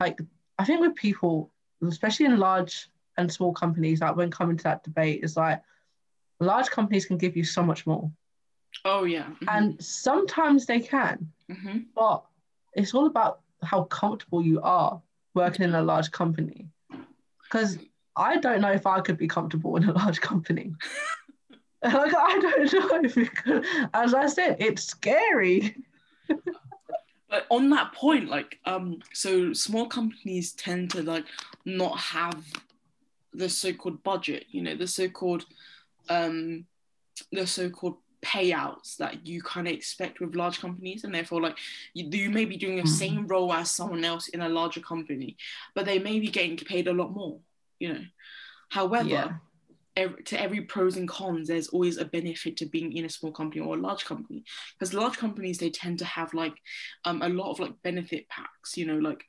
like 0.01 0.19
i 0.59 0.65
think 0.65 0.81
with 0.81 0.95
people 0.95 1.51
especially 1.87 2.27
in 2.27 2.39
large 2.39 2.89
and 3.19 3.31
small 3.31 3.53
companies 3.53 4.01
like 4.01 4.17
when 4.17 4.31
coming 4.31 4.57
to 4.57 4.65
that 4.65 4.83
debate 4.85 5.23
is 5.23 5.37
like 5.37 5.61
large 6.41 6.71
companies 6.71 7.05
can 7.05 7.19
give 7.19 7.37
you 7.37 7.45
so 7.45 7.63
much 7.63 7.87
more 7.87 8.11
oh 8.87 9.05
yeah. 9.05 9.27
mhm, 9.43 9.49
and 9.57 9.85
sometimes 9.85 10.65
they 10.65 10.81
can 10.81 11.31
mhm. 11.51 11.85
but 11.95 12.25
it's 12.73 12.95
all 12.95 13.07
about 13.07 13.41
how 13.63 13.83
comfortable 13.85 14.41
you 14.41 14.61
are 14.63 15.03
working 15.35 15.65
in 15.65 15.75
a 15.75 15.83
large 15.83 16.11
company. 16.11 16.69
Because 17.43 17.79
I 18.17 18.37
don't 18.37 18.61
know 18.61 18.73
if 18.73 18.87
I 18.87 19.01
could 19.01 19.17
be 19.17 19.29
comfortable 19.29 19.77
in 19.77 19.89
a 19.89 19.93
large 19.93 20.21
company. 20.21 20.75
like 21.83 22.15
I 22.15 22.39
don't 22.41 22.73
know 22.93 23.03
because, 23.15 23.65
as 23.95 24.15
I 24.15 24.27
said, 24.27 24.57
it's 24.61 24.85
scary. 24.85 25.77
But 27.31 27.47
on 27.51 27.69
that 27.71 27.93
point, 27.93 28.31
like, 28.31 28.59
um, 28.65 29.01
so 29.13 29.53
small 29.53 29.87
companies 29.87 30.53
tend 30.53 30.91
to 30.93 31.03
like 31.03 31.27
not 31.67 31.99
have 31.99 32.43
the 33.35 33.51
so-called 33.51 34.03
budget, 34.03 34.47
you 34.51 34.63
know, 34.63 34.75
the 34.75 34.87
so-called, 34.87 35.45
um, 36.09 36.65
the 37.31 37.47
so-called 37.47 37.97
payouts 38.23 38.97
that 38.97 39.27
you 39.27 39.43
kind 39.43 39.69
of 39.69 39.75
expect 39.75 40.21
with 40.21 40.35
large 40.35 40.61
companies, 40.61 41.05
and 41.05 41.15
therefore, 41.15 41.41
like, 41.41 41.57
you, 41.95 42.09
you 42.11 42.31
may 42.31 42.45
be 42.45 42.57
doing 42.57 42.77
the 42.77 42.83
Mhm. 42.83 42.89
same 42.89 43.27
role 43.27 43.53
as 43.53 43.71
someone 43.71 44.05
else 44.05 44.29
in 44.29 44.41
a 44.41 44.49
larger 44.49 44.81
company, 44.81 45.37
but 45.75 45.85
they 45.87 45.99
may 45.99 46.19
be 46.19 46.29
getting 46.29 46.57
paid 46.57 46.89
a 46.89 46.93
lot 46.93 47.13
more, 47.13 47.41
you 47.79 47.93
know. 47.93 48.05
However, 48.71 49.09
Yeah. 49.09 49.39
to 50.25 50.41
every 50.41 50.61
pros 50.61 50.97
and 50.97 51.09
cons, 51.09 51.49
there's 51.49 51.69
always 51.69 51.97
a 51.97 52.05
benefit 52.05 52.57
to 52.57 52.67
being 52.67 52.93
in 52.93 53.05
a 53.05 53.09
small 53.09 53.33
company 53.33 53.61
or 53.61 53.75
a 53.75 53.81
large 53.81 54.05
company. 54.05 54.45
Because 54.75 54.95
large 54.95 55.17
companies, 55.17 55.59
they 55.59 55.71
tend 55.71 55.99
to 55.99 56.05
have 56.05 56.33
like 56.35 56.55
um, 57.05 57.21
a 57.23 57.29
lot 57.29 57.51
of 57.51 57.59
like 57.59 57.83
benefit 57.83 58.29
packs, 58.29 58.77
you 58.77 58.87
know, 58.87 58.99
like 58.99 59.25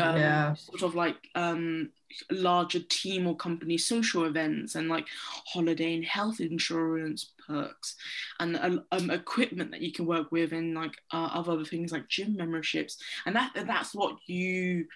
um, 0.00 0.16
yeah. 0.16 0.54
sort 0.54 0.82
of 0.82 0.94
like 0.94 1.16
um, 1.34 1.90
larger 2.30 2.80
team 2.80 3.26
or 3.26 3.36
company 3.36 3.78
social 3.78 4.24
events 4.24 4.74
and 4.74 4.88
like 4.88 5.06
holiday 5.46 5.94
and 5.94 6.04
health 6.04 6.40
insurance 6.40 7.32
perks 7.46 7.96
and 8.40 8.56
uh, 8.56 8.78
um, 8.92 9.10
equipment 9.10 9.70
that 9.70 9.82
you 9.82 9.92
can 9.92 10.06
work 10.06 10.30
with 10.32 10.52
and 10.52 10.74
like 10.74 10.96
uh, 11.12 11.30
other 11.32 11.64
things 11.64 11.92
like 11.92 12.08
gym 12.08 12.36
memberships. 12.36 12.98
And 13.26 13.36
that 13.36 13.52
that's 13.66 13.94
what 13.94 14.16
you 14.26 14.86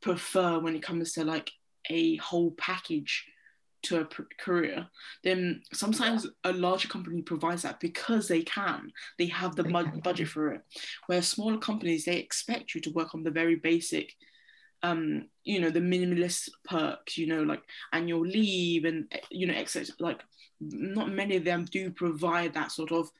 prefer 0.00 0.58
when 0.58 0.76
it 0.76 0.82
comes 0.82 1.12
to 1.12 1.24
like 1.24 1.50
a 1.90 2.16
whole 2.16 2.52
package 2.52 3.26
to 3.82 4.00
a 4.00 4.08
career, 4.38 4.86
then 5.24 5.62
sometimes 5.72 6.26
a 6.44 6.52
larger 6.52 6.88
company 6.88 7.20
provides 7.22 7.62
that 7.62 7.80
because 7.80 8.28
they 8.28 8.42
can. 8.42 8.92
They 9.18 9.26
have 9.26 9.56
the 9.56 9.64
mud- 9.64 10.02
budget 10.02 10.28
for 10.28 10.52
it. 10.52 10.62
Where 11.06 11.22
smaller 11.22 11.58
companies, 11.58 12.04
they 12.04 12.16
expect 12.16 12.74
you 12.74 12.80
to 12.82 12.90
work 12.90 13.14
on 13.14 13.24
the 13.24 13.30
very 13.30 13.56
basic, 13.56 14.14
um, 14.82 15.28
you 15.44 15.60
know, 15.60 15.70
the 15.70 15.80
minimalist 15.80 16.48
perks, 16.64 17.18
you 17.18 17.26
know, 17.26 17.42
like 17.42 17.62
annual 17.92 18.24
leave 18.24 18.84
and, 18.84 19.12
you 19.30 19.46
know, 19.46 19.54
etc. 19.54 19.94
Like, 19.98 20.20
not 20.70 21.10
many 21.10 21.36
of 21.36 21.44
them 21.44 21.64
do 21.64 21.90
provide 21.90 22.54
that 22.54 22.72
sort 22.72 22.92
of 22.92 23.10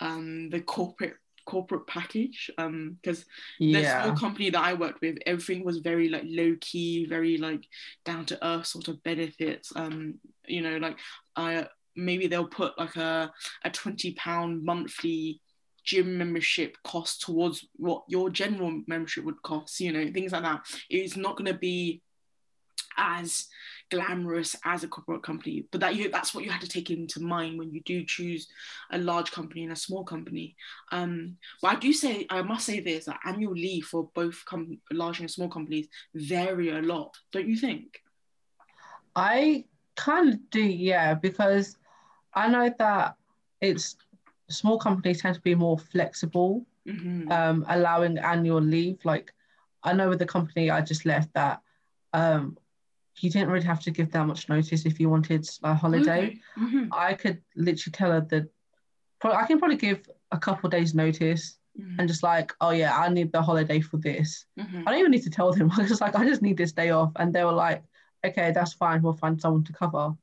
um, 0.00 0.50
the 0.50 0.60
corporate 0.60 1.14
corporate 1.46 1.86
package 1.86 2.50
um 2.58 2.98
because 3.00 3.24
the 3.60 3.80
Yeah. 3.80 4.02
small 4.02 4.16
company 4.16 4.50
that 4.50 4.60
I 4.60 4.74
worked 4.74 5.00
with, 5.00 5.16
everything 5.26 5.64
was 5.64 5.78
very 5.78 6.08
like 6.08 6.24
low 6.26 6.56
key, 6.60 7.06
very 7.06 7.38
like 7.38 7.64
down 8.04 8.26
to 8.26 8.46
earth 8.46 8.66
sort 8.66 8.88
of 8.88 9.00
benefits. 9.04 9.72
Um, 9.76 10.14
you 10.46 10.60
know, 10.60 10.76
like 10.78 10.98
I 11.36 11.68
maybe 11.94 12.26
they'll 12.26 12.48
put 12.48 12.76
like 12.78 12.96
a 12.96 13.32
a 13.64 13.70
twenty 13.70 14.12
pound 14.14 14.64
monthly 14.64 15.40
gym 15.84 16.18
membership 16.18 16.76
cost 16.82 17.22
towards 17.22 17.64
what 17.76 18.02
your 18.08 18.28
general 18.28 18.82
membership 18.88 19.24
would 19.24 19.40
cost. 19.42 19.78
You 19.78 19.92
know, 19.92 20.10
things 20.12 20.32
like 20.32 20.42
that. 20.42 20.66
It's 20.90 21.16
not 21.16 21.36
going 21.36 21.52
to 21.52 21.58
be 21.58 22.02
as 22.98 23.46
glamorous 23.90 24.56
as 24.64 24.82
a 24.82 24.88
corporate 24.88 25.22
company 25.22 25.64
but 25.70 25.80
that 25.80 25.94
you 25.94 26.10
that's 26.10 26.34
what 26.34 26.44
you 26.44 26.50
had 26.50 26.60
to 26.60 26.68
take 26.68 26.90
into 26.90 27.20
mind 27.20 27.58
when 27.58 27.72
you 27.72 27.80
do 27.82 28.04
choose 28.04 28.48
a 28.90 28.98
large 28.98 29.30
company 29.30 29.62
and 29.62 29.72
a 29.72 29.76
small 29.76 30.04
company 30.04 30.56
um 30.92 31.36
but 31.62 31.68
i 31.68 31.78
do 31.78 31.92
say 31.92 32.26
i 32.30 32.42
must 32.42 32.66
say 32.66 32.80
this 32.80 33.04
that 33.04 33.20
annual 33.24 33.52
leave 33.52 33.84
for 33.84 34.10
both 34.14 34.44
com- 34.44 34.80
large 34.92 35.20
and 35.20 35.30
small 35.30 35.48
companies 35.48 35.86
vary 36.14 36.70
a 36.70 36.82
lot 36.82 37.16
don't 37.32 37.48
you 37.48 37.56
think 37.56 38.02
I 39.14 39.64
kind 39.94 40.34
of 40.34 40.50
do, 40.50 40.60
yeah, 40.62 41.14
because 41.14 41.78
I 42.34 42.48
know 42.48 42.70
that 42.78 43.16
it's 43.60 43.96
small 44.50 44.78
companies 44.78 45.22
tend 45.22 45.36
to 45.36 45.40
be 45.40 45.54
more 45.54 45.78
flexible 45.78 46.66
Mhm. 46.86 47.32
um, 47.32 47.64
allowing 47.68 48.18
annual 48.18 48.60
leave. 48.60 49.02
Like 49.04 49.32
I 49.82 49.94
know 49.94 50.08
with 50.10 50.18
the 50.18 50.26
company 50.26 50.70
I 50.70 50.82
just 50.82 51.06
left 51.06 51.32
that 51.32 51.62
um, 52.12 52.58
you 53.20 53.30
didn't 53.30 53.48
really 53.50 53.64
have 53.66 53.80
to 53.80 53.90
give 53.90 54.10
that 54.12 54.26
much 54.26 54.48
notice 54.48 54.84
if 54.86 55.00
you 55.00 55.08
wanted 55.08 55.48
a 55.62 55.74
holiday. 55.74 56.26
Okay. 56.26 56.40
Mhm. 56.58 56.88
I 56.92 57.14
could 57.14 57.42
literally 57.54 57.92
tell 57.92 58.10
her 58.12 58.20
that 58.20 58.48
I 59.22 59.46
can 59.46 59.58
probably 59.58 59.76
give 59.76 60.08
a 60.32 60.38
couple 60.38 60.68
days 60.68 60.94
notice 60.94 61.58
Mhm. 61.78 61.98
and 61.98 62.08
just 62.08 62.22
like, 62.22 62.52
oh 62.60 62.70
yeah, 62.70 62.96
I 62.98 63.08
need 63.08 63.32
the 63.32 63.42
holiday 63.42 63.80
for 63.80 63.96
this. 63.96 64.44
Mhm. 64.58 64.82
I 64.86 64.90
don't 64.90 65.00
even 65.00 65.10
need 65.10 65.22
to 65.22 65.30
tell 65.30 65.52
them. 65.52 65.70
I 65.76 65.80
was 65.80 65.88
just 65.88 66.00
like, 66.00 66.14
I 66.14 66.24
just 66.24 66.42
need 66.42 66.56
this 66.56 66.72
day 66.72 66.90
off, 66.90 67.12
and 67.16 67.32
they 67.34 67.44
were 67.44 67.52
like, 67.52 67.82
okay, 68.24 68.50
that's 68.52 68.72
fine. 68.74 69.02
We'll 69.02 69.12
find 69.14 69.40
someone 69.40 69.64
to 69.64 69.72
cover, 69.72 70.14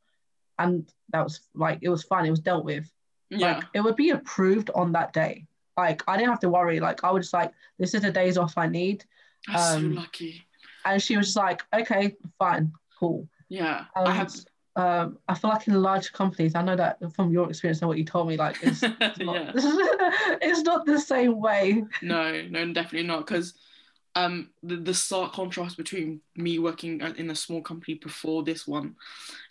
and 0.60 0.92
that 1.10 1.24
was 1.24 1.42
like 1.56 1.80
it 1.82 1.90
was 1.90 2.04
fine. 2.04 2.26
It 2.26 2.32
was 2.32 2.40
dealt 2.40 2.66
with. 2.66 2.90
Yeah. 3.30 3.56
Like 3.56 3.64
it 3.74 3.82
would 3.82 3.96
be 3.96 4.12
approved 4.12 4.70
on 4.76 4.92
that 4.94 5.14
day. 5.14 5.48
Like 5.78 6.04
I 6.08 6.18
didn't 6.18 6.30
have 6.30 6.40
to 6.42 6.50
worry. 6.50 6.80
Like 6.80 7.04
I 7.04 7.12
was 7.12 7.26
just 7.26 7.34
like, 7.34 7.52
this 7.80 7.94
is 7.96 8.02
the 8.02 8.12
days 8.12 8.38
off 8.38 8.58
I 8.58 8.68
need. 8.68 9.04
That's 9.48 9.74
um, 9.74 9.96
so 9.96 10.02
lucky. 10.02 10.46
And 10.86 11.02
she 11.02 11.18
was 11.18 11.28
just 11.28 11.38
like, 11.38 11.62
okay, 11.74 12.16
fine, 12.38 12.74
cool. 13.04 13.28
Yeah. 13.50 13.86
And, 13.96 14.08
I 14.08 14.12
have 14.12 14.34
um, 14.76 15.20
I 15.28 15.36
feel 15.36 15.52
like 15.52 15.68
in 15.68 15.82
large 15.82 16.12
companies, 16.14 16.56
I 16.56 16.64
know 16.64 16.76
that 16.76 16.98
from 17.14 17.32
your 17.32 17.50
experience 17.50 17.82
and 17.82 17.90
what 17.90 17.98
you 17.98 18.06
told 18.06 18.28
me, 18.28 18.38
like 18.38 18.58
it's, 18.64 18.82
it's 18.82 19.20
not, 19.20 19.52
it's 20.42 20.62
not 20.62 20.86
the 20.86 21.00
same 21.00 21.40
way. 21.40 21.84
No, 22.02 22.42
no, 22.50 22.74
definitely 22.74 23.08
not. 23.08 23.28
Because 23.28 23.54
um, 24.16 24.50
the, 24.64 24.78
the 24.78 24.94
stark 24.94 25.34
contrast 25.34 25.78
between 25.78 26.22
me 26.36 26.58
working 26.58 27.02
in 27.02 27.30
a 27.30 27.36
small 27.36 27.62
company 27.62 27.96
before 27.96 28.44
this 28.44 28.68
one, 28.68 28.96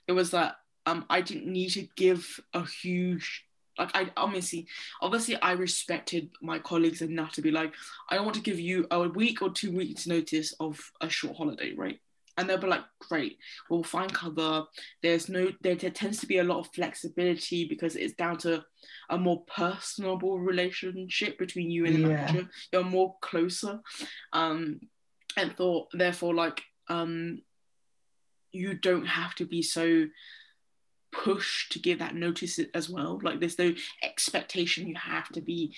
it 0.09 0.13
was 0.13 0.33
that 0.33 0.57
um, 0.87 1.05
I 1.09 1.21
didn't 1.21 1.47
need 1.47 1.71
to 1.71 1.87
give 1.97 2.41
a 2.55 2.67
huge 2.67 3.45
like 3.79 3.91
I 3.95 4.11
obviously 4.19 4.67
obviously 5.01 5.41
I 5.41 5.53
respected 5.53 6.29
my 6.43 6.59
colleagues 6.59 7.01
enough 7.01 7.33
to 7.33 7.43
be 7.43 7.51
like 7.51 7.73
I 8.11 8.17
don't 8.17 8.27
want 8.27 8.35
to 8.35 8.43
give 8.43 8.61
you 8.61 8.87
a 8.91 9.09
week 9.09 9.41
or 9.41 9.49
two 9.49 9.73
weeks 9.73 10.07
notice 10.07 10.53
of 10.61 10.79
a 11.01 11.09
short 11.09 11.37
holiday, 11.37 11.73
right? 11.75 11.99
And 12.37 12.49
they'll 12.49 12.59
be 12.59 12.67
like, 12.67 12.85
great, 13.09 13.37
we'll 13.69 13.83
find 13.83 14.13
cover. 14.13 14.65
There's 15.03 15.29
no 15.29 15.53
there, 15.61 15.75
there 15.75 15.91
tends 15.91 16.19
to 16.21 16.27
be 16.27 16.39
a 16.39 16.45
lot 16.45 16.61
of 16.61 16.73
flexibility 16.75 17.67
because 17.69 17.95
it's 17.95 18.15
down 18.15 18.39
to 18.39 18.65
a 19.11 19.19
more 19.19 19.45
personable 19.45 20.41
relationship 20.41 21.39
between 21.39 21.71
you 21.71 21.85
and 21.87 21.95
the 21.97 22.01
Yeah. 22.01 22.07
manager. 22.09 22.49
You're 22.73 22.85
more 22.85 23.17
closer. 23.21 23.81
Um 24.33 24.81
and 25.37 25.57
thought 25.57 25.89
therefore 25.93 26.35
like 26.35 26.63
um 26.89 27.43
you 28.51 28.75
don't 28.75 29.07
have 29.07 29.35
to 29.37 29.47
be 29.47 29.63
so 29.63 30.07
pushed 31.11 31.73
to 31.73 31.79
give 31.79 31.99
that 31.99 32.15
notice 32.15 32.59
as 32.75 32.89
well. 32.89 33.21
Like 33.23 33.41
there's 33.41 33.59
no 33.59 33.75
expectation 34.03 34.89
you 34.89 34.97
have 34.97 35.29
to 35.31 35.41
be 35.43 35.75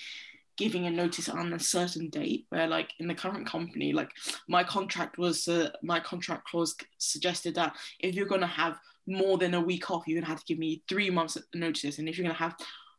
giving 0.57 0.85
a 0.85 0.91
notice 0.91 1.29
on 1.29 1.53
a 1.53 1.59
certain 1.59 2.09
date. 2.09 2.45
Where 2.49 2.67
like 2.67 2.91
in 2.99 3.07
the 3.07 3.15
current 3.15 3.47
company, 3.47 3.93
like 3.93 4.09
my 4.47 4.63
contract 4.63 5.17
was 5.17 5.47
uh, 5.47 5.69
my 5.83 5.99
contract 5.99 6.47
clause 6.47 6.75
suggested 6.97 7.55
that 7.55 7.75
if 7.99 8.15
you're 8.15 8.25
gonna 8.25 8.47
have 8.47 8.77
more 9.07 9.37
than 9.37 9.53
a 9.53 9.61
week 9.61 9.91
off, 9.91 10.03
you're 10.07 10.19
gonna 10.19 10.31
have 10.31 10.39
to 10.39 10.45
give 10.45 10.59
me 10.59 10.83
three 10.87 11.09
months 11.09 11.37
notice, 11.53 11.99
and 11.99 12.09
if 12.09 12.17
you're 12.17 12.25
gonna 12.25 12.37
have 12.37 12.55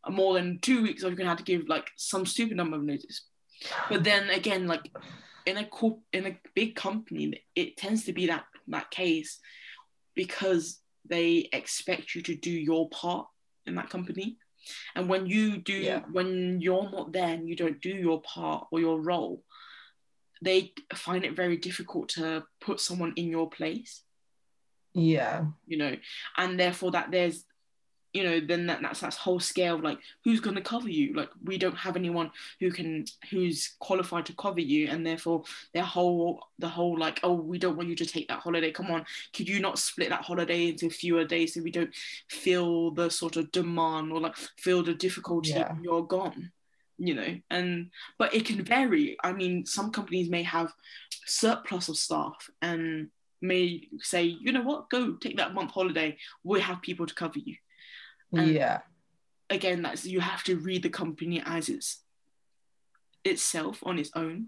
more 0.08 0.34
than 0.34 0.58
two 0.60 0.82
weeks 0.82 1.02
off, 1.02 1.10
you're 1.10 1.16
gonna 1.16 1.28
have 1.28 1.38
to 1.38 1.44
give 1.44 1.68
like 1.68 1.90
some 1.96 2.26
stupid 2.26 2.56
number 2.56 2.76
of 2.76 2.84
notice. 2.84 3.22
But 3.88 4.04
then 4.04 4.30
again, 4.30 4.66
like 4.66 4.90
in 5.46 5.56
a 5.56 5.64
corp- 5.64 6.02
in 6.12 6.26
a 6.26 6.38
big 6.54 6.74
company, 6.74 7.42
it 7.54 7.76
tends 7.76 8.04
to 8.04 8.12
be 8.12 8.26
that 8.26 8.44
that 8.68 8.90
case 8.90 9.38
because 10.14 10.80
they 11.08 11.48
expect 11.52 12.14
you 12.14 12.22
to 12.22 12.34
do 12.34 12.50
your 12.50 12.88
part 12.90 13.26
in 13.66 13.74
that 13.76 13.90
company. 13.90 14.38
And 14.94 15.08
when 15.08 15.26
you 15.26 15.58
do, 15.58 15.74
Yeah. 15.74 16.02
when 16.10 16.60
you're 16.60 16.90
not 16.90 17.12
there 17.12 17.28
and 17.34 17.48
you 17.48 17.56
don't 17.56 17.80
do 17.80 17.90
your 17.90 18.20
part 18.22 18.66
or 18.70 18.80
your 18.80 19.00
role, 19.00 19.42
they 20.42 20.72
find 20.94 21.24
it 21.24 21.34
very 21.36 21.56
difficult 21.56 22.10
to 22.10 22.44
put 22.60 22.80
someone 22.80 23.12
in 23.16 23.28
your 23.28 23.48
place, 23.48 24.02
Yeah. 24.94 25.46
you 25.66 25.76
know, 25.78 25.96
and 26.36 26.58
therefore 26.60 26.90
that 26.92 27.10
there's, 27.10 27.44
you 28.16 28.24
know, 28.24 28.40
then 28.40 28.66
that, 28.66 28.80
that's 28.82 29.00
that 29.00 29.14
whole 29.14 29.38
scale 29.38 29.74
of 29.76 29.82
like 29.82 29.98
who's 30.24 30.40
going 30.40 30.56
to 30.56 30.62
cover 30.62 30.88
you. 30.88 31.12
Like 31.12 31.30
we 31.44 31.58
don't 31.58 31.76
have 31.76 31.96
anyone 31.96 32.30
who 32.60 32.70
can 32.70 33.04
who's 33.30 33.74
qualified 33.78 34.24
to 34.26 34.34
cover 34.34 34.60
you, 34.60 34.88
and 34.88 35.06
therefore 35.06 35.44
their 35.74 35.82
whole 35.82 36.48
the 36.58 36.68
whole 36.68 36.98
like 36.98 37.20
oh 37.22 37.34
we 37.34 37.58
don't 37.58 37.76
want 37.76 37.88
you 37.88 37.96
to 37.96 38.06
take 38.06 38.28
that 38.28 38.40
holiday. 38.40 38.70
Come 38.72 38.90
on, 38.90 39.04
could 39.34 39.48
you 39.48 39.60
not 39.60 39.78
split 39.78 40.08
that 40.08 40.22
holiday 40.24 40.68
into 40.68 40.88
fewer 40.88 41.24
days 41.24 41.54
so 41.54 41.62
we 41.62 41.70
don't 41.70 41.94
feel 42.30 42.90
the 42.92 43.10
sort 43.10 43.36
of 43.36 43.52
demand 43.52 44.12
or 44.12 44.20
like 44.20 44.36
feel 44.56 44.82
the 44.82 44.94
difficulty 44.94 45.50
Yeah. 45.50 45.72
when 45.72 45.84
you're 45.84 46.02
gone 46.06 46.50
you 46.98 47.14
know 47.14 47.36
and 47.50 47.90
but 48.18 48.34
it 48.34 48.46
can 48.46 48.64
vary 48.64 49.18
i 49.22 49.30
mean 49.30 49.66
some 49.66 49.90
companies 49.90 50.30
may 50.30 50.42
have 50.42 50.72
surplus 51.26 51.88
of 51.90 51.96
staff 51.98 52.48
and 52.62 53.08
may 53.42 53.86
say 54.00 54.22
you 54.22 54.50
know 54.50 54.62
what 54.62 54.88
go 54.88 55.12
take 55.12 55.36
that 55.36 55.52
month 55.52 55.70
holiday 55.72 56.16
we 56.42 56.58
have 56.58 56.80
people 56.80 57.04
to 57.06 57.14
cover 57.14 57.38
you 57.38 57.54
And- 58.32 58.50
yeah. 58.50 58.80
again 59.50 59.82
that's 59.82 60.04
you 60.04 60.20
have 60.20 60.42
to 60.44 60.56
read 60.56 60.82
the 60.82 60.88
company 60.90 61.42
as 61.44 61.68
it's 61.68 61.98
itself 63.24 63.80
on 63.84 63.98
its 63.98 64.10
own 64.14 64.46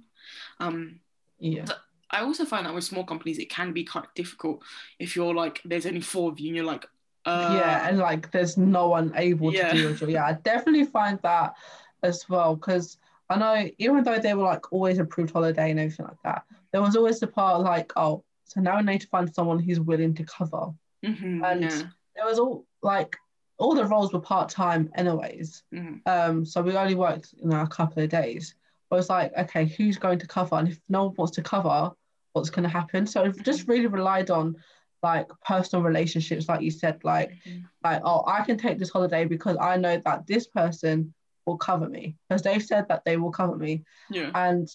um 0.61 1.01
Yeah. 1.39 1.67
i 2.11 2.21
also 2.21 2.45
find 2.45 2.67
that 2.67 2.75
with 2.75 2.85
small 2.85 3.05
companies 3.05 3.39
it 3.39 3.51
can 3.51 3.73
be 3.73 3.85
quite 3.85 4.13
difficult 4.15 4.63
if 4.99 5.17
you're 5.17 5.35
like 5.35 5.61
there's 5.65 5.87
only 5.87 6.01
four 6.01 6.31
of 6.31 6.39
you 6.41 6.49
and 6.49 6.57
you're 6.57 6.65
like 6.65 6.87
uh 7.27 7.55
yeah, 7.61 7.89
and 7.89 7.99
like 7.99 8.31
there's 8.31 8.57
no 8.57 8.89
one 8.89 9.13
able 9.17 9.53
Yeah. 9.53 9.69
to 9.71 9.75
do 9.77 9.83
your 9.83 9.93
job. 9.95 10.09
Yeah, 10.09 10.25
I 10.25 10.33
definitely 10.33 10.85
find 10.85 11.19
that 11.23 11.55
as 12.03 12.27
well 12.29 12.57
because 12.57 12.97
I 13.29 13.37
know 13.37 13.69
even 13.79 14.03
though 14.03 14.19
they 14.19 14.33
were 14.33 14.45
like 14.45 14.73
always 14.73 14.99
approved 14.99 15.33
holiday 15.33 15.71
and 15.71 15.79
everything 15.79 16.07
like 16.07 16.23
that, 16.25 16.45
there 16.73 16.81
was 16.81 16.97
always 16.97 17.21
the 17.21 17.27
part 17.27 17.61
like, 17.61 17.93
oh, 17.97 18.25
so 18.45 18.61
now 18.63 18.79
we 18.79 18.85
need 18.85 19.03
to 19.03 19.09
find 19.09 19.35
someone 19.35 19.59
who's 19.59 19.79
willing 19.81 20.15
to 20.15 20.25
cover. 20.25 20.73
mhm, 21.05 21.45
and- 21.45 21.63
yeah, 21.63 21.83
There 22.17 22.25
was 22.25 22.39
all 22.39 22.65
like 22.83 23.15
all 23.59 23.75
the 23.75 23.85
roles 23.85 24.13
were 24.13 24.21
part 24.21 24.49
time 24.49 24.91
anyways. 24.95 25.63
mhm, 25.73 26.01
Um, 26.07 26.45
so 26.45 26.63
we 26.63 26.77
only 26.77 26.95
worked 26.95 27.35
you 27.43 27.49
know 27.49 27.61
a 27.63 27.67
couple 27.67 28.03
of 28.03 28.09
days. 28.09 28.55
But 28.91 29.01
it's 29.01 29.11
like, 29.11 29.33
okay, 29.37 29.67
who's 29.67 29.99
going 29.99 30.19
to 30.21 30.27
cover? 30.27 30.57
And 30.57 30.69
if 30.69 30.81
no 30.89 31.05
one 31.07 31.15
wants 31.19 31.35
to 31.37 31.43
cover, 31.43 31.93
what's 32.33 32.49
going 32.49 32.63
to 32.63 32.69
happen? 32.71 33.07
So 33.07 33.25
it 33.25 33.43
just 33.45 33.69
really 33.69 33.87
relied 33.87 34.31
on 34.31 34.57
like 35.03 35.29
personal 35.45 35.85
relationships, 35.85 36.49
like 36.49 36.63
you 36.63 36.71
said, 36.71 37.05
like 37.05 37.33
mhm. 37.47 37.65
like, 37.85 38.01
oh, 38.05 38.25
I 38.27 38.43
can 38.45 38.57
take 38.57 38.79
this 38.79 38.91
holiday 38.91 39.25
because 39.27 39.57
I 39.61 39.77
know 39.77 40.01
that 40.07 40.27
this 40.27 40.47
person 40.47 41.13
will 41.47 41.59
cover 41.59 41.89
me 41.89 42.17
because 42.29 42.43
they've 42.43 42.63
said 42.63 42.89
that 42.89 43.05
they 43.05 43.17
will 43.17 43.31
cover 43.31 43.57
me. 43.57 43.85
yeah 44.11 44.31
And, 44.35 44.67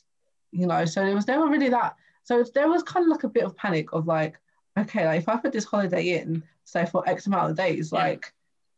you 0.52 0.68
know, 0.68 0.86
so 0.86 1.04
it 1.04 1.14
was 1.16 1.28
never 1.28 1.48
really 1.48 1.70
that. 1.70 1.96
So 2.24 2.44
there 2.54 2.70
was 2.70 2.84
kind 2.84 3.06
of 3.06 3.10
like 3.10 3.24
a 3.24 3.30
bit 3.30 3.44
of 3.44 3.56
panic 3.56 3.94
of 3.94 4.06
like, 4.08 4.40
okay, 4.78 5.06
like 5.06 5.22
if 5.22 5.28
I 5.30 5.38
put 5.38 5.52
this 5.54 5.66
holiday 5.66 6.20
in, 6.20 6.44
say 6.66 6.86
for 6.86 7.08
X 7.10 7.26
amount 7.28 7.50
of 7.52 7.58
days, 7.58 7.92
Yeah. 7.92 8.00
like 8.00 8.32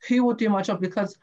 who 0.08 0.24
will 0.24 0.34
do 0.34 0.50
my 0.50 0.62
job? 0.62 0.82
Because 0.82 1.18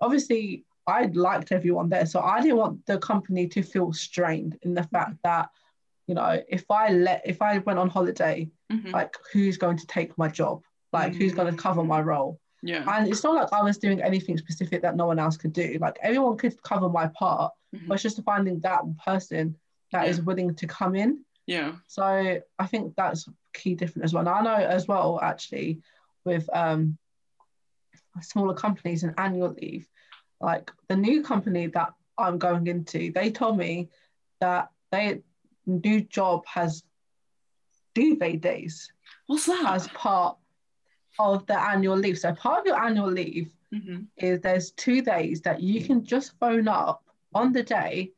obviously 0.00 0.64
I 0.86 1.06
liked 1.06 1.52
everyone 1.52 1.88
there. 1.88 2.06
So 2.06 2.20
I 2.20 2.40
didn't 2.40 2.56
want 2.56 2.86
the 2.86 2.98
company 2.98 3.46
to 3.48 3.62
feel 3.62 3.92
strained 3.92 4.58
in 4.62 4.74
the 4.74 4.84
fact 4.84 5.16
that, 5.24 5.50
you 6.06 6.14
know, 6.14 6.40
if 6.48 6.64
I 6.70 6.90
let, 6.92 7.22
if 7.26 7.42
I 7.42 7.58
went 7.58 7.78
on 7.78 7.88
holiday, 7.90 8.48
mhm, 8.72 8.92
like 8.92 9.14
who's 9.32 9.58
going 9.58 9.76
to 9.78 9.86
take 9.86 10.16
my 10.16 10.28
job? 10.28 10.62
Like 10.92 11.14
who's 11.14 11.34
going 11.34 11.54
to 11.54 11.62
cover 11.62 11.84
my 11.84 12.00
role? 12.00 12.40
yeah 12.62 12.82
And 12.92 13.06
it's 13.08 13.22
not 13.22 13.34
like 13.34 13.52
I 13.52 13.62
was 13.62 13.78
doing 13.78 14.02
anything 14.02 14.36
specific 14.38 14.82
that 14.82 14.96
no 14.96 15.06
one 15.06 15.18
else 15.18 15.36
could 15.36 15.52
do. 15.52 15.76
Like 15.80 15.96
everyone 16.02 16.36
could 16.38 16.60
cover 16.62 16.88
my 16.88 17.06
part, 17.08 17.52
mhm, 17.74 17.86
but 17.86 17.94
it's 17.94 18.02
just 18.02 18.22
finding 18.22 18.60
that 18.60 18.82
person 19.04 19.56
that 19.92 20.08
is 20.08 20.18
Yeah. 20.18 20.24
willing 20.24 20.54
to 20.54 20.66
come 20.66 20.94
in. 20.94 21.24
yeah 21.46 21.72
So 21.86 22.04
I 22.58 22.66
think 22.66 22.94
that's 22.96 23.28
key 23.52 23.74
different 23.74 24.04
as 24.06 24.12
well. 24.14 24.20
And 24.26 24.28
I 24.38 24.40
know 24.42 24.60
as 24.76 24.88
well 24.88 25.18
actually 25.22 25.80
with 26.24 26.48
um 26.54 26.96
smaller 28.20 28.54
companies 28.54 29.02
and 29.04 29.14
annual 29.18 29.50
leave, 29.60 29.88
like 30.40 30.70
the 30.88 30.96
new 30.96 31.22
company 31.22 31.66
that 31.68 31.92
I'm 32.16 32.38
going 32.38 32.66
into, 32.66 33.12
they 33.12 33.30
told 33.30 33.56
me 33.58 33.88
that 34.40 34.70
they 34.90 35.22
new 35.66 36.00
job 36.00 36.44
has 36.46 36.82
duvet 37.94 38.40
days 38.40 38.90
what's 39.26 39.46
that 39.46 39.64
as 39.74 39.88
part 39.88 40.36
of 41.18 41.44
the 41.46 41.60
annual 41.60 41.96
leave. 41.96 42.18
So 42.18 42.32
part 42.34 42.60
of 42.60 42.66
your 42.66 42.80
annual 42.82 43.10
leave 43.10 43.52
Mhm. 43.72 44.06
is 44.16 44.40
there's 44.40 44.70
two 44.72 45.02
days 45.02 45.42
that 45.42 45.60
you 45.60 45.84
can 45.84 46.04
just 46.04 46.38
phone 46.38 46.68
up 46.68 47.02
on 47.34 47.52
the 47.52 47.62
day 47.62 48.12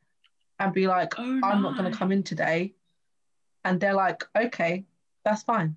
and 0.58 0.72
be 0.72 0.86
like, 0.86 1.18
Oh, 1.18 1.40
I'm 1.42 1.62
not 1.62 1.76
going 1.76 1.90
to 1.90 1.96
come 1.98 2.12
in 2.12 2.22
today. 2.22 2.74
And 3.64 3.80
they're 3.80 3.94
like, 3.94 4.22
okay, 4.36 4.84
that's 5.24 5.42
fine. 5.42 5.76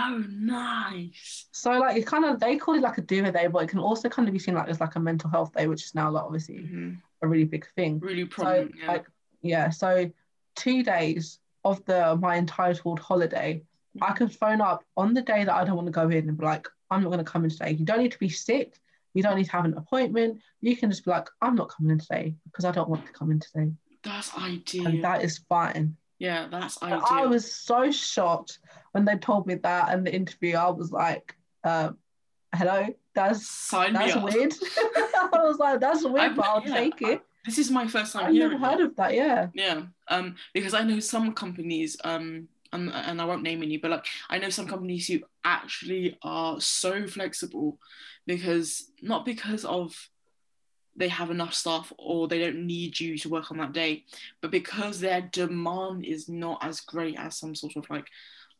Oh, 0.00 0.24
nice. 0.28 1.46
So 1.52 1.72
like 1.78 1.96
it 1.96 2.06
kind 2.06 2.24
of 2.24 2.38
they 2.40 2.56
call 2.56 2.74
it 2.76 2.82
like 2.82 2.98
a 2.98 3.02
duvet 3.02 3.34
day, 3.34 3.46
but 3.48 3.64
it 3.64 3.68
can 3.68 3.80
also 3.80 4.08
kind 4.08 4.28
of 4.28 4.32
be 4.32 4.38
seen 4.38 4.54
like 4.54 4.68
as 4.68 4.80
like 4.80 4.94
a 4.96 5.00
mental 5.00 5.28
health 5.30 5.52
day, 5.54 5.66
which 5.66 5.84
is 5.84 5.94
now 5.94 6.10
like 6.10 6.22
obviously 6.24 6.58
Mhm. 6.58 6.98
a 7.22 7.26
really 7.28 7.44
big 7.44 7.66
thing. 7.74 7.98
Really 7.98 8.22
So 8.24 8.28
prominent. 8.30 8.74
yeah. 8.76 8.86
like 8.92 9.06
yeah, 9.42 9.70
so 9.70 10.10
two 10.54 10.82
days 10.82 11.40
of 11.64 11.84
the 11.86 12.16
my 12.16 12.36
entitled 12.38 12.98
holiday, 13.00 13.62
I 14.00 14.12
can 14.12 14.28
phone 14.28 14.60
up 14.60 14.84
on 14.96 15.14
the 15.14 15.22
day 15.22 15.44
that 15.44 15.54
I 15.54 15.64
don't 15.64 15.76
want 15.76 15.86
to 15.86 15.92
go 15.92 16.08
in 16.08 16.28
and 16.28 16.38
be 16.38 16.44
like, 16.44 16.68
I'm 16.90 17.02
not 17.02 17.10
going 17.10 17.24
to 17.24 17.30
come 17.30 17.44
in 17.44 17.50
today. 17.50 17.72
You 17.72 17.84
don't 17.84 17.98
need 18.00 18.12
to 18.12 18.18
be 18.18 18.28
sick. 18.28 18.78
You 19.14 19.22
don't 19.22 19.36
need 19.36 19.46
to 19.46 19.52
have 19.52 19.64
an 19.64 19.74
appointment. 19.74 20.40
You 20.60 20.76
can 20.76 20.90
just 20.90 21.04
be 21.04 21.10
like, 21.10 21.28
I'm 21.42 21.56
not 21.56 21.70
coming 21.70 21.90
in 21.92 21.98
today 21.98 22.34
because 22.44 22.64
I 22.64 22.70
don't 22.70 22.88
want 22.88 23.04
to 23.06 23.12
come 23.12 23.30
in 23.32 23.40
today, 23.40 23.72
That's 24.04 24.32
ideal. 24.36 24.86
and 24.86 25.02
that 25.02 25.24
is 25.24 25.38
fine. 25.38 25.96
Yeah, 26.18 26.46
that's 26.50 26.82
ideal. 26.82 27.02
I 27.08 27.26
was 27.26 27.50
so 27.52 27.90
shocked 27.90 28.58
when 28.92 29.04
they 29.04 29.16
told 29.16 29.46
me 29.46 29.54
that 29.56 29.92
in 29.94 30.04
the 30.04 30.14
interview. 30.14 30.56
I 30.56 30.70
was 30.70 30.90
like, 30.92 31.36
um, 31.64 31.98
"Hello, 32.54 32.86
that's 33.14 33.46
Sign 33.48 33.92
me 33.92 33.98
that's 33.98 34.16
weird." 34.16 34.54
I 35.32 35.40
was 35.42 35.58
like, 35.58 35.80
"That's 35.80 36.04
weird, 36.04 36.18
I've- 36.18 36.34
but 36.34 36.46
I'll 36.46 36.62
yeah, 36.66 36.74
take 36.74 37.02
it." 37.02 37.22
This 37.44 37.58
is 37.58 37.70
my 37.70 37.86
first 37.86 38.12
time 38.12 38.26
I've 38.26 38.32
hearing 38.32 38.52
never 38.60 38.64
it. 38.64 38.68
heard 38.78 38.80
of 38.86 38.96
that. 38.96 39.14
Yeah, 39.14 39.46
Yeah, 39.54 39.82
um, 40.08 40.34
because 40.52 40.74
I 40.74 40.82
know 40.82 41.00
some 41.00 41.32
companies, 41.32 41.96
um, 42.04 42.48
and, 42.72 42.90
and 42.92 43.22
I 43.22 43.24
won't 43.24 43.42
name 43.42 43.62
any, 43.62 43.78
but 43.78 43.90
like 43.90 44.06
I 44.28 44.36
know 44.38 44.50
some 44.50 44.66
companies 44.66 45.06
who 45.06 45.20
actually 45.44 46.18
are 46.22 46.60
so 46.60 47.06
flexible 47.06 47.78
because 48.26 48.90
not 49.00 49.24
because 49.24 49.64
of 49.64 49.96
they 50.98 51.08
have 51.08 51.30
enough 51.30 51.54
staff 51.54 51.92
or 51.98 52.28
they 52.28 52.40
don't 52.40 52.66
need 52.66 52.98
you 52.98 53.16
to 53.18 53.28
work 53.28 53.50
on 53.50 53.58
that 53.58 53.72
day, 53.72 54.04
but 54.40 54.50
because 54.50 55.00
their 55.00 55.22
demand 55.22 56.04
is 56.04 56.28
not 56.28 56.58
as 56.62 56.80
great 56.80 57.18
as 57.18 57.38
some 57.38 57.54
sort 57.54 57.76
of 57.76 57.88
like 57.88 58.06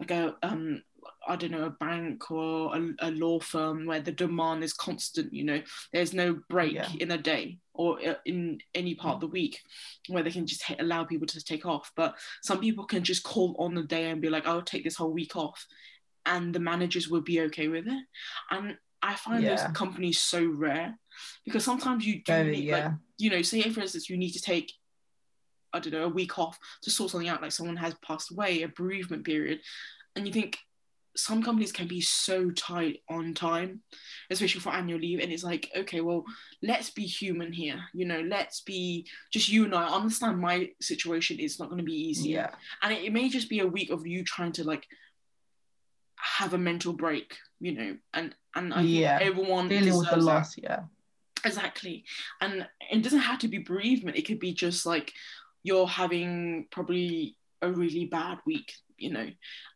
like 0.01 0.11
a 0.11 0.37
um 0.43 0.83
I 1.27 1.37
don't 1.37 1.51
know, 1.51 1.65
a 1.65 1.71
bank 1.71 2.31
or 2.31 2.75
a, 2.75 2.95
a, 3.01 3.11
law 3.11 3.39
firm 3.39 3.87
where 3.87 4.01
the 4.01 4.13
demand 4.13 4.65
is 4.65 4.73
constant, 4.73 5.33
you 5.33 5.45
know, 5.45 5.63
there's 5.93 6.15
no 6.15 6.41
break 6.49 6.75
yeah. 6.75 6.89
in 6.99 7.11
a 7.11 7.19
day 7.19 7.59
or 7.75 7.99
uh, 8.07 8.15
in 8.25 8.61
any 8.75 8.95
part 8.95 9.17
of 9.17 9.21
the 9.21 9.27
week 9.27 9.61
where 10.09 10.23
they 10.23 10.31
can 10.31 10.47
just 10.47 10.65
allow 10.79 11.05
people 11.05 11.27
to 11.27 11.45
take 11.45 11.67
off. 11.67 11.93
But 11.97 12.17
some 12.43 12.61
people 12.61 12.85
can 12.85 13.05
just 13.05 13.23
call 13.23 13.55
on 13.59 13.75
the 13.75 13.83
day 13.83 14.11
and 14.11 14.23
be 14.23 14.31
like, 14.31 14.47
I'll 14.47 14.63
take 14.63 14.85
this 14.85 14.97
whole 14.97 15.13
week 15.13 15.37
off. 15.37 15.67
And 16.25 16.55
the 16.55 16.61
managers 16.61 17.09
will 17.09 17.23
be 17.23 17.41
okay 17.43 17.69
with 17.69 17.87
it. 17.87 18.05
And 18.51 18.77
I 19.03 19.15
find 19.15 19.43
yeah. 19.43 19.57
those 19.57 19.77
companies 19.77 20.19
so 20.19 20.47
rare 20.47 20.99
because 21.45 21.65
sometimes 21.65 22.07
you 22.07 22.23
do 22.23 22.45
need, 22.45 22.65
yeah. 22.65 22.85
like, 22.85 22.93
you 23.19 23.31
know, 23.31 23.43
say 23.43 23.63
for 23.71 23.81
instance, 23.81 24.09
you 24.09 24.17
need 24.17 24.33
to 24.33 24.43
take 24.43 24.73
I 25.73 25.81
don't 25.81 25.93
know, 25.93 26.05
a 26.05 26.09
week 26.09 26.39
off 26.39 26.59
to 26.83 26.91
sort 26.91 27.11
something 27.11 27.29
out, 27.29 27.43
like 27.43 27.53
someone 27.53 27.77
has 27.77 27.95
passed 28.03 28.31
away, 28.31 28.63
a 28.63 28.69
bereavement 28.69 29.25
period, 29.25 29.61
and 30.17 30.27
you 30.27 30.33
think 30.33 30.59
some 31.19 31.43
companies 31.43 31.73
can 31.73 31.89
be 31.89 32.01
so 32.01 32.51
tight 32.51 33.03
on 33.11 33.35
time, 33.35 33.81
especially 34.31 34.61
for 34.61 34.71
annual 34.71 35.01
leave. 35.01 35.19
And 35.19 35.33
it's 35.33 35.43
like, 35.43 35.69
okay, 35.77 36.01
well, 36.01 36.25
let's 36.63 36.91
be 36.91 37.03
human 37.03 37.53
here. 37.53 37.81
You 37.93 38.07
know, 38.07 38.21
let's 38.21 38.61
be 38.61 39.07
just 39.33 39.49
you 39.49 39.65
and 39.65 39.75
I 39.75 39.89
understand 39.89 40.39
my 40.39 40.71
situation 40.81 41.41
is 41.41 41.59
not 41.59 41.71
going 41.71 41.79
to 41.79 41.85
be 41.85 42.09
easy. 42.09 42.31
Yeah. 42.31 42.51
And 42.83 42.93
it, 42.93 43.05
it, 43.05 43.13
may 43.13 43.29
just 43.29 43.49
be 43.49 43.59
a 43.59 43.67
week 43.67 43.91
of 43.91 44.07
you 44.07 44.23
trying 44.23 44.53
to 44.53 44.65
like 44.65 44.87
have 46.17 46.55
a 46.55 46.59
mental 46.59 46.93
break, 46.93 47.37
you 47.59 47.73
know, 47.73 47.97
and 48.15 48.35
and 48.55 48.73
I 48.73 48.83
yeah. 48.83 49.19
everyone 49.21 49.69
dealing 49.69 49.97
with 49.97 50.11
the 50.11 50.19
loss, 50.19 50.55
that. 50.55 50.63
yeah. 50.63 50.81
Exactly. 51.45 52.05
And 52.41 52.67
it 52.91 53.03
doesn't 53.03 53.21
have 53.21 53.39
to 53.41 53.49
be 53.49 53.59
bereavement. 53.59 54.17
It 54.17 54.27
could 54.27 54.41
be 54.41 54.53
just 54.53 54.87
like 54.87 55.13
you're 55.63 55.87
having 55.87 56.67
probably 56.71 57.37
a 57.63 57.71
really 57.71 58.07
bad 58.07 58.39
week 58.47 58.73
you 58.99 59.11
know 59.11 59.29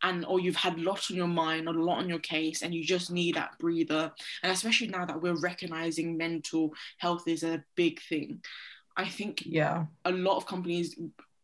and 0.02 0.24
or 0.24 0.40
you've 0.40 0.56
had 0.56 0.76
a 0.76 0.82
lot 0.82 1.10
on 1.10 1.16
your 1.16 1.28
mind 1.28 1.68
or 1.68 1.74
a 1.74 1.84
lot 1.84 1.98
on 1.98 2.08
your 2.08 2.18
case 2.18 2.62
and 2.62 2.74
you 2.74 2.84
just 2.84 3.10
need 3.10 3.36
that 3.36 3.58
breather 3.58 4.12
and 4.42 4.52
especially 4.52 4.88
now 4.88 5.04
that 5.04 5.20
we're 5.20 5.40
recognizing 5.40 6.16
mental 6.16 6.72
health 6.98 7.26
is 7.26 7.42
a 7.42 7.62
big 7.76 8.00
thing 8.02 8.40
i 8.96 9.08
think 9.08 9.42
yeah 9.46 9.84
a 10.04 10.12
lot 10.12 10.36
of 10.36 10.46
companies 10.46 10.96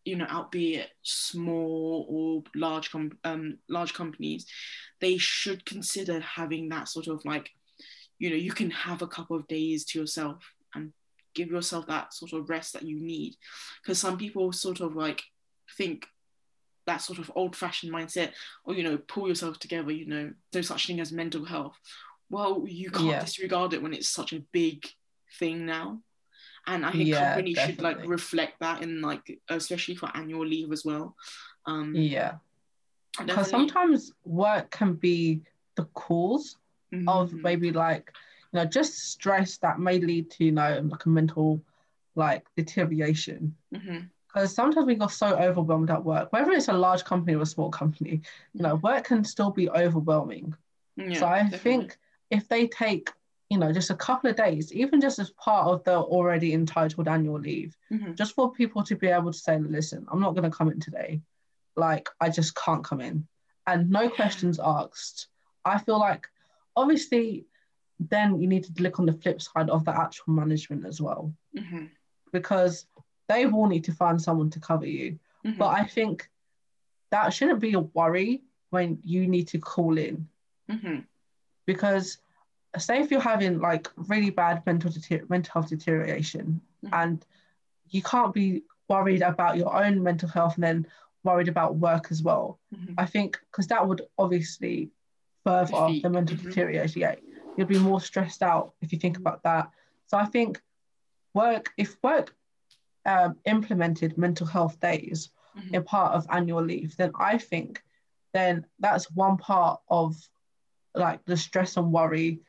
you 0.05 0.17
know 0.17 0.27
out 0.29 0.51
be 0.51 0.77
it 0.77 0.89
small 1.03 2.07
or 2.09 2.43
large 2.55 2.91
com- 2.91 3.19
um 3.25 3.59
large 3.69 3.95
companies 3.95 4.47
they 5.01 5.17
should 5.17 5.65
consider 5.65 6.21
having 6.21 6.69
that 6.69 6.89
sort 6.89 7.07
of 7.07 7.25
like 7.25 7.51
you 8.19 8.31
know 8.31 8.37
you 8.37 8.53
can 8.53 8.71
have 8.71 9.03
a 9.03 9.07
couple 9.07 9.37
of 9.37 9.47
days 9.49 9.85
to 9.87 9.99
yourself 9.99 10.53
and 10.75 10.93
give 11.35 11.51
yourself 11.51 11.87
that 11.87 12.13
sort 12.13 12.33
of 12.33 12.51
rest 12.51 12.73
that 12.73 12.83
you 12.83 13.01
need. 13.01 13.37
Because 13.83 13.99
some 13.99 14.19
people 14.19 14.53
sort 14.53 14.81
of 14.81 14.97
like 14.97 15.23
think 15.77 16.07
that 16.87 17.03
sort 17.03 17.19
of 17.19 17.31
old 17.35 17.55
fashioned 17.55 17.93
mindset 17.93 18.33
or 18.65 18.75
you 18.75 18.83
know 18.83 18.97
pull 18.97 19.29
yourself 19.29 19.59
together 19.59 19.93
you 19.93 20.07
know 20.07 20.33
no 20.55 20.61
such 20.63 20.87
thing 20.87 21.01
as 21.01 21.13
mental 21.13 21.45
health. 21.45 21.77
Well 22.31 22.65
you 22.67 22.91
can't 22.91 23.07
yeah. 23.07 23.21
disregard 23.21 23.73
it 23.73 23.83
when 23.83 23.95
it's 23.95 24.09
such 24.09 24.33
a 24.33 24.43
big 24.53 24.87
thing 25.39 25.67
now. 25.67 26.01
And 26.67 26.85
i 26.85 26.91
think 26.91 27.09
yeah, 27.09 27.35
companies 27.35 27.57
definitely. 27.57 27.75
should 27.75 27.83
like 27.83 28.09
reflect 28.09 28.61
that 28.61 28.83
in 28.83 29.01
like 29.01 29.41
especially 29.49 29.95
for 29.95 30.11
annual 30.15 30.47
leave 30.47 30.73
as 30.73 30.85
well. 30.85 31.15
Um 31.67 31.95
yeah. 31.95 32.35
Because 33.19 33.51
sometimes 33.51 34.13
work 34.25 34.71
can 34.71 34.95
be 34.95 35.43
the 35.77 35.85
cause 35.95 36.57
mm-hmm. 36.93 37.09
of 37.09 37.33
maybe 37.33 37.71
like 37.73 38.13
you 38.53 38.59
know 38.59 38.65
just 38.65 39.11
stress 39.11 39.59
that 39.59 39.79
may 39.79 39.99
lead 39.99 40.31
to 40.31 40.45
you 40.45 40.53
know 40.53 40.81
like 40.91 41.05
a 41.05 41.09
mental 41.09 41.63
like 42.15 42.45
deterioration 42.57 43.55
mm-hmm 43.75 43.99
because 44.33 44.55
sometimes 44.55 44.87
we 44.87 44.95
got 44.95 45.13
so 45.13 45.37
overwhelmed 45.37 45.91
at 45.91 46.05
work, 46.05 46.33
whether 46.33 46.53
it's 46.53 46.69
a 46.69 46.73
large 46.73 47.05
company 47.05 47.35
or 47.35 47.43
a 47.43 47.47
small 47.47 47.71
company, 47.71 48.21
you 48.53 48.63
know, 48.63 48.77
work 48.77 49.05
can 49.05 49.25
still 49.25 49.51
be 49.51 49.71
overwhelming. 49.71 50.55
Yeah, 50.97 51.19
so 51.19 51.27
I 51.27 51.43
definitely. 51.43 51.59
think 51.59 51.99
if 52.31 52.49
they 52.49 52.67
take, 52.67 53.11
you 53.49 53.59
know, 53.59 53.73
just 53.73 53.91
a 53.91 53.97
couple 53.97 54.29
of 54.29 54.37
days, 54.37 54.73
even 54.73 55.01
just 55.01 55.19
as 55.19 55.31
part 55.31 55.69
of 55.69 55.83
the 55.85 55.97
already 55.97 56.53
entitled 56.53 57.09
annual 57.09 57.41
leave, 57.41 57.77
mm-hmm. 57.91 58.15
just 58.15 58.35
for 58.35 58.53
people 58.53 58.83
to 58.85 58.97
be 58.97 59.09
able 59.09 59.33
to 59.33 59.39
say, 59.39 59.59
listen, 59.59 60.07
I'm 60.11 60.21
not 60.21 60.35
going 60.35 60.51
to 60.51 60.57
come 60.57 60.71
in 60.71 60.81
today. 60.81 61.23
Like, 61.77 62.09
I 62.21 62.29
just 62.29 62.55
can't 62.55 62.85
come 62.85 63.01
in. 63.01 63.27
And 63.67 63.91
no 63.91 64.11
questions 64.11 64.61
asked. 64.63 65.29
I 65.65 65.79
feel 65.79 65.99
like, 65.99 66.29
obviously, 66.79 67.47
then 67.99 68.41
you 68.41 68.47
need 68.47 68.65
to 68.65 68.83
look 68.83 68.99
on 68.99 69.07
the 69.07 69.13
flip 69.13 69.43
side 69.43 69.71
of 69.71 69.85
the 69.85 69.99
actual 69.99 70.33
management 70.33 70.87
as 70.87 71.01
well. 71.01 71.33
Mm-hmm. 71.57 71.87
Because 72.33 72.87
they 73.29 73.47
will 73.47 73.67
need 73.67 73.85
to 73.85 73.93
find 73.93 74.21
someone 74.21 74.51
to 74.51 74.61
cover 74.61 74.87
you. 74.87 75.19
Mm-hmm. 75.45 75.59
But 75.59 75.69
I 75.69 75.85
think 75.85 76.29
that 77.11 77.33
shouldn't 77.33 77.61
be 77.61 77.75
a 77.75 77.81
worry 77.81 78.43
when 78.71 78.99
you 79.05 79.27
need 79.27 79.49
to 79.49 79.59
call 79.59 79.99
in. 79.99 80.29
Mm-hmm. 80.71 81.01
Because 81.67 82.19
say 82.77 83.01
if 83.01 83.11
you're 83.11 83.21
having 83.21 83.61
like 83.61 83.89
really 83.97 84.31
bad 84.31 84.65
mental 84.67 84.91
deter- 84.91 85.25
mental 85.29 85.53
health 85.55 85.71
deterioration 85.71 86.61
mm-hmm. 86.85 86.95
and 86.95 87.25
you 87.91 88.03
can't 88.03 88.35
be 88.35 88.63
worried 88.89 89.23
about 89.23 89.57
your 89.57 89.75
own 89.75 90.03
mental 90.03 90.29
health 90.29 90.55
and 90.57 90.65
then 90.65 90.87
worried 91.25 91.49
about 91.49 91.77
work 91.77 92.09
as 92.11 92.23
well. 92.23 92.59
Mm-hmm. 92.75 92.95
I 92.99 93.07
think 93.07 93.39
because 93.51 93.67
that 93.69 93.87
would 93.87 94.03
obviously 94.19 94.91
further 95.45 95.73
Defeat. 95.73 96.03
the 96.03 96.11
mental 96.11 96.37
deterioration. 96.37 97.01
Yeah, 97.01 97.15
you'll 97.57 97.67
be 97.67 97.79
more 97.79 98.01
stressed 98.01 98.43
out 98.43 98.75
if 98.81 98.93
you 98.93 98.99
think 98.99 99.17
about 99.17 99.43
that. 99.43 99.71
So 100.07 100.17
I 100.17 100.25
think 100.25 100.61
work 101.35 101.71
if 101.77 101.97
work 102.03 102.35
um, 103.07 103.37
implemented 103.45 104.19
mental 104.19 104.47
health 104.47 104.81
days 104.81 105.31
mm-hmm. 105.57 105.75
in 105.75 105.85
part 105.85 106.15
of 106.15 106.27
annual 106.31 106.63
leave, 106.63 106.97
then 106.97 107.13
I 107.19 107.39
think 107.39 107.83
then 108.33 108.67
that's 108.79 109.11
one 109.11 109.37
part 109.37 109.81
of 109.89 110.17
like 110.95 111.25
the 111.25 111.37
stress 111.37 111.77
and 111.77 111.93
worry 111.93 112.41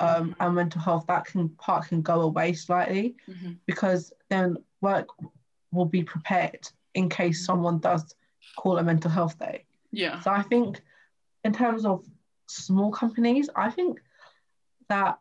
um, 0.00 0.30
mm-hmm. 0.30 0.42
and 0.42 0.54
mental 0.54 0.80
health 0.80 1.06
that 1.08 1.24
can 1.24 1.48
part 1.50 1.88
can 1.88 2.02
go 2.02 2.22
away 2.22 2.52
slightly 2.52 3.16
mm-hmm. 3.28 3.52
because 3.66 4.12
then 4.28 4.56
work 4.80 5.08
will 5.72 5.84
be 5.84 6.02
prepared 6.02 6.68
in 6.94 7.08
case 7.08 7.38
mm-hmm. 7.38 7.44
someone 7.44 7.78
does 7.78 8.14
call 8.56 8.78
a 8.78 8.82
mental 8.82 9.10
health 9.10 9.38
day. 9.38 9.64
Yeah. 9.90 10.20
So 10.20 10.30
I 10.30 10.42
think 10.42 10.80
in 11.44 11.52
terms 11.52 11.84
of 11.84 12.04
small 12.46 12.90
companies, 12.90 13.48
I 13.54 13.70
think 13.70 14.00
that 14.88 15.18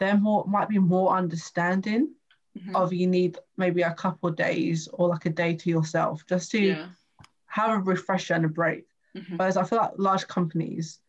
they're 0.00 0.16
more 0.16 0.44
might 0.46 0.68
be 0.68 0.78
more 0.78 1.16
understanding 1.16 2.14
mm-hmm. 2.56 2.76
of 2.76 2.92
you 2.92 3.06
need 3.06 3.38
maybe 3.56 3.82
a 3.82 3.94
couple 3.94 4.30
days 4.30 4.88
or 4.92 5.08
like 5.08 5.26
a 5.26 5.30
day 5.30 5.54
to 5.54 5.70
yourself 5.70 6.24
just 6.26 6.50
to 6.52 6.60
yeah. 6.60 6.86
have 7.46 7.70
a 7.70 7.78
refresher 7.78 8.34
and 8.34 8.44
a 8.44 8.48
break. 8.48 8.86
Mm-hmm. 9.16 9.36
Whereas 9.36 9.56
I 9.56 9.64
feel 9.64 9.78
like 9.78 9.92
large 9.96 10.26
companies, 10.28 11.00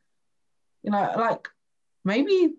you 0.83 0.91
know, 0.91 1.13
like 1.15 1.47
maybe 2.03 2.53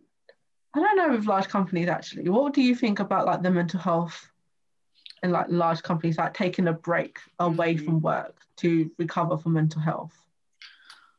I 0.74 0.78
don't 0.78 0.96
know 0.96 1.10
with 1.10 1.26
large 1.26 1.48
companies 1.48 1.88
actually. 1.88 2.28
What 2.28 2.54
do 2.54 2.62
you 2.62 2.74
think 2.74 3.00
about 3.00 3.26
like 3.26 3.42
the 3.42 3.50
mental 3.50 3.80
health 3.80 4.30
and 5.22 5.32
like 5.32 5.46
large 5.48 5.82
companies 5.82 6.18
like 6.18 6.34
taking 6.34 6.68
a 6.68 6.72
break 6.72 7.18
away 7.38 7.74
mm-hmm. 7.74 7.84
from 7.84 8.00
work 8.00 8.36
to 8.56 8.90
recover 8.98 9.36
from 9.36 9.54
mental 9.54 9.80
health? 9.80 10.16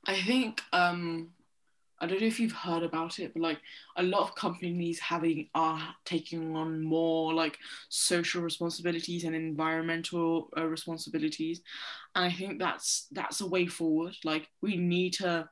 I 0.05 0.21
think 0.21 0.61
um 0.71 1.29
I 2.01 2.07
don't 2.07 2.19
know 2.19 2.27
if 2.27 2.39
you've 2.39 2.51
heard 2.51 2.81
about 2.81 3.19
it, 3.19 3.31
but 3.33 3.43
like 3.43 3.59
a 3.95 4.01
lot 4.01 4.23
of 4.23 4.33
companies 4.33 4.99
having 4.99 5.49
are 5.53 5.95
taking 6.03 6.55
on 6.55 6.81
more 6.81 7.31
like 7.31 7.59
social 7.89 8.41
responsibilities 8.41 9.23
and 9.23 9.35
environmental 9.35 10.49
uh, 10.57 10.65
responsibilities, 10.65 11.61
and 12.15 12.25
I 12.25 12.31
think 12.31 12.57
that's 12.57 13.07
that's 13.11 13.41
a 13.41 13.47
way 13.47 13.67
forward. 13.67 14.15
Like 14.23 14.49
we 14.63 14.77
need 14.77 15.13
to, 15.13 15.47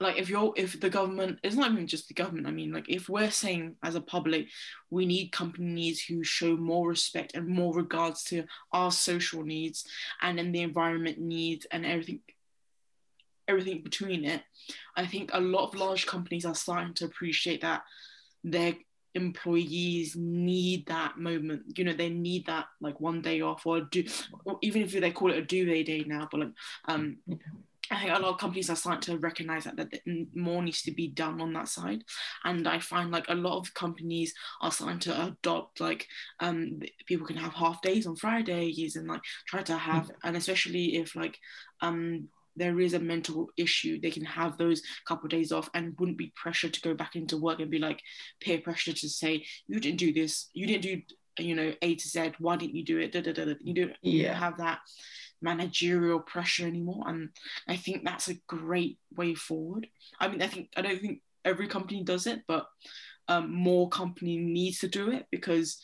like 0.00 0.18
if 0.18 0.28
you're 0.28 0.52
if 0.56 0.80
the 0.80 0.90
government 0.90 1.38
it's 1.44 1.54
not 1.54 1.70
even 1.70 1.86
just 1.86 2.08
the 2.08 2.14
government. 2.14 2.48
I 2.48 2.50
mean, 2.50 2.72
like 2.72 2.88
if 2.88 3.08
we're 3.08 3.30
saying 3.30 3.76
as 3.84 3.94
a 3.94 4.00
public, 4.00 4.48
we 4.90 5.06
need 5.06 5.30
companies 5.30 6.04
who 6.04 6.24
show 6.24 6.56
more 6.56 6.88
respect 6.88 7.36
and 7.36 7.46
more 7.46 7.72
regards 7.72 8.24
to 8.24 8.42
our 8.72 8.90
social 8.90 9.44
needs 9.44 9.84
and 10.20 10.36
then 10.36 10.50
the 10.50 10.62
environment 10.62 11.18
needs 11.18 11.64
and 11.70 11.86
everything 11.86 12.22
everything 13.52 13.82
between 13.82 14.24
it. 14.24 14.42
I 14.96 15.06
think 15.06 15.30
a 15.32 15.40
lot 15.40 15.68
of 15.68 15.74
large 15.78 16.06
companies 16.06 16.44
are 16.44 16.54
starting 16.54 16.94
to 16.94 17.04
appreciate 17.04 17.60
that 17.62 17.82
their 18.44 18.74
employees 19.14 20.16
need 20.16 20.86
that 20.86 21.18
moment. 21.18 21.78
You 21.78 21.84
know, 21.84 21.92
they 21.92 22.08
need 22.08 22.46
that 22.46 22.66
like 22.80 23.00
one 23.00 23.22
day 23.22 23.40
off 23.40 23.66
or 23.66 23.82
do, 23.82 24.04
or 24.44 24.58
even 24.62 24.82
if 24.82 24.92
they 24.92 25.12
call 25.12 25.30
it 25.30 25.38
a 25.38 25.42
duvet 25.42 25.86
day 25.86 26.04
now, 26.06 26.28
but 26.30 26.40
like 26.40 26.52
um, 26.86 27.18
I 27.90 28.00
think 28.00 28.10
a 28.10 28.20
lot 28.20 28.32
of 28.32 28.38
companies 28.38 28.70
are 28.70 28.76
starting 28.76 29.02
to 29.02 29.18
recognize 29.18 29.64
that, 29.64 29.76
that 29.76 30.00
more 30.34 30.62
needs 30.62 30.82
to 30.82 30.92
be 30.92 31.08
done 31.08 31.40
on 31.40 31.52
that 31.52 31.68
side. 31.68 32.04
And 32.44 32.66
I 32.66 32.78
find 32.78 33.10
like 33.10 33.26
a 33.28 33.34
lot 33.34 33.58
of 33.58 33.74
companies 33.74 34.32
are 34.60 34.72
starting 34.72 35.00
to 35.00 35.26
adopt 35.26 35.80
like 35.80 36.06
um, 36.40 36.80
people 37.06 37.26
can 37.26 37.36
have 37.36 37.52
half 37.52 37.82
days 37.82 38.06
on 38.06 38.16
Fridays 38.16 38.96
and 38.96 39.08
like 39.08 39.22
try 39.46 39.62
to 39.62 39.76
have, 39.76 40.10
and 40.24 40.36
especially 40.36 40.96
if 40.96 41.14
like 41.14 41.38
um, 41.80 42.28
there 42.56 42.80
is 42.80 42.94
a 42.94 42.98
mental 42.98 43.48
issue, 43.56 44.00
they 44.00 44.10
can 44.10 44.24
have 44.24 44.56
those 44.56 44.82
couple 45.06 45.26
of 45.26 45.30
days 45.30 45.52
off 45.52 45.70
and 45.74 45.94
wouldn't 45.98 46.18
be 46.18 46.32
pressured 46.36 46.74
to 46.74 46.80
go 46.80 46.94
back 46.94 47.16
into 47.16 47.36
work 47.36 47.60
and 47.60 47.70
be 47.70 47.78
like 47.78 48.00
peer 48.40 48.58
pressure 48.58 48.92
to 48.92 49.08
say, 49.08 49.44
you 49.66 49.80
didn't 49.80 49.98
do 49.98 50.12
this, 50.12 50.50
you 50.52 50.66
didn't 50.66 50.82
do, 50.82 51.00
you 51.38 51.54
know, 51.54 51.72
A 51.82 51.94
to 51.94 52.08
Z, 52.08 52.32
why 52.38 52.56
didn't 52.56 52.76
you 52.76 52.84
do 52.84 52.98
it? 52.98 53.12
Da, 53.12 53.20
da, 53.22 53.32
da. 53.32 53.54
You 53.60 53.74
don't 53.74 53.96
yeah. 54.02 54.34
have 54.34 54.58
that 54.58 54.80
managerial 55.40 56.20
pressure 56.20 56.66
anymore. 56.66 57.04
And 57.06 57.30
I 57.68 57.76
think 57.76 58.04
that's 58.04 58.28
a 58.28 58.38
great 58.46 58.98
way 59.16 59.34
forward. 59.34 59.86
I 60.20 60.28
mean, 60.28 60.42
I 60.42 60.46
think, 60.46 60.68
I 60.76 60.82
don't 60.82 61.00
think 61.00 61.20
every 61.44 61.68
company 61.68 62.04
does 62.04 62.26
it, 62.26 62.42
but 62.46 62.66
um, 63.28 63.52
more 63.52 63.88
company 63.88 64.36
needs 64.36 64.78
to 64.80 64.88
do 64.88 65.10
it 65.10 65.26
because 65.30 65.78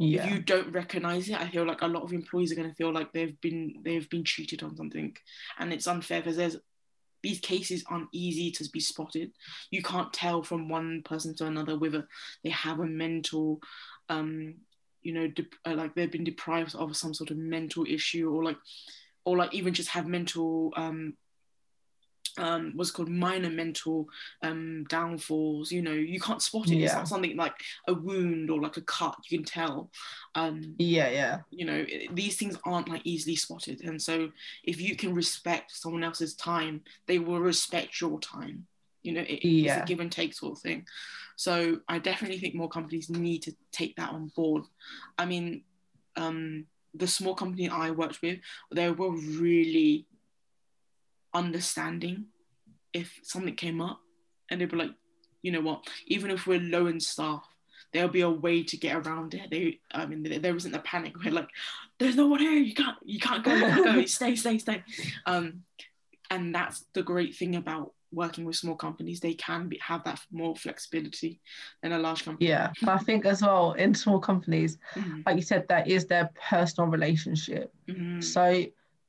yeah. 0.00 0.24
if 0.24 0.30
you 0.30 0.40
don't 0.40 0.72
recognize 0.72 1.28
it 1.28 1.40
i 1.40 1.48
feel 1.48 1.66
like 1.66 1.82
a 1.82 1.86
lot 1.86 2.02
of 2.02 2.12
employees 2.12 2.50
are 2.50 2.56
going 2.56 2.68
to 2.68 2.74
feel 2.74 2.92
like 2.92 3.12
they've 3.12 3.40
been 3.40 3.74
they've 3.84 4.08
been 4.08 4.24
cheated 4.24 4.62
on 4.62 4.74
something 4.76 5.14
and 5.58 5.72
it's 5.72 5.86
unfair 5.86 6.20
because 6.20 6.36
there's 6.36 6.56
these 7.22 7.40
cases 7.40 7.84
aren't 7.88 8.08
easy 8.12 8.50
to 8.50 8.66
be 8.70 8.80
spotted 8.80 9.30
you 9.70 9.82
can't 9.82 10.12
tell 10.12 10.42
from 10.42 10.70
one 10.70 11.02
person 11.04 11.34
to 11.36 11.44
another 11.46 11.78
whether 11.78 12.08
they 12.42 12.50
have 12.50 12.80
a 12.80 12.86
mental 12.86 13.60
um 14.08 14.54
you 15.02 15.12
know 15.12 15.26
de- 15.28 15.46
uh, 15.66 15.74
like 15.74 15.94
they've 15.94 16.12
been 16.12 16.24
deprived 16.24 16.74
of 16.74 16.96
some 16.96 17.12
sort 17.12 17.30
of 17.30 17.36
mental 17.36 17.84
issue 17.86 18.30
or 18.30 18.42
like 18.42 18.56
or 19.24 19.36
like 19.36 19.52
even 19.52 19.74
just 19.74 19.90
have 19.90 20.06
mental 20.06 20.72
um 20.76 21.14
um, 22.38 22.72
what's 22.74 22.90
called 22.90 23.08
minor 23.08 23.50
mental 23.50 24.08
um, 24.42 24.84
downfalls. 24.88 25.72
You 25.72 25.82
know, 25.82 25.92
you 25.92 26.20
can't 26.20 26.42
spot 26.42 26.68
it. 26.68 26.76
Yeah. 26.76 26.86
It's 26.86 26.94
not 26.94 27.08
something 27.08 27.36
like 27.36 27.54
a 27.88 27.94
wound 27.94 28.50
or 28.50 28.60
like 28.60 28.76
a 28.76 28.82
cut. 28.82 29.16
You 29.28 29.38
can 29.38 29.44
tell. 29.44 29.90
Um, 30.34 30.74
yeah, 30.78 31.08
yeah. 31.10 31.38
You 31.50 31.66
know, 31.66 31.84
it, 31.88 32.14
these 32.14 32.36
things 32.36 32.56
aren't 32.64 32.88
like 32.88 33.02
easily 33.04 33.36
spotted, 33.36 33.82
and 33.82 34.00
so 34.00 34.30
if 34.64 34.80
you 34.80 34.96
can 34.96 35.14
respect 35.14 35.72
someone 35.72 36.04
else's 36.04 36.34
time, 36.34 36.82
they 37.06 37.18
will 37.18 37.40
respect 37.40 38.00
your 38.00 38.20
time. 38.20 38.66
You 39.02 39.12
know, 39.12 39.22
it, 39.22 39.44
yeah. 39.44 39.76
it's 39.76 39.82
a 39.82 39.86
give 39.86 40.00
and 40.00 40.12
take 40.12 40.34
sort 40.34 40.52
of 40.52 40.58
thing. 40.58 40.86
So 41.36 41.80
I 41.88 41.98
definitely 41.98 42.38
think 42.38 42.54
more 42.54 42.68
companies 42.68 43.08
need 43.08 43.42
to 43.44 43.54
take 43.72 43.96
that 43.96 44.10
on 44.10 44.30
board. 44.36 44.64
I 45.16 45.24
mean, 45.24 45.62
um, 46.16 46.66
the 46.94 47.06
small 47.06 47.34
company 47.34 47.68
I 47.68 47.92
worked 47.92 48.20
with, 48.20 48.40
they 48.70 48.90
were 48.90 49.12
really 49.12 50.06
understanding 51.34 52.26
if 52.92 53.18
something 53.22 53.54
came 53.54 53.80
up 53.80 54.00
and 54.50 54.60
they'd 54.60 54.70
be 54.70 54.76
like, 54.76 54.94
you 55.42 55.52
know 55.52 55.60
what, 55.60 55.86
even 56.06 56.30
if 56.30 56.46
we're 56.46 56.60
low 56.60 56.86
in 56.86 57.00
staff, 57.00 57.46
there'll 57.92 58.08
be 58.08 58.20
a 58.20 58.30
way 58.30 58.62
to 58.62 58.76
get 58.76 58.96
around 58.96 59.34
it. 59.34 59.50
They, 59.50 59.80
I 59.92 60.06
mean, 60.06 60.40
there 60.40 60.56
isn't 60.56 60.74
a 60.74 60.80
panic. 60.80 61.14
We're 61.22 61.32
like, 61.32 61.48
there's 61.98 62.16
no 62.16 62.26
one 62.26 62.40
here. 62.40 62.52
You 62.52 62.74
can't, 62.74 62.96
you 63.02 63.18
can't 63.18 63.44
go, 63.44 63.54
you 63.54 63.60
can't 63.60 63.84
go. 63.84 64.04
stay, 64.06 64.36
stay, 64.36 64.58
stay. 64.58 64.82
Um, 65.26 65.62
and 66.30 66.54
that's 66.54 66.84
the 66.92 67.02
great 67.02 67.34
thing 67.34 67.56
about 67.56 67.92
working 68.12 68.44
with 68.44 68.56
small 68.56 68.76
companies. 68.76 69.20
They 69.20 69.34
can 69.34 69.68
be, 69.68 69.78
have 69.78 70.04
that 70.04 70.20
more 70.30 70.54
flexibility 70.54 71.40
than 71.82 71.92
a 71.92 71.98
large 71.98 72.24
company. 72.24 72.48
Yeah, 72.48 72.70
I 72.86 72.98
think 72.98 73.24
as 73.24 73.42
well 73.42 73.72
in 73.72 73.94
small 73.94 74.20
companies, 74.20 74.78
mm-hmm. 74.94 75.20
like 75.26 75.36
you 75.36 75.42
said, 75.42 75.66
that 75.68 75.88
is 75.88 76.06
their 76.06 76.30
personal 76.48 76.90
relationship. 76.90 77.72
Mm-hmm. 77.88 78.20
So 78.20 78.64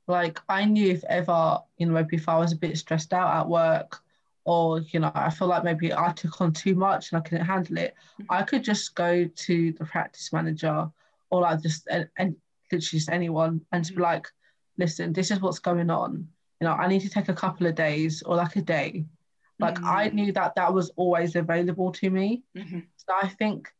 like 0.06 0.40
I 0.48 0.64
knew 0.64 0.90
if 0.90 1.04
ever, 1.04 1.58
you 1.78 1.86
know, 1.86 1.92
maybe 1.92 2.16
if 2.16 2.28
I 2.28 2.38
was 2.38 2.52
a 2.52 2.56
bit 2.56 2.76
stressed 2.76 3.12
out 3.12 3.36
at 3.36 3.48
work 3.48 4.00
or, 4.44 4.80
you 4.80 5.00
know, 5.00 5.12
I 5.14 5.30
feel 5.30 5.48
like 5.48 5.64
maybe 5.64 5.92
I 5.92 6.12
took 6.12 6.40
on 6.40 6.52
too 6.52 6.74
much 6.74 7.12
and 7.12 7.18
I 7.18 7.22
couldn't 7.22 7.46
handle 7.46 7.78
it, 7.78 7.94
mm-hmm. 8.20 8.32
I 8.32 8.42
could 8.42 8.64
just 8.64 8.94
go 8.94 9.24
to 9.24 9.72
the 9.72 9.84
practice 9.84 10.32
manager 10.32 10.90
or 11.30 11.42
like 11.42 11.62
just 11.62 11.86
and, 11.90 12.08
and 12.16 12.36
literally 12.70 12.98
just 12.98 13.10
anyone 13.10 13.60
and 13.72 13.84
just 13.84 13.96
be 13.96 14.02
like, 14.02 14.26
listen, 14.78 15.12
this 15.12 15.30
is 15.30 15.40
what's 15.40 15.60
going 15.60 15.90
on. 15.90 16.28
You 16.60 16.66
know, 16.66 16.74
I 16.74 16.88
need 16.88 17.02
to 17.02 17.10
take 17.10 17.28
a 17.28 17.34
couple 17.34 17.66
of 17.66 17.74
days 17.74 18.22
or 18.22 18.36
like 18.36 18.56
a 18.56 18.62
day. 18.62 19.04
Like 19.58 19.76
mm-hmm. 19.76 19.86
I 19.86 20.08
knew 20.08 20.32
that 20.32 20.56
that 20.56 20.74
was 20.74 20.90
always 20.96 21.36
available 21.36 21.92
to 21.92 22.10
me. 22.10 22.42
Mm-hmm. 22.56 22.80
So 22.96 23.14
I 23.20 23.28
think, 23.28 23.72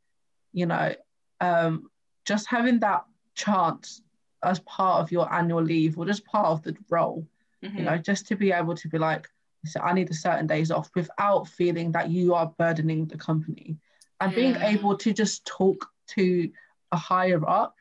you 0.52 0.66
know, 0.66 0.94
um, 1.40 1.90
just 2.24 2.46
having 2.48 2.78
that 2.80 3.04
chance 3.34 4.02
as 4.42 4.60
part 4.60 5.00
of 5.00 5.12
your 5.12 5.32
annual 5.32 5.62
leave 5.62 5.98
or 5.98 6.04
just 6.04 6.24
part 6.24 6.46
of 6.46 6.62
the 6.62 6.76
role, 6.90 7.26
mm-hmm. 7.62 7.78
you 7.78 7.84
know, 7.84 7.96
just 7.96 8.26
to 8.28 8.36
be 8.36 8.52
able 8.52 8.74
to 8.74 8.88
be 8.88 8.98
like, 8.98 9.28
so 9.64 9.80
I 9.80 9.92
need 9.92 10.10
a 10.10 10.14
certain 10.14 10.46
days 10.46 10.70
off 10.70 10.90
without 10.94 11.46
feeling 11.46 11.92
that 11.92 12.10
you 12.10 12.34
are 12.34 12.52
burdening 12.58 13.06
the 13.06 13.16
company 13.16 13.76
and 14.20 14.32
yeah. 14.32 14.36
being 14.36 14.56
able 14.56 14.96
to 14.96 15.12
just 15.12 15.44
talk 15.46 15.88
to 16.08 16.50
a 16.90 16.96
higher 16.96 17.48
up. 17.48 17.76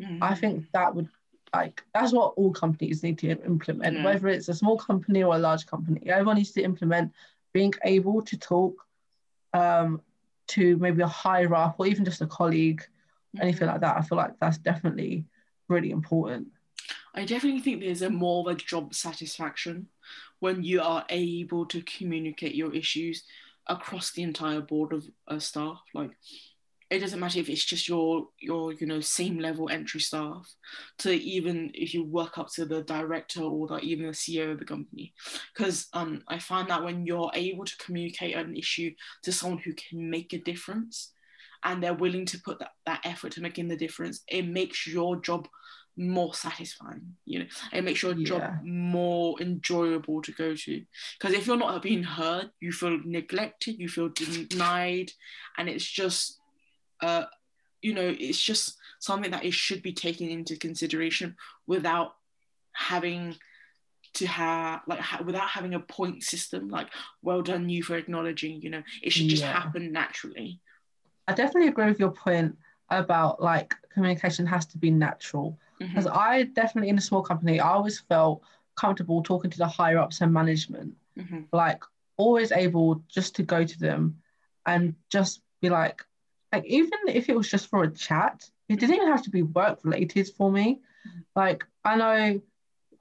Mm-hmm. 0.00 0.22
I 0.22 0.34
think 0.34 0.66
that 0.72 0.94
would 0.94 1.08
like 1.54 1.82
that's 1.94 2.12
what 2.12 2.34
all 2.36 2.52
companies 2.52 3.02
need 3.02 3.18
to 3.18 3.30
implement, 3.30 4.04
whether 4.04 4.28
it's 4.28 4.48
a 4.48 4.54
small 4.54 4.76
company 4.76 5.22
or 5.22 5.34
a 5.34 5.38
large 5.38 5.66
company. 5.66 6.02
Everyone 6.06 6.36
needs 6.36 6.52
to 6.52 6.62
implement 6.62 7.12
being 7.52 7.72
able 7.84 8.20
to 8.22 8.36
talk 8.36 8.74
um, 9.54 10.02
to 10.48 10.76
maybe 10.78 11.02
a 11.02 11.06
higher 11.06 11.54
up 11.54 11.76
or 11.78 11.86
even 11.86 12.04
just 12.04 12.20
a 12.20 12.26
colleague, 12.26 12.80
mm-hmm. 12.82 13.42
anything 13.42 13.68
like 13.68 13.80
that. 13.80 13.96
I 13.96 14.02
feel 14.02 14.18
like 14.18 14.38
that's 14.40 14.58
definitely 14.58 15.24
really 15.68 15.90
important. 15.90 16.48
I 17.14 17.24
definitely 17.24 17.60
think 17.60 17.80
there's 17.80 18.02
a 18.02 18.10
more 18.10 18.48
of 18.48 18.54
a 18.54 18.58
job 18.58 18.94
satisfaction 18.94 19.88
when 20.40 20.62
you 20.62 20.82
are 20.82 21.04
able 21.08 21.66
to 21.66 21.82
communicate 21.82 22.54
your 22.54 22.74
issues 22.74 23.24
across 23.66 24.12
the 24.12 24.22
entire 24.22 24.60
board 24.60 24.92
of 24.92 25.04
uh, 25.26 25.38
staff. 25.38 25.80
Like, 25.94 26.10
it 26.88 27.00
doesn't 27.00 27.18
matter 27.18 27.40
if 27.40 27.48
it's 27.48 27.64
just 27.64 27.88
your 27.88 28.28
your 28.38 28.72
you 28.74 28.86
know 28.86 29.00
same 29.00 29.38
level 29.38 29.68
entry 29.68 30.00
staff 30.00 30.54
to 30.98 31.10
even 31.10 31.70
if 31.74 31.92
you 31.92 32.04
work 32.04 32.38
up 32.38 32.48
to 32.52 32.64
the 32.64 32.82
director 32.82 33.42
or 33.42 33.66
the, 33.66 33.78
even 33.78 34.06
the 34.06 34.12
CEO 34.12 34.52
of 34.52 34.60
the 34.60 34.64
company 34.64 35.12
because 35.52 35.88
um 35.94 36.22
I 36.28 36.38
find 36.38 36.68
that 36.68 36.84
when 36.84 37.04
you're 37.04 37.30
able 37.34 37.64
to 37.64 37.76
communicate 37.78 38.36
an 38.36 38.56
issue 38.56 38.94
to 39.22 39.32
someone 39.32 39.58
who 39.58 39.72
can 39.74 40.08
make 40.08 40.32
a 40.32 40.38
difference 40.38 41.12
and 41.64 41.82
they're 41.82 41.94
willing 41.94 42.26
to 42.26 42.40
put 42.40 42.58
that, 42.58 42.72
that 42.86 43.00
effort 43.04 43.32
to 43.32 43.40
making 43.40 43.68
the 43.68 43.76
difference, 43.76 44.22
it 44.28 44.46
makes 44.46 44.86
your 44.86 45.16
job 45.16 45.48
more 45.96 46.34
satisfying, 46.34 47.16
you 47.24 47.38
know, 47.38 47.46
it 47.72 47.82
makes 47.82 48.02
your 48.02 48.14
yeah. 48.14 48.26
job 48.26 48.54
more 48.62 49.40
enjoyable 49.40 50.20
to 50.22 50.32
go 50.32 50.54
to. 50.54 50.84
Because 51.18 51.34
if 51.34 51.46
you're 51.46 51.56
not 51.56 51.82
being 51.82 52.02
heard, 52.02 52.50
you 52.60 52.70
feel 52.70 53.00
neglected, 53.04 53.78
you 53.78 53.88
feel 53.88 54.10
denied, 54.10 55.10
and 55.56 55.68
it's 55.68 55.86
just, 55.86 56.38
uh, 57.00 57.24
you 57.80 57.94
know, 57.94 58.14
it's 58.18 58.40
just 58.40 58.76
something 59.00 59.30
that 59.30 59.44
it 59.44 59.54
should 59.54 59.82
be 59.82 59.92
taken 59.92 60.28
into 60.28 60.56
consideration 60.56 61.36
without 61.66 62.14
having 62.72 63.34
to 64.14 64.26
have 64.26 64.80
like 64.86 64.98
ha- 64.98 65.22
without 65.24 65.48
having 65.48 65.74
a 65.74 65.80
point 65.80 66.22
system 66.22 66.68
like 66.68 66.88
well 67.22 67.42
done 67.42 67.68
you 67.68 67.82
for 67.82 67.96
acknowledging 67.96 68.62
you 68.62 68.70
know 68.70 68.82
it 69.02 69.12
should 69.12 69.28
just 69.28 69.42
yeah. 69.42 69.52
happen 69.52 69.92
naturally 69.92 70.58
I 71.28 71.34
definitely 71.34 71.68
agree 71.68 71.86
with 71.86 72.00
your 72.00 72.10
point 72.10 72.56
about 72.90 73.42
like 73.42 73.74
communication 73.92 74.46
has 74.46 74.66
to 74.66 74.78
be 74.78 74.90
natural. 74.90 75.58
Because 75.78 76.06
mm-hmm. 76.06 76.18
I 76.18 76.44
definitely 76.44 76.88
in 76.88 76.98
a 76.98 77.02
small 77.02 77.22
company, 77.22 77.60
I 77.60 77.72
always 77.72 78.00
felt 78.00 78.42
comfortable 78.76 79.22
talking 79.22 79.50
to 79.50 79.58
the 79.58 79.66
higher 79.66 79.98
ups 79.98 80.20
and 80.20 80.32
management. 80.32 80.94
Mm-hmm. 81.18 81.40
Like 81.52 81.82
always 82.16 82.52
able 82.52 83.02
just 83.08 83.34
to 83.36 83.42
go 83.42 83.64
to 83.64 83.78
them 83.78 84.18
and 84.66 84.94
just 85.10 85.42
be 85.60 85.68
like, 85.68 86.02
like 86.52 86.64
even 86.64 86.98
if 87.08 87.28
it 87.28 87.36
was 87.36 87.50
just 87.50 87.68
for 87.68 87.82
a 87.82 87.90
chat, 87.90 88.48
it 88.68 88.80
didn't 88.80 88.96
even 88.96 89.08
have 89.08 89.22
to 89.22 89.30
be 89.30 89.42
work 89.42 89.80
related 89.82 90.28
for 90.36 90.50
me. 90.50 90.80
Mm-hmm. 91.06 91.20
Like 91.34 91.64
I 91.84 91.96
know, 91.96 92.40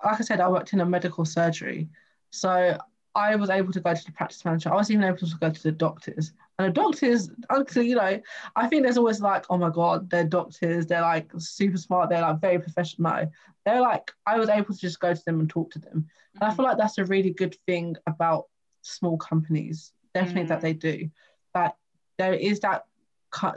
like 0.04 0.20
I 0.20 0.24
said, 0.24 0.42
I 0.42 0.50
worked 0.50 0.74
in 0.74 0.82
a 0.82 0.86
medical 0.86 1.26
surgery, 1.26 1.90
so 2.32 2.78
I 3.16 3.36
was 3.36 3.50
able 3.50 3.72
to 3.72 3.80
go 3.80 3.94
to 3.94 4.06
the 4.06 4.12
practice 4.12 4.44
manager. 4.44 4.72
I 4.72 4.76
was 4.76 4.92
even 4.92 5.06
able 5.06 5.18
to 5.18 5.38
go 5.40 5.50
to 5.50 5.64
the 5.64 5.72
doctors. 5.72 6.34
And 6.58 6.70
the 6.70 6.72
doctors, 6.72 7.30
actually, 7.50 7.90
you 7.90 7.96
know, 7.96 8.22
I 8.56 8.68
think 8.68 8.84
there's 8.84 8.98
always 8.98 9.20
like, 9.20 9.46
oh 9.50 9.58
my 9.58 9.70
God, 9.70 10.10
they're 10.10 10.24
doctors. 10.24 10.86
They're 10.86 11.02
like 11.02 11.30
super 11.38 11.78
smart. 11.78 12.10
They're 12.10 12.22
like 12.22 12.40
very 12.40 12.60
professional. 12.60 13.30
They're 13.66 13.82
like, 13.82 14.12
I 14.26 14.38
was 14.38 14.48
able 14.48 14.74
to 14.74 14.80
just 14.80 15.02
go 15.02 15.14
to 15.14 15.26
them 15.26 15.42
and 15.42 15.50
talk 15.50 15.72
to 15.72 15.80
them. 15.80 16.08
And 16.36 16.44
I 16.44 16.54
feel 16.54 16.64
like 16.64 16.78
that's 16.78 16.98
a 16.98 17.06
really 17.06 17.32
good 17.32 17.58
thing 17.66 17.98
about 18.08 18.46
small 18.84 19.18
companies, 19.18 19.92
definitely 20.14 20.44
mm. 20.44 20.48
that 20.50 20.62
they 20.62 20.74
do. 20.74 21.10
That 21.54 21.76
there 22.18 22.34
is 22.34 22.62
that, 22.62 22.86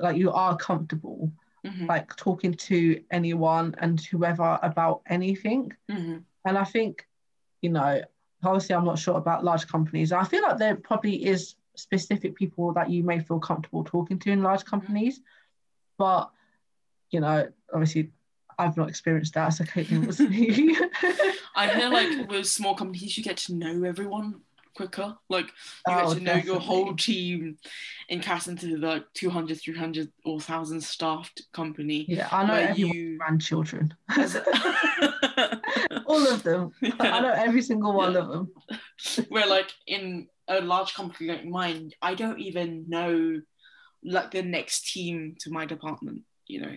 like, 0.01 0.17
you 0.17 0.33
are 0.33 0.57
comfortable, 0.57 1.31
mm-hmm. 1.65 1.87
like, 1.87 2.17
talking 2.17 2.55
to 2.55 3.01
anyone 3.13 3.77
and 3.79 4.01
whoever 4.01 4.59
about 4.63 5.03
anything. 5.09 5.73
Mm-hmm. 5.89 6.19
And 6.45 6.59
I 6.59 6.65
think, 6.65 7.07
you 7.63 7.71
know, 7.71 8.01
obviously 8.43 8.75
I'm 8.75 8.85
not 8.85 8.99
sure 8.99 9.19
about 9.19 9.45
large 9.45 9.69
companies. 9.69 10.11
I 10.11 10.25
feel 10.25 10.43
like 10.43 10.59
there 10.59 10.75
probably 10.75 11.25
is 11.25 11.55
specific 11.79 12.35
people 12.35 12.73
that 12.75 12.91
you 12.91 13.03
may 13.03 13.21
feel 13.21 13.39
comfortable 13.39 13.85
talking 13.85 14.19
to 14.21 14.31
in 14.31 14.43
large 14.43 14.61
mm-hmm. 14.61 14.71
companies, 14.71 15.21
but 15.97 16.31
you 17.11 17.21
know, 17.21 17.49
obviously 17.73 18.11
I've 18.59 18.77
not 18.77 18.89
experienced 18.89 19.35
that, 19.35 19.51
so 19.51 19.65
Caitlin 19.65 20.07
was 20.09 20.21
me. 20.21 20.77
I 21.55 21.69
feel 21.79 21.93
like 21.93 22.29
with 22.29 22.47
small 22.47 22.75
companies, 22.75 23.17
you 23.17 23.25
get 23.25 23.37
to 23.39 23.55
know 23.55 23.85
everyone 23.85 24.41
quicker. 24.79 25.17
Like 25.29 25.47
you 25.47 25.53
oh, 25.89 25.95
get 25.95 26.19
to 26.19 26.21
know 26.21 26.35
definitely. 26.35 26.51
your 26.51 26.61
whole 26.61 26.95
team 26.97 27.59
in 28.09 28.21
comparison 28.21 28.57
to 28.59 28.79
the 28.79 29.05
200, 29.15 29.61
300 29.61 30.11
or 30.25 30.35
1,000 30.35 30.81
staffed 30.81 31.43
company. 31.53 32.07
Yeah, 32.09 32.29
I 32.31 32.47
know 32.47 32.55
everyone's 32.55 32.97
you... 32.97 33.19
grandchildren. 33.19 33.95
All 36.07 36.27
of 36.27 36.43
them. 36.43 36.73
Yeah. 36.81 36.93
I 37.01 37.21
know 37.21 37.33
every 37.33 37.63
single 37.63 37.93
one 37.93 38.13
yeah. 38.13 38.21
of 38.21 38.29
them. 38.29 38.53
Where 39.29 39.47
like 39.47 39.71
in 39.87 40.29
a 40.49 40.61
large 40.61 40.95
company 40.95 41.31
like 41.31 41.45
mine, 41.45 41.93
I 42.03 42.15
don't 42.15 42.41
even 42.41 42.87
know 42.89 43.41
like 44.05 44.31
the 44.31 44.43
next 44.43 44.93
team 44.93 45.37
to 45.41 45.51
my 45.51 45.67
department, 45.67 46.23
you 46.47 46.61
know. 46.63 46.77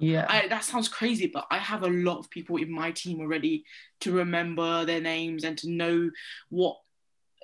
Yeah. 0.00 0.26
I, 0.28 0.48
that 0.48 0.64
sounds 0.64 0.88
crazy, 0.88 1.26
but 1.26 1.46
I 1.50 1.58
have 1.58 1.82
a 1.82 1.88
lot 1.88 2.18
of 2.18 2.30
people 2.30 2.56
in 2.56 2.72
my 2.72 2.92
team 2.92 3.20
already 3.20 3.64
to 4.00 4.12
remember 4.12 4.84
their 4.84 5.00
names 5.02 5.44
and 5.44 5.58
to 5.58 5.70
know 5.70 6.10
what 6.48 6.78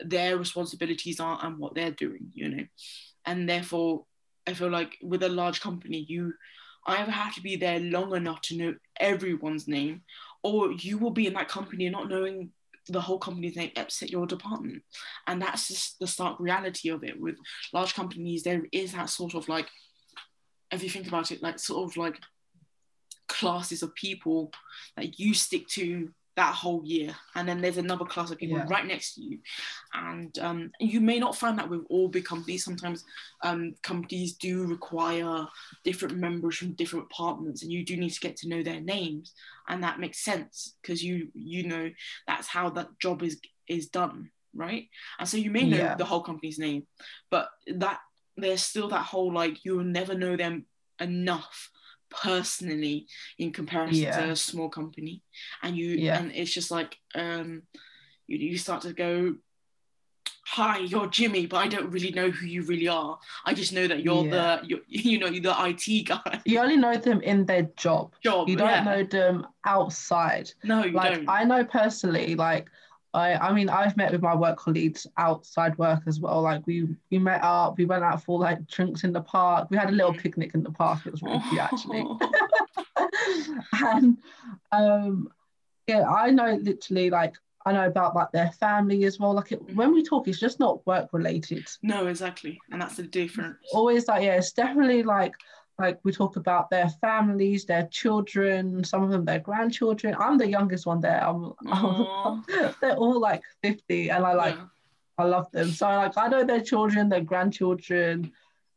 their 0.00 0.38
responsibilities 0.38 1.20
are 1.20 1.38
and 1.42 1.58
what 1.58 1.74
they're 1.74 1.90
doing, 1.90 2.30
you 2.32 2.48
know. 2.48 2.64
And 3.26 3.48
therefore, 3.48 4.06
I 4.46 4.54
feel 4.54 4.70
like 4.70 4.96
with 5.02 5.22
a 5.22 5.28
large 5.28 5.60
company, 5.60 6.06
you 6.08 6.32
either 6.86 7.10
have 7.10 7.34
to 7.34 7.42
be 7.42 7.56
there 7.56 7.78
long 7.78 8.16
enough 8.16 8.40
to 8.42 8.56
know 8.56 8.74
everyone's 8.98 9.68
name, 9.68 10.02
or 10.42 10.72
you 10.72 10.98
will 10.98 11.10
be 11.10 11.26
in 11.26 11.34
that 11.34 11.48
company 11.48 11.88
not 11.88 12.08
knowing 12.08 12.50
the 12.88 13.00
whole 13.00 13.18
company's 13.18 13.56
name 13.56 13.70
upset 13.76 14.10
your 14.10 14.26
department. 14.26 14.82
And 15.26 15.40
that's 15.40 15.68
just 15.68 15.98
the 15.98 16.06
stark 16.06 16.40
reality 16.40 16.88
of 16.88 17.04
it. 17.04 17.20
With 17.20 17.36
large 17.72 17.94
companies, 17.94 18.42
there 18.42 18.64
is 18.72 18.92
that 18.92 19.10
sort 19.10 19.34
of 19.34 19.48
like, 19.48 19.68
if 20.70 20.82
you 20.82 20.90
think 20.90 21.06
about 21.06 21.30
it, 21.30 21.42
like 21.42 21.58
sort 21.58 21.90
of 21.90 21.96
like 21.96 22.18
classes 23.28 23.82
of 23.82 23.94
people 23.94 24.52
that 24.96 25.18
you 25.18 25.34
stick 25.34 25.66
to 25.68 26.10
that 26.36 26.54
whole 26.54 26.82
year. 26.84 27.14
And 27.34 27.46
then 27.48 27.60
there's 27.60 27.76
another 27.76 28.04
class 28.04 28.30
of 28.30 28.38
people 28.38 28.58
yeah. 28.58 28.66
right 28.68 28.86
next 28.86 29.14
to 29.14 29.20
you. 29.20 29.38
And 29.92 30.36
um, 30.38 30.70
you 30.80 31.00
may 31.00 31.18
not 31.18 31.36
find 31.36 31.58
that 31.58 31.68
with 31.68 31.84
all 31.90 32.08
big 32.08 32.24
companies. 32.24 32.64
Sometimes 32.64 33.04
um, 33.42 33.74
companies 33.82 34.34
do 34.34 34.64
require 34.64 35.46
different 35.84 36.16
members 36.16 36.56
from 36.56 36.72
different 36.72 37.08
departments 37.08 37.62
and 37.62 37.72
you 37.72 37.84
do 37.84 37.96
need 37.96 38.10
to 38.10 38.20
get 38.20 38.36
to 38.38 38.48
know 38.48 38.62
their 38.62 38.80
names. 38.80 39.34
And 39.68 39.82
that 39.82 40.00
makes 40.00 40.24
sense 40.24 40.74
because 40.80 41.02
you 41.02 41.28
you 41.34 41.68
know 41.68 41.90
that's 42.26 42.48
how 42.48 42.70
that 42.70 42.98
job 42.98 43.22
is 43.22 43.40
is 43.68 43.88
done 43.88 44.30
right? 44.54 44.88
And 45.18 45.26
so 45.26 45.38
you 45.38 45.50
may 45.50 45.64
know 45.64 45.78
yeah. 45.78 45.94
the 45.94 46.04
whole 46.04 46.20
company's 46.20 46.58
name 46.58 46.86
but 47.30 47.48
that 47.66 48.00
there's 48.36 48.62
still 48.62 48.88
that 48.88 49.04
whole 49.04 49.32
like 49.32 49.64
you'll 49.64 49.84
never 49.84 50.14
know 50.14 50.36
them 50.36 50.66
enough 51.00 51.70
personally 52.12 53.06
in 53.38 53.52
comparison 53.52 54.04
yeah. 54.04 54.20
to 54.20 54.30
a 54.30 54.36
small 54.36 54.68
company 54.68 55.22
and 55.62 55.76
you 55.76 55.88
yeah. 55.90 56.18
and 56.18 56.32
it's 56.32 56.52
just 56.52 56.70
like 56.70 56.96
um 57.14 57.62
you, 58.26 58.38
you 58.38 58.58
start 58.58 58.82
to 58.82 58.92
go 58.92 59.34
hi 60.44 60.78
you're 60.78 61.06
jimmy 61.06 61.46
but 61.46 61.58
i 61.58 61.68
don't 61.68 61.90
really 61.90 62.10
know 62.10 62.30
who 62.30 62.46
you 62.46 62.62
really 62.64 62.88
are 62.88 63.18
i 63.46 63.54
just 63.54 63.72
know 63.72 63.86
that 63.86 64.02
you're 64.02 64.24
yeah. 64.26 64.60
the 64.60 64.66
you're, 64.66 64.80
you 64.88 65.18
know 65.18 65.26
you're 65.26 65.42
the 65.42 65.54
it 65.68 66.06
guy 66.06 66.40
you 66.44 66.58
only 66.58 66.76
know 66.76 66.96
them 66.96 67.20
in 67.22 67.46
their 67.46 67.62
job 67.76 68.12
job 68.22 68.48
you 68.48 68.56
don't 68.56 68.84
know 68.84 69.02
them 69.04 69.46
outside 69.64 70.50
no 70.64 70.84
you 70.84 70.92
like 70.92 71.14
don't. 71.14 71.28
i 71.28 71.44
know 71.44 71.64
personally 71.64 72.34
like 72.34 72.68
I, 73.14 73.34
I 73.34 73.52
mean, 73.52 73.68
I've 73.68 73.96
met 73.96 74.12
with 74.12 74.22
my 74.22 74.34
work 74.34 74.58
colleagues 74.58 75.06
outside 75.18 75.76
work 75.76 76.02
as 76.06 76.18
well. 76.18 76.42
Like 76.42 76.66
we 76.66 76.88
we 77.10 77.18
met 77.18 77.42
up, 77.42 77.76
we 77.76 77.84
went 77.84 78.04
out 78.04 78.22
for 78.22 78.38
like 78.38 78.66
drinks 78.66 79.04
in 79.04 79.12
the 79.12 79.20
park. 79.20 79.68
We 79.70 79.76
had 79.76 79.90
a 79.90 79.92
little 79.92 80.14
mm. 80.14 80.18
picnic 80.18 80.54
in 80.54 80.62
the 80.62 80.70
park. 80.70 81.06
It 81.06 81.12
was 81.12 81.22
really 81.22 81.40
cute 81.50 81.60
actually. 81.60 82.06
and 83.84 84.18
um, 84.72 85.28
yeah, 85.86 86.08
I 86.08 86.30
know 86.30 86.58
literally 86.62 87.10
like 87.10 87.34
I 87.66 87.72
know 87.72 87.86
about 87.86 88.14
like 88.14 88.32
their 88.32 88.50
family 88.52 89.04
as 89.04 89.18
well. 89.18 89.34
Like 89.34 89.52
it, 89.52 89.74
when 89.74 89.92
we 89.92 90.02
talk, 90.02 90.26
it's 90.26 90.40
just 90.40 90.58
not 90.58 90.84
work 90.86 91.10
related. 91.12 91.66
No, 91.82 92.06
exactly, 92.06 92.58
and 92.70 92.80
that's 92.80 92.96
the 92.96 93.02
difference. 93.02 93.58
Always 93.72 94.08
like 94.08 94.22
yeah, 94.22 94.36
it's 94.36 94.52
definitely 94.52 95.02
like 95.02 95.34
like 95.78 95.98
we 96.04 96.12
talk 96.12 96.36
about 96.36 96.70
their 96.70 96.88
families, 96.88 97.64
their 97.64 97.88
children, 97.90 98.84
some 98.84 99.02
of 99.02 99.10
them 99.10 99.24
their 99.24 99.38
grandchildren. 99.38 100.14
I'm 100.18 100.38
the 100.38 100.48
youngest 100.48 100.86
one 100.86 101.00
there. 101.00 101.26
I'm, 101.26 101.52
I'm 101.66 102.44
they're 102.80 102.96
all 102.96 103.20
like 103.20 103.42
50 103.62 104.10
and 104.10 104.24
I 104.24 104.34
like 104.34 104.56
yeah. 104.56 104.64
I 105.18 105.24
love 105.24 105.50
them. 105.50 105.70
So 105.70 105.86
like 105.86 106.16
I 106.16 106.28
know 106.28 106.44
their 106.44 106.60
children, 106.60 107.08
their 107.08 107.20
grandchildren, 107.20 108.32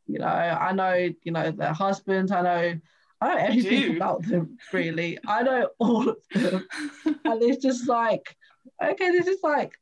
you 0.07 0.19
know, 0.19 0.25
I 0.25 0.71
know, 0.71 0.93
you 1.23 1.31
know, 1.31 1.51
their 1.51 1.73
husbands, 1.73 2.31
I 2.31 2.41
know 2.41 2.79
I 3.21 3.33
know 3.33 3.37
everything 3.37 3.95
about 3.95 4.23
them 4.23 4.57
really. 4.73 5.17
I 5.25 5.43
know 5.43 5.69
all 5.79 6.09
of 6.09 6.17
them. 6.33 6.67
and 7.05 7.43
it's 7.43 7.63
just 7.63 7.87
like, 7.87 8.35
okay, 8.83 9.11
this 9.11 9.27
is 9.27 9.39
like, 9.41 9.73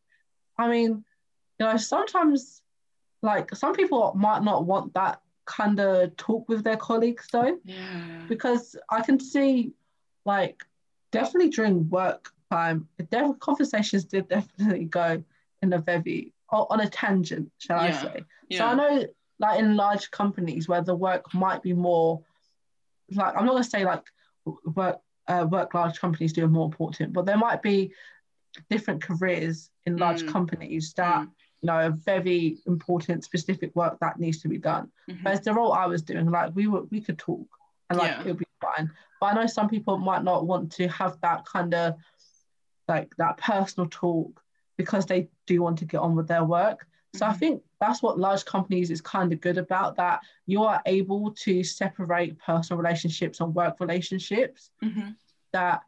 I 0.58 0.70
mean, 0.70 1.04
you 1.60 1.66
know, 1.66 1.78
sometimes 1.78 2.62
like 3.22 3.56
some 3.56 3.74
people 3.74 4.14
might 4.16 4.44
not 4.44 4.66
want 4.66 4.94
that 4.94 5.22
kind 5.46 5.80
of 5.80 6.16
talk 6.18 6.48
with 6.50 6.64
their 6.64 6.78
colleagues 6.78 7.28
though. 7.32 7.58
Yeah. 7.64 8.22
Because 8.28 8.76
I 8.90 9.02
can 9.02 9.20
see 9.20 9.74
like 10.26 10.64
definitely 11.12 11.50
during 11.50 11.90
work 11.90 12.32
time, 12.52 12.88
def- 13.10 13.40
conversations 13.40 14.06
did 14.06 14.28
definitely 14.30 14.86
go 14.86 15.24
in 15.62 15.74
a 15.74 15.80
very 15.80 16.34
on 16.50 16.82
a 16.82 16.90
tangent, 16.90 17.52
shall 17.58 17.84
yeah. 17.84 17.98
I 17.98 18.02
say. 18.02 18.24
Yeah. 18.50 18.58
So 18.60 18.66
I 18.66 18.74
know 18.76 19.06
like 19.40 19.60
in 19.60 19.76
large 19.76 20.12
companies 20.12 20.68
where 20.68 20.82
the 20.82 20.96
work 20.96 21.34
might 21.34 21.64
be 21.64 21.74
more 21.74 22.22
like 23.12 23.36
I'm 23.36 23.46
not 23.46 23.54
gonna 23.54 23.64
say 23.64 23.86
like 23.86 24.04
work 24.76 25.00
uh, 25.28 25.48
work 25.50 25.74
large 25.74 26.00
companies 26.00 26.34
do 26.34 26.48
more 26.48 26.66
important, 26.66 27.14
but 27.14 27.26
there 27.26 27.38
might 27.38 27.62
be 27.62 27.94
different 28.70 29.02
careers 29.02 29.70
in 29.86 29.98
large 29.98 30.24
mm. 30.24 30.28
companies 30.32 30.94
that 30.96 31.22
mm 31.22 31.30
you 31.64 31.68
know, 31.68 31.80
a 31.80 31.90
very 31.90 32.58
important 32.68 33.24
specific 33.24 33.74
work 33.74 33.98
that 34.02 34.20
needs 34.20 34.42
to 34.42 34.50
be 34.50 34.58
done. 34.58 34.92
Mm-hmm. 35.10 35.24
Whereas 35.24 35.42
the 35.42 35.54
role 35.54 35.72
I 35.72 35.86
was 35.86 36.02
doing, 36.02 36.30
like 36.30 36.54
we 36.54 36.68
were 36.68 36.84
we 36.84 37.00
could 37.00 37.18
talk 37.18 37.48
and 37.90 37.98
like 37.98 38.12
yeah. 38.12 38.22
it'll 38.22 38.36
be 38.36 38.46
fine. 38.62 38.92
But 39.22 39.28
I 39.28 39.34
know 39.36 39.48
some 39.48 39.70
people 39.70 39.98
might 39.98 40.26
not 40.26 40.46
want 40.46 40.74
to 40.74 40.90
have 40.90 41.20
that 41.22 41.46
kind 41.46 41.74
of 41.74 41.96
like 42.90 43.16
that 43.18 43.38
personal 43.38 43.88
talk 43.90 44.44
because 44.76 45.06
they 45.06 45.30
do 45.48 45.62
want 45.62 45.80
to 45.80 45.86
get 45.86 46.02
on 46.02 46.16
with 46.16 46.28
their 46.28 46.44
work. 46.44 46.86
So 47.16 47.26
mm-hmm. 47.26 47.34
I 47.34 47.38
think 47.38 47.62
that's 47.80 48.04
what 48.04 48.20
large 48.20 48.44
companies 48.44 48.92
is 48.92 49.00
kind 49.00 49.32
of 49.32 49.40
good 49.40 49.58
about 49.58 49.96
that 49.96 50.20
you 50.46 50.64
are 50.64 50.82
able 50.86 51.32
to 51.44 51.64
separate 51.64 52.38
personal 52.40 52.82
relationships 52.82 53.40
and 53.40 53.56
work 53.56 53.80
relationships. 53.80 54.72
Mm-hmm. 54.84 55.12
That 55.54 55.84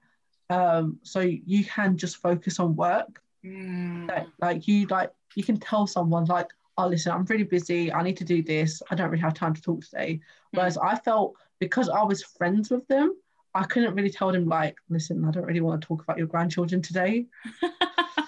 um, 0.49 0.99
so 1.03 1.19
you 1.19 1.65
can 1.65 1.97
just 1.97 2.15
focus 2.15 2.61
on 2.61 2.77
work. 2.77 3.21
Mm. 3.45 4.07
That, 4.07 4.27
like 4.41 4.67
you 4.67 4.87
like 4.87 5.11
you 5.35 5.43
can 5.43 5.57
tell 5.57 5.87
someone 5.87 6.25
like, 6.25 6.49
oh, 6.77 6.87
listen, 6.87 7.11
I'm 7.11 7.25
really 7.25 7.43
busy. 7.43 7.91
I 7.91 8.01
need 8.03 8.17
to 8.17 8.25
do 8.25 8.41
this. 8.41 8.81
I 8.89 8.95
don't 8.95 9.09
really 9.09 9.21
have 9.21 9.33
time 9.33 9.53
to 9.53 9.61
talk 9.61 9.83
today. 9.83 10.19
Whereas 10.51 10.77
I 10.77 10.95
felt 10.95 11.35
because 11.59 11.89
I 11.89 12.03
was 12.03 12.23
friends 12.23 12.69
with 12.69 12.87
them, 12.87 13.15
I 13.53 13.63
couldn't 13.63 13.95
really 13.95 14.09
tell 14.09 14.31
them 14.31 14.47
like, 14.47 14.77
listen, 14.89 15.23
I 15.25 15.31
don't 15.31 15.45
really 15.45 15.61
want 15.61 15.81
to 15.81 15.87
talk 15.87 16.03
about 16.03 16.17
your 16.17 16.27
grandchildren 16.27 16.81
today. 16.81 17.27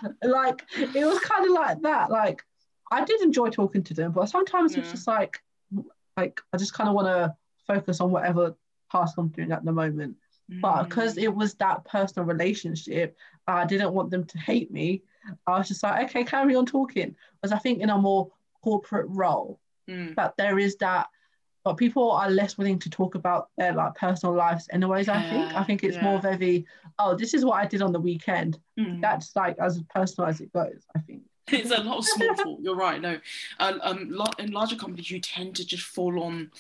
like 0.24 0.64
it 0.78 1.06
was 1.06 1.20
kind 1.20 1.46
of 1.46 1.52
like 1.52 1.82
that. 1.82 2.10
Like 2.10 2.44
I 2.92 3.04
did 3.04 3.22
enjoy 3.22 3.50
talking 3.50 3.84
to 3.84 3.94
them, 3.94 4.12
but 4.12 4.28
sometimes 4.30 4.74
yeah. 4.74 4.82
it's 4.82 4.92
just 4.92 5.08
like, 5.08 5.42
like 6.16 6.40
I 6.54 6.58
just 6.58 6.74
kind 6.74 6.90
of 6.90 6.96
want 6.96 7.08
to 7.08 7.36
focus 7.66 8.00
on 8.00 8.12
whatever 8.12 8.56
task 8.92 9.16
I'm 9.18 9.30
doing 9.30 9.52
at 9.52 9.66
the 9.66 9.72
moment. 9.72 10.16
Mm. 10.52 10.62
But 10.62 10.84
because 10.84 11.18
it 11.18 11.34
was 11.34 11.56
that 11.56 11.86
personal 11.86 12.26
relationship, 12.26 13.18
I 13.48 13.66
didn't 13.66 13.94
want 13.94 14.12
them 14.12 14.26
to 14.26 14.38
hate 14.38 14.72
me. 14.72 15.04
I 15.46 15.58
was 15.58 15.68
just 15.68 15.84
like, 15.84 16.10
okay, 16.10 16.24
carry 16.24 16.56
on 16.56 16.66
talking. 16.66 17.16
Because 17.42 17.52
I 17.52 17.60
think 17.60 17.82
in 17.82 17.90
a 17.90 17.98
more 17.98 18.32
corporate 18.64 19.08
role, 19.10 19.60
mm. 19.90 20.16
that 20.16 20.38
there 20.38 20.60
is 20.60 20.76
that, 20.78 21.08
but 21.64 21.76
people 21.76 22.12
are 22.12 22.30
less 22.30 22.58
willing 22.58 22.80
to 22.80 22.90
talk 22.90 23.16
about 23.16 23.50
their 23.58 23.74
like 23.74 23.96
personal 23.96 24.34
lives 24.34 24.68
anyways, 24.72 25.08
yeah, 25.08 25.20
I 25.20 25.30
think. 25.30 25.56
I 25.56 25.64
think 25.64 25.84
it's 25.84 25.98
yeah. 25.98 26.04
more 26.04 26.22
very, 26.22 26.66
oh, 27.00 27.16
this 27.16 27.34
is 27.34 27.44
what 27.44 27.62
I 27.62 27.66
did 27.66 27.82
on 27.82 27.92
the 27.92 28.00
weekend. 28.00 28.60
Mm. 28.80 29.02
That's 29.02 29.36
like 29.36 29.58
as 29.60 29.82
personal 29.94 30.30
as 30.30 30.40
it 30.40 30.54
goes, 30.54 30.86
I 30.96 31.00
think. 31.00 31.24
It's 31.50 31.72
a 31.72 31.82
lot 31.82 32.00
of 32.00 32.06
small 32.06 32.36
talk. 32.36 32.60
You're 32.62 32.76
right. 32.76 33.00
No, 33.00 33.18
um, 33.62 33.80
um, 33.82 34.24
in 34.38 34.52
larger 34.52 34.76
companies, 34.76 35.10
you 35.10 35.22
tend 35.22 35.56
to 35.56 35.66
just 35.66 35.84
fall 35.84 36.22
on 36.22 36.52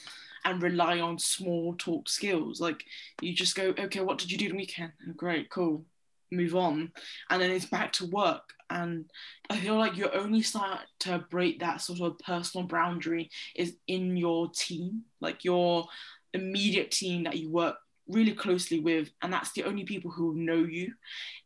and 0.47 0.61
rely 0.61 0.99
on 0.99 1.19
small 1.19 1.75
talk 1.77 2.09
skills. 2.09 2.59
Like 2.61 2.83
you 3.21 3.33
just 3.33 3.55
go, 3.55 3.73
okay, 3.77 3.99
what 3.99 4.17
did 4.17 4.31
you 4.31 4.37
do 4.37 4.49
the 4.49 4.55
weekend? 4.55 4.93
Oh, 5.07 5.13
great, 5.13 5.49
cool 5.49 5.85
move 6.31 6.55
on 6.55 6.91
and 7.29 7.41
then 7.41 7.51
it's 7.51 7.65
back 7.65 7.91
to 7.93 8.05
work 8.07 8.53
and 8.69 9.05
i 9.49 9.57
feel 9.57 9.77
like 9.77 9.95
you 9.95 10.09
only 10.11 10.41
start 10.41 10.79
to 10.99 11.25
break 11.29 11.59
that 11.59 11.81
sort 11.81 12.01
of 12.01 12.19
personal 12.19 12.67
boundary 12.67 13.29
is 13.55 13.75
in 13.87 14.17
your 14.17 14.49
team 14.49 15.03
like 15.21 15.45
your 15.45 15.85
immediate 16.33 16.91
team 16.91 17.23
that 17.23 17.37
you 17.37 17.49
work 17.49 17.75
really 18.09 18.33
closely 18.33 18.79
with 18.79 19.09
and 19.21 19.31
that's 19.31 19.51
the 19.53 19.63
only 19.63 19.83
people 19.83 20.11
who 20.11 20.33
know 20.35 20.63
you 20.63 20.91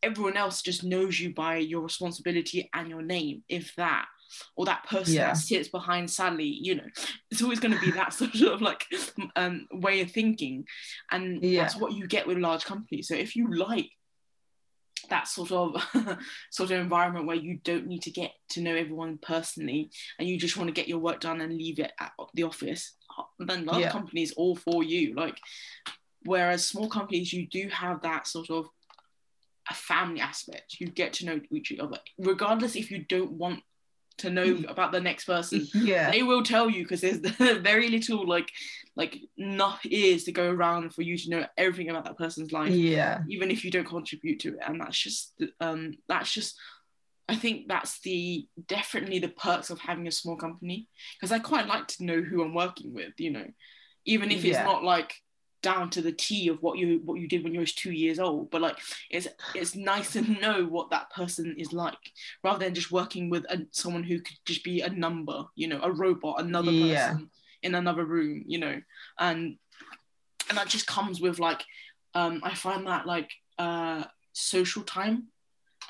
everyone 0.04 0.38
else 0.38 0.62
just 0.62 0.84
knows 0.84 1.20
you 1.20 1.34
by 1.34 1.58
your 1.58 1.82
responsibility 1.82 2.70
and 2.74 2.90
your 2.90 3.02
name 3.02 3.44
if 3.50 3.76
that 3.76 4.06
or 4.56 4.66
that 4.66 4.86
person 4.88 5.16
yeah. 5.16 5.28
that 5.28 5.38
sits 5.38 5.70
behind 5.70 6.10
Sally. 6.10 6.58
You 6.62 6.76
know, 6.76 6.88
it's 7.30 7.42
always 7.42 7.60
going 7.60 7.74
to 7.74 7.82
be 7.82 7.92
that 7.92 8.14
sort 8.14 8.36
of 8.36 8.62
like 8.62 8.86
um, 9.36 9.68
way 9.72 10.02
of 10.02 10.12
thinking, 10.12 10.66
and 11.12 11.44
yeah. 11.44 11.62
that's 11.62 11.76
what 11.76 11.94
you 11.94 12.08
get 12.08 12.28
with 12.28 12.38
large 12.38 12.66
companies. 12.66 13.08
So 13.08 13.16
if 13.16 13.36
you 13.36 13.54
like 13.54 13.90
that 15.10 15.28
sort 15.28 15.52
of 15.52 15.76
sort 16.52 16.72
of 16.72 16.80
environment 16.80 17.28
where 17.28 17.36
you 17.36 17.60
don't 17.64 17.88
need 17.88 18.02
to 18.04 18.12
get 18.12 18.32
to 18.50 18.62
know 18.62 18.76
everyone 18.76 19.18
personally 19.22 19.92
and 20.20 20.28
you 20.28 20.38
just 20.38 20.58
want 20.58 20.68
to 20.68 20.74
get 20.74 20.88
your 20.88 21.00
work 21.00 21.20
done 21.20 21.42
and 21.42 21.54
leave 21.54 21.80
it 21.80 21.92
at 22.00 22.12
the 22.34 22.44
office 22.44 22.96
then 23.40 23.66
large 23.66 23.82
yeah. 23.82 23.92
companies 23.92 24.34
all 24.38 24.56
for 24.56 24.84
you 24.84 25.14
like 25.16 25.38
whereas 26.24 26.66
small 26.66 26.90
companies 26.90 27.34
you 27.34 27.48
do 27.48 27.68
have 27.70 28.02
that 28.02 28.28
sort 28.28 28.50
of 28.50 28.68
a 29.70 29.74
family 29.74 30.20
aspect 30.20 30.78
you 30.80 30.88
get 30.88 31.14
to 31.14 31.26
know 31.26 31.40
each 31.52 31.72
other 31.80 31.98
regardless 32.18 32.76
if 32.76 32.90
you 32.90 33.04
don't 33.10 33.32
want 33.32 33.62
to 34.22 34.30
know 34.30 34.46
mm. 34.46 34.70
about 34.70 34.92
the 34.92 35.02
next 35.02 35.26
person. 35.26 35.68
Yeah. 35.74 36.12
They 36.12 36.24
will 36.24 36.44
tell 36.44 36.70
you 36.70 36.84
because 36.84 37.02
there's 37.02 37.18
very 37.62 37.90
little 37.90 38.28
like 38.28 38.52
like 38.96 39.18
enough 39.38 39.82
ears 39.86 40.26
to 40.26 40.32
go 40.32 40.50
around 40.50 40.94
for 40.94 41.02
you 41.02 41.18
to 41.18 41.30
know 41.30 41.46
everything 41.58 41.90
about 41.90 42.06
that 42.06 42.18
person's 42.18 42.52
life 42.52 42.72
yeah. 42.72 43.22
even 43.30 43.50
if 43.50 43.64
you 43.66 43.72
don't 43.72 43.88
contribute 43.88 44.40
to 44.42 44.50
it. 44.50 44.60
And 44.66 44.80
that's 44.80 44.98
just 44.98 45.34
um 45.60 45.94
that's 46.08 46.32
just 46.32 46.58
I 47.28 47.36
think 47.36 47.68
that's 47.68 48.02
the 48.02 48.48
definitely 48.68 49.20
the 49.20 49.30
perks 49.30 49.70
of 49.70 49.80
having 49.80 50.08
a 50.08 50.12
small 50.12 50.36
company. 50.36 50.88
Because 51.20 51.32
I 51.32 51.40
quite 51.40 51.68
like 51.68 51.88
to 51.88 52.06
know 52.06 52.22
who 52.22 52.44
I'm 52.44 52.54
working 52.54 52.94
with, 52.94 53.14
you 53.18 53.32
know, 53.32 53.46
even 54.06 54.32
if 54.32 54.44
it's 54.44 54.58
yeah. 54.58 54.64
not 54.64 54.84
like 54.84 55.14
down 55.62 55.90
to 55.92 56.02
the 56.02 56.12
T 56.12 56.48
of 56.48 56.62
what 56.62 56.78
you 56.78 57.02
what 57.06 57.20
you 57.20 57.28
did 57.28 57.44
when 57.44 57.54
you 57.54 57.60
was 57.60 57.74
two 57.74 57.92
years 57.92 58.20
old, 58.20 58.50
but 58.52 58.62
like 58.62 58.78
it's 59.10 59.28
it's 59.56 59.76
nice 59.76 60.14
to 60.14 60.22
know 60.42 60.66
what 60.66 60.90
that 60.90 61.12
person 61.12 61.56
is 61.58 61.74
like 61.74 62.12
rather 62.44 62.60
than 62.60 62.74
just 62.74 62.92
working 62.92 63.30
with 63.30 63.46
a, 63.50 63.66
someone 63.72 64.04
who 64.04 64.20
could 64.20 64.38
just 64.46 64.64
be 64.64 64.82
a 64.82 64.90
number, 64.90 65.44
you 65.56 65.68
know, 65.68 65.80
a 65.84 65.92
robot, 65.92 66.42
another 66.42 66.72
yeah. 66.72 67.10
person 67.10 67.30
in 67.64 67.76
another 67.76 68.06
room, 68.06 68.44
you 68.48 68.60
know, 68.60 68.82
and 69.20 69.58
and 70.50 70.58
that 70.58 70.68
just 70.68 70.88
comes 70.88 71.22
with 71.22 71.40
like 71.40 71.64
um, 72.14 72.42
I 72.44 72.54
find 72.54 72.88
that 72.88 73.06
like 73.06 73.32
uh, 73.58 74.04
social 74.34 74.84
time 74.84 75.28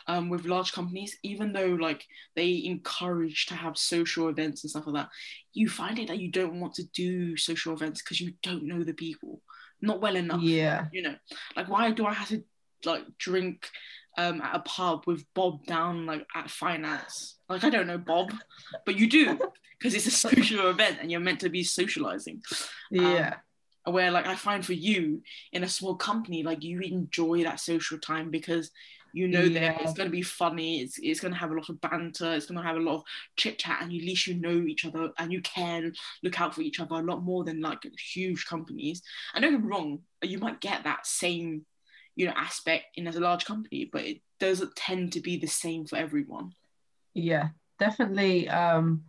um, 0.08 0.30
with 0.30 0.46
large 0.46 0.72
companies, 0.74 1.18
even 1.24 1.54
though 1.54 1.78
like 1.80 2.06
they 2.36 2.64
encourage 2.66 3.46
to 3.48 3.56
have 3.56 3.78
social 3.78 4.30
events 4.30 4.64
and 4.64 4.72
stuff 4.72 4.88
like 4.88 5.04
that, 5.04 5.10
you 5.54 5.70
find 5.70 6.00
it 6.00 6.08
that 6.08 6.20
you 6.20 6.30
don't 6.32 6.60
want 6.60 6.74
to 6.76 6.84
do 6.94 7.38
social 7.38 7.74
events 7.74 8.02
because 8.02 8.22
you 8.22 8.34
don't 8.44 8.64
know 8.64 8.84
the 8.84 8.94
people, 8.94 9.42
not 9.82 10.02
well 10.02 10.16
enough. 10.16 10.42
Yeah. 10.42 10.86
You 10.92 11.04
know, 11.04 11.16
like 11.56 11.70
why 11.70 11.92
do 11.92 12.06
I 12.06 12.14
have 12.14 12.30
to 12.30 12.44
like 12.86 13.04
drink 13.18 13.70
um, 14.18 14.42
at 14.42 14.56
a 14.56 14.60
pub 14.60 15.04
with 15.08 15.26
Bob 15.34 15.66
down 15.66 16.06
like 16.06 16.26
at 16.36 16.50
finance? 16.50 17.38
Like 17.50 17.64
I 17.64 17.70
don't 17.70 17.88
know 17.88 17.98
Bob, 17.98 18.34
but 18.86 18.98
you 18.98 19.10
do 19.10 19.40
because 19.80 19.94
it's 19.94 20.08
a 20.08 20.12
social 20.12 20.70
event 20.70 20.98
and 21.02 21.12
you're 21.12 21.20
meant 21.20 21.42
to 21.42 21.50
be 21.50 21.64
socializing. 21.64 22.42
Yeah. 22.90 23.36
Um, 23.86 23.94
where 23.94 24.12
like 24.12 24.28
I 24.28 24.36
find 24.36 24.64
for 24.64 24.74
you 24.74 25.24
in 25.52 25.64
a 25.64 25.68
small 25.68 25.96
company, 25.96 26.44
like 26.44 26.64
you 26.64 26.80
enjoy 26.82 27.44
that 27.44 27.60
social 27.60 27.98
time 27.98 28.30
because 28.30 28.70
you 29.14 29.28
know 29.28 29.42
yeah. 29.42 29.74
that 29.74 29.82
it's 29.82 29.94
going 29.94 30.08
to 30.08 30.12
be 30.12 30.22
funny 30.22 30.82
it's, 30.82 30.98
it's 31.02 31.20
going 31.20 31.34
to 31.34 31.40
have 31.40 31.52
a 31.52 31.56
lot 31.56 31.70
of 31.70 31.80
banter 31.82 32.34
it's 32.34 32.46
going 32.46 32.58
to 32.58 32.64
have 32.64 32.78
a 32.78 32.80
lot 32.80 32.96
of 32.96 33.04
chit 33.36 33.60
chat 33.60 33.82
and 33.82 33.92
at 33.92 33.98
least 33.98 34.28
you 34.28 34.36
know 34.36 34.64
each 34.68 34.86
other 34.86 35.12
and 35.18 35.32
you 35.32 35.42
can 35.42 35.94
look 36.24 36.40
out 36.40 36.56
for 36.56 36.62
each 36.62 36.80
other 36.80 36.96
a 36.96 37.02
lot 37.02 37.24
more 37.24 37.44
than 37.44 37.62
like 37.62 37.80
huge 38.14 38.46
companies 38.46 39.02
I 39.34 39.40
don't 39.40 39.52
get 39.52 39.62
me 39.62 39.68
wrong 39.68 40.00
you 40.24 40.40
might 40.40 40.62
get 40.62 40.84
that 40.84 41.06
same 41.06 41.66
you 42.16 42.26
know 42.26 42.34
aspect 42.36 42.86
in 42.96 43.08
as 43.08 43.16
a 43.16 43.22
large 43.22 43.46
company 43.46 43.90
but 43.92 44.04
it 44.04 44.22
doesn't 44.40 44.76
tend 44.76 45.14
to 45.14 45.22
be 45.22 45.38
the 45.38 45.48
same 45.48 45.86
for 45.86 45.98
everyone 45.98 46.54
yeah 47.14 47.50
definitely 47.80 48.50
um 48.50 49.04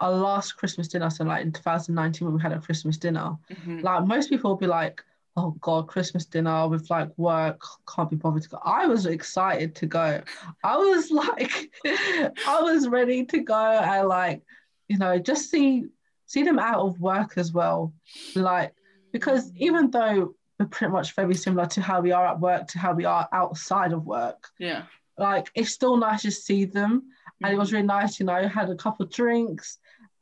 our 0.00 0.10
last 0.10 0.56
christmas 0.56 0.88
dinner 0.88 1.10
so 1.10 1.24
like 1.24 1.42
in 1.42 1.52
2019 1.52 2.26
when 2.26 2.34
we 2.34 2.42
had 2.42 2.52
a 2.52 2.60
christmas 2.60 2.96
dinner 2.96 3.36
mm-hmm. 3.50 3.80
like 3.80 4.04
most 4.04 4.28
people 4.28 4.50
will 4.50 4.56
be 4.56 4.66
like 4.66 5.02
oh 5.36 5.50
god 5.60 5.88
christmas 5.88 6.26
dinner 6.26 6.68
with 6.68 6.88
like 6.90 7.10
work 7.16 7.60
can't 7.92 8.10
be 8.10 8.16
bothered 8.16 8.42
to 8.42 8.48
go. 8.48 8.58
I 8.64 8.86
was 8.86 9.06
excited 9.06 9.74
to 9.76 9.86
go. 9.86 10.22
I 10.62 10.76
was 10.76 11.10
like 11.10 11.52
i 11.84 12.60
was 12.60 12.88
ready 12.88 13.24
to 13.26 13.38
go 13.40 13.54
and 13.54 14.08
like 14.08 14.42
you 14.88 14.98
know 14.98 15.18
just 15.18 15.50
see 15.50 15.86
see 16.26 16.42
them 16.42 16.58
out 16.58 16.80
of 16.80 17.00
work 17.00 17.36
as 17.36 17.52
well. 17.52 17.92
Like 18.34 18.74
because 19.12 19.50
even 19.56 19.90
though 19.90 20.34
we're 20.58 20.66
pretty 20.66 20.92
much 20.92 21.14
very 21.14 21.34
similar 21.34 21.66
to 21.66 21.82
how 21.82 22.00
we 22.00 22.12
are 22.12 22.26
at 22.26 22.40
work 22.40 22.68
to 22.68 22.78
how 22.78 22.92
we 22.92 23.04
are 23.04 23.28
outside 23.32 23.92
of 23.92 24.06
work 24.06 24.48
yeah. 24.58 24.82
like 25.18 25.50
it's 25.54 25.70
still 25.70 25.96
nice 25.96 26.22
to 26.22 26.30
see 26.30 26.64
them. 26.64 27.02
And 27.42 27.52
it 27.52 27.58
was 27.58 27.68
mm-hmm. 27.68 27.76
really 27.76 27.86
nice 27.88 28.20
you 28.20 28.26
know 28.26 28.46
had 28.48 28.70
a 28.70 28.76
couple 28.76 29.04
of 29.04 29.12
drinks 29.12 29.78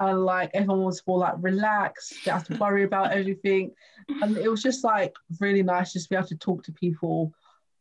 and 0.09 0.25
like 0.25 0.51
everyone 0.55 0.85
was 0.85 1.03
more 1.07 1.19
like 1.19 1.35
relaxed, 1.39 2.15
didn't 2.25 2.33
have 2.33 2.47
to 2.49 2.57
worry 2.57 2.85
about 2.85 3.13
everything. 3.13 3.73
And 4.09 4.37
it 4.37 4.49
was 4.49 4.63
just 4.63 4.85
like 4.85 5.15
really 5.41 5.63
nice 5.63 5.93
just 5.93 6.07
to 6.07 6.11
be 6.11 6.17
able 6.17 6.29
to 6.29 6.37
talk 6.37 6.65
to 6.65 6.73
people 6.73 7.33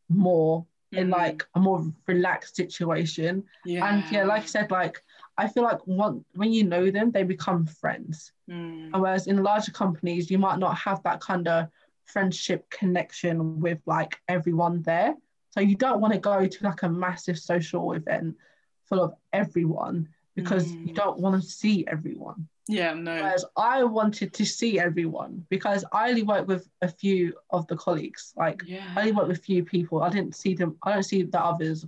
more 0.08 0.60
mm-hmm. 0.60 0.98
in 0.98 1.10
like 1.10 1.44
a 1.54 1.60
more 1.60 1.86
relaxed 2.06 2.56
situation. 2.56 3.44
Yeah. 3.64 3.86
And 3.86 4.04
yeah, 4.10 4.24
like 4.24 4.42
I 4.42 4.46
said, 4.46 4.70
like 4.70 5.02
I 5.38 5.48
feel 5.48 5.62
like 5.62 5.86
one, 5.86 6.24
when 6.34 6.52
you 6.52 6.64
know 6.64 6.90
them, 6.90 7.10
they 7.10 7.22
become 7.22 7.66
friends. 7.66 8.32
Mm. 8.50 8.90
And 8.92 9.02
whereas 9.02 9.26
in 9.26 9.42
larger 9.42 9.72
companies, 9.72 10.30
you 10.30 10.38
might 10.38 10.58
not 10.58 10.76
have 10.78 11.02
that 11.02 11.20
kind 11.20 11.48
of 11.48 11.68
friendship 12.04 12.68
connection 12.70 13.60
with 13.60 13.78
like 13.86 14.18
everyone 14.28 14.82
there. 14.82 15.14
So 15.50 15.60
you 15.60 15.76
don't 15.76 16.00
want 16.00 16.14
to 16.14 16.20
go 16.20 16.46
to 16.46 16.64
like 16.64 16.82
a 16.82 16.88
massive 16.88 17.38
social 17.38 17.92
event 17.92 18.36
full 18.84 19.02
of 19.02 19.14
everyone 19.32 20.08
because 20.34 20.66
mm. 20.66 20.88
you 20.88 20.94
don't 20.94 21.18
want 21.18 21.40
to 21.40 21.48
see 21.48 21.84
everyone. 21.86 22.48
Yeah, 22.68 22.94
no. 22.94 23.14
Whereas 23.14 23.44
I 23.56 23.82
wanted 23.84 24.32
to 24.34 24.44
see 24.44 24.78
everyone 24.78 25.44
because 25.48 25.84
I 25.92 26.10
only 26.10 26.22
worked 26.22 26.46
with 26.46 26.68
a 26.80 26.88
few 26.88 27.34
of 27.50 27.66
the 27.66 27.76
colleagues. 27.76 28.32
Like 28.36 28.62
yeah. 28.64 28.84
I 28.94 29.00
only 29.00 29.12
worked 29.12 29.28
with 29.28 29.38
a 29.38 29.42
few 29.42 29.64
people. 29.64 30.02
I 30.02 30.10
didn't 30.10 30.36
see 30.36 30.54
them. 30.54 30.76
I 30.82 30.92
don't 30.92 31.02
see 31.02 31.22
the 31.22 31.40
others 31.40 31.84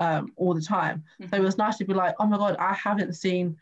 um, 0.00 0.32
all 0.36 0.54
the 0.54 0.60
time. 0.60 1.04
Mm-hmm. 1.20 1.24
So 1.24 1.26
it 1.26 1.30
mm-hmm. 1.30 1.44
was 1.44 1.58
nice 1.58 1.78
to 1.78 1.84
be 1.84 1.94
like, 1.94 2.14
oh 2.18 2.26
my 2.26 2.36
god, 2.36 2.56
I 2.58 2.74
haven't 2.74 3.14
seen 3.14 3.56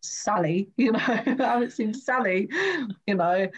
Sally. 0.00 0.70
You 0.76 0.92
know, 0.92 0.98
I 1.06 1.34
haven't 1.38 1.72
seen 1.72 1.94
Sally. 1.94 2.48
You 3.06 3.14
know, 3.14 3.48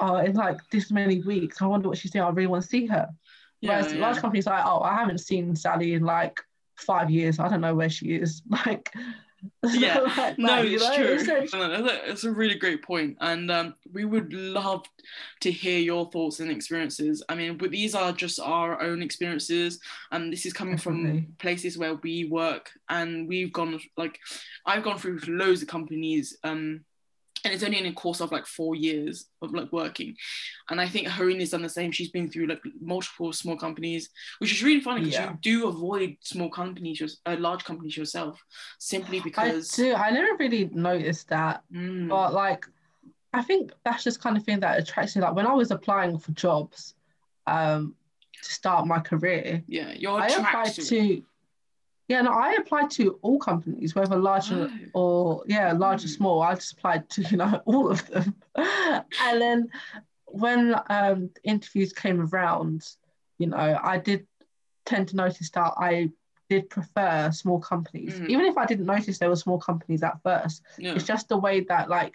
uh, 0.00 0.22
in 0.26 0.34
like 0.34 0.58
this 0.70 0.90
many 0.90 1.20
weeks. 1.20 1.62
I 1.62 1.66
wonder 1.66 1.88
what 1.88 1.98
she's 1.98 2.10
doing. 2.10 2.24
I 2.24 2.28
really 2.28 2.48
want 2.48 2.64
to 2.64 2.68
see 2.68 2.86
her. 2.86 3.08
Yeah, 3.60 3.70
Whereas 3.70 3.94
yeah. 3.94 4.00
large 4.00 4.18
companies 4.18 4.46
like, 4.46 4.64
oh, 4.66 4.80
I 4.80 4.94
haven't 4.94 5.18
seen 5.18 5.56
Sally 5.56 5.94
in 5.94 6.04
like 6.04 6.38
five 6.76 7.10
years. 7.10 7.38
I 7.38 7.48
don't 7.48 7.62
know 7.62 7.74
where 7.74 7.90
she 7.90 8.14
is. 8.14 8.42
Like 8.66 8.92
yeah. 9.72 10.00
Like 10.16 10.38
no 10.38 10.62
it's 10.62 10.94
true. 10.94 11.42
it's, 12.06 12.24
a 12.24 12.30
really 12.30 12.54
great 12.54 12.82
point 12.82 13.16
and 13.20 13.50
um, 13.50 13.74
we 13.92 14.04
would 14.04 14.32
love 14.32 14.84
to 15.40 15.50
hear 15.50 15.78
your 15.78 16.10
thoughts 16.10 16.40
and 16.40 16.50
experiences. 16.50 17.22
I 17.28 17.34
mean 17.34 17.56
but 17.56 17.70
these 17.70 17.94
are 17.94 18.12
just 18.12 18.40
our 18.40 18.80
own 18.80 19.02
experiences 19.02 19.80
and 20.10 20.32
this 20.32 20.46
is 20.46 20.52
coming 20.52 20.76
Definitely. 20.76 21.20
from 21.20 21.34
places 21.38 21.78
where 21.78 21.94
we 21.96 22.26
work 22.26 22.70
and 22.88 23.28
we've 23.28 23.52
gone 23.52 23.80
like 23.96 24.18
i've 24.66 24.82
gone 24.82 24.98
through 24.98 25.20
loads 25.26 25.62
of 25.62 25.68
companies 25.68 26.36
um, 26.44 26.84
and 27.44 27.52
it's 27.52 27.62
only 27.62 27.78
in 27.78 27.86
a 27.86 27.92
course 27.92 28.20
of 28.20 28.32
like 28.32 28.46
four 28.46 28.74
years 28.74 29.26
of 29.42 29.52
like 29.52 29.70
working. 29.72 30.16
And 30.70 30.80
i 30.80 30.88
think 30.88 31.06
Hareena's 31.08 31.50
done 31.50 31.62
the 31.62 31.68
same. 31.68 31.92
She's 31.92 32.10
been 32.10 32.30
through 32.30 32.46
like 32.46 32.62
multiple 32.80 33.32
small 33.32 33.56
companies 33.56 34.08
which 34.38 34.52
is 34.52 34.62
really 34.62 34.80
funny 34.80 35.00
because 35.00 35.14
yeah. 35.14 35.30
you 35.30 35.38
do 35.42 35.68
avoid 35.68 36.16
small 36.20 36.48
companies 36.48 37.18
uh, 37.26 37.36
large 37.38 37.64
companies 37.64 37.96
yourself 37.96 38.42
simply 38.78 39.20
because 39.20 39.78
i 39.78 39.82
do. 39.82 39.94
I 39.94 40.10
never 40.10 40.36
really 40.38 40.70
noticed 40.72 41.28
that. 41.28 41.62
Mm. 41.72 42.08
but 42.08 42.32
like 42.32 42.66
i 43.32 43.42
think 43.42 43.72
that's 43.84 44.04
just 44.04 44.20
kind 44.20 44.36
of 44.36 44.44
thing 44.44 44.60
that 44.60 44.78
attracts 44.78 45.16
me. 45.16 45.22
Like 45.22 45.34
when 45.34 45.46
i 45.46 45.52
was 45.52 45.70
applying 45.70 46.18
for 46.18 46.32
jobs 46.32 46.94
um 47.46 47.94
to 48.42 48.52
start 48.52 48.86
my 48.86 49.00
career 49.00 49.62
yeah 49.66 49.92
you're 49.92 50.20
i 50.20 50.26
applied 50.26 50.72
to 50.72 51.22
yeah, 52.08 52.20
no, 52.20 52.32
I 52.32 52.52
applied 52.52 52.90
to 52.92 53.18
all 53.22 53.38
companies, 53.38 53.94
whether 53.94 54.16
large 54.16 54.52
oh. 54.52 54.70
or 54.92 55.44
yeah, 55.46 55.72
large 55.72 56.04
or 56.04 56.08
hmm. 56.08 56.14
small. 56.14 56.42
I 56.42 56.54
just 56.54 56.74
applied 56.74 57.08
to 57.10 57.22
you 57.22 57.36
know 57.36 57.60
all 57.66 57.90
of 57.90 58.06
them, 58.08 58.34
and 58.56 59.40
then 59.40 59.68
when 60.26 60.74
um, 60.90 61.30
interviews 61.44 61.92
came 61.92 62.20
around, 62.20 62.86
you 63.38 63.46
know, 63.46 63.78
I 63.82 63.98
did 63.98 64.26
tend 64.84 65.08
to 65.08 65.16
notice 65.16 65.50
that 65.50 65.72
I 65.78 66.10
did 66.50 66.68
prefer 66.68 67.30
small 67.32 67.58
companies, 67.58 68.14
mm. 68.14 68.28
even 68.28 68.44
if 68.44 68.58
I 68.58 68.66
didn't 68.66 68.86
notice 68.86 69.18
there 69.18 69.30
were 69.30 69.36
small 69.36 69.58
companies 69.58 70.02
at 70.02 70.22
first. 70.22 70.62
Yeah. 70.78 70.94
It's 70.94 71.04
just 71.04 71.28
the 71.28 71.38
way 71.38 71.60
that 71.60 71.88
like 71.88 72.14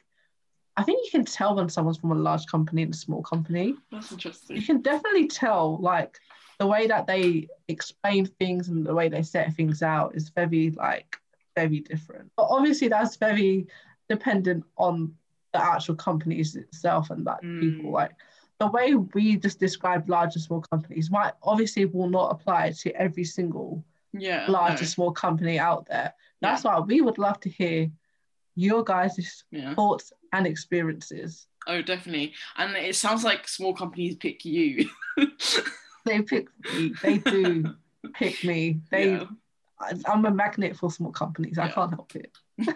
I 0.77 0.83
think 0.83 1.03
you 1.05 1.11
can 1.11 1.25
tell 1.25 1.55
when 1.55 1.67
someone's 1.67 1.97
from 1.97 2.11
a 2.11 2.15
large 2.15 2.45
company 2.45 2.83
and 2.83 2.93
a 2.93 2.97
small 2.97 3.21
company. 3.21 3.75
That's 3.91 4.11
interesting. 4.11 4.55
You 4.55 4.61
can 4.61 4.81
definitely 4.81 5.27
tell 5.27 5.77
like 5.77 6.19
the 6.59 6.67
way 6.67 6.87
that 6.87 7.07
they 7.07 7.47
explain 7.67 8.25
things 8.25 8.67
and 8.67 8.85
the 8.85 8.93
way 8.93 9.09
they 9.09 9.23
set 9.23 9.53
things 9.53 9.81
out 9.81 10.15
is 10.15 10.29
very 10.29 10.71
like 10.71 11.17
very 11.55 11.79
different. 11.79 12.31
But 12.35 12.47
obviously 12.49 12.87
that's 12.87 13.15
very 13.15 13.67
dependent 14.07 14.65
on 14.77 15.13
the 15.53 15.63
actual 15.63 15.95
companies 15.95 16.55
itself 16.55 17.09
and 17.09 17.25
that 17.25 17.41
mm. 17.41 17.59
people 17.59 17.91
like 17.91 18.11
the 18.59 18.67
way 18.67 18.93
we 18.93 19.37
just 19.37 19.59
described 19.59 20.09
large 20.09 20.35
and 20.35 20.43
small 20.43 20.61
companies 20.61 21.09
might 21.09 21.33
obviously 21.43 21.85
will 21.85 22.09
not 22.09 22.31
apply 22.31 22.71
to 22.71 22.93
every 22.95 23.23
single 23.23 23.83
yeah 24.13 24.45
large 24.47 24.73
no. 24.73 24.77
and 24.79 24.87
small 24.87 25.11
company 25.11 25.57
out 25.57 25.87
there 25.87 26.13
That's 26.41 26.63
yeah. 26.63 26.79
why 26.79 26.79
we 26.81 27.01
would 27.01 27.17
love 27.17 27.39
to 27.41 27.49
hear 27.49 27.89
your 28.55 28.83
guys' 28.83 29.43
yeah. 29.51 29.73
thoughts 29.73 30.11
and 30.33 30.45
experiences. 30.45 31.47
Oh, 31.67 31.81
definitely. 31.81 32.33
And 32.57 32.75
it 32.75 32.95
sounds 32.95 33.23
like 33.23 33.47
small 33.47 33.73
companies 33.73 34.15
pick 34.15 34.43
you. 34.45 34.89
they 36.09 36.21
pick 36.21 36.47
me. 36.73 36.93
They 37.01 37.17
do 37.19 37.75
pick 38.13 38.43
me. 38.43 38.81
They. 38.91 39.11
Yeah. 39.11 39.25
I'm 40.05 40.25
a 40.25 40.31
magnet 40.31 40.75
for 40.75 40.91
small 40.91 41.11
companies. 41.11 41.57
I 41.57 41.69
can't 41.69 41.91
help 41.91 42.13
it. 42.13 42.37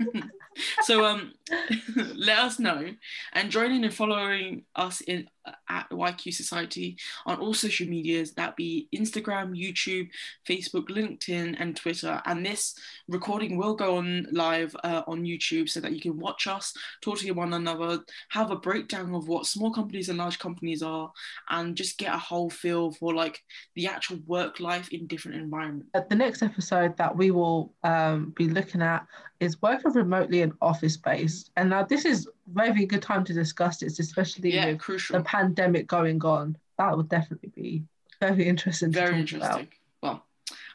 so 0.84 1.04
um, 1.04 1.34
let 2.16 2.40
us 2.40 2.60
know 2.60 2.90
and 3.34 3.52
join 3.52 3.72
in 3.72 3.84
and 3.84 3.94
following 3.94 4.64
us 4.76 5.02
in 5.02 5.28
at 5.70 5.90
YQ 5.90 6.34
Society 6.34 6.98
on 7.26 7.40
all 7.40 7.54
social 7.54 7.88
medias 7.88 8.34
that 8.34 8.56
be 8.56 8.88
Instagram, 8.96 9.58
YouTube, 9.58 10.10
Facebook, 10.48 10.88
LinkedIn, 10.90 11.56
and 11.60 11.76
Twitter. 11.76 12.22
And 12.26 12.46
this 12.46 12.76
recording 13.08 13.58
will 13.58 13.76
go 13.76 13.98
on 13.98 14.28
live 14.32 14.76
uh, 14.84 15.04
on 15.08 15.24
YouTube 15.24 15.70
so 15.70 15.80
that 15.80 15.94
you 15.94 16.02
can 16.02 16.20
watch 16.20 16.48
us, 16.48 16.74
talk 17.02 17.20
to 17.20 17.32
one 17.32 17.54
another, 17.54 18.00
have 18.30 18.52
a 18.52 18.56
breakdown 18.56 19.14
of 19.14 19.28
what 19.28 19.46
small 19.46 19.72
companies 19.72 20.10
and 20.10 20.18
large 20.18 20.40
companies 20.40 20.84
are, 20.84 21.12
and 21.50 21.76
just 21.76 21.98
get 21.98 22.14
a 22.14 22.18
whole 22.18 22.50
feel 22.50 22.92
for 22.92 23.14
like 23.14 23.42
the 23.76 23.88
actual 23.88 24.20
work 24.26 24.60
life 24.60 24.90
in 24.92 25.08
different 25.08 25.38
environments. 25.38 25.90
The 26.10 26.16
next 26.16 26.44
episode 26.44 26.96
that 26.98 27.16
we 27.16 27.32
will 27.32 27.74
um, 27.84 28.34
be 28.36 28.48
looking 28.48 28.82
at 28.82 29.06
is 29.40 29.62
working 29.62 29.92
remotely 29.92 30.42
and 30.42 30.54
office 30.62 30.98
based. 30.98 31.52
And 31.58 31.70
now 31.70 31.84
this 31.84 32.06
is 32.06 32.28
very 32.48 32.86
good 32.86 33.02
time 33.02 33.24
to 33.26 33.34
discuss 33.34 33.78
this, 33.78 34.00
especially 34.00 34.54
yeah, 34.54 34.68
with 34.68 34.80
crucial. 34.80 35.18
the 35.18 35.24
pandemic 35.34 35.88
going 35.88 36.24
on. 36.24 36.58
That 36.78 36.96
would 36.96 37.10
definitely 37.10 37.50
be 37.50 37.84
very 38.22 38.48
interesting. 38.48 38.92
Very 38.92 39.20
interesting. 39.20 39.42
About. 39.42 39.68
Well, 40.02 40.26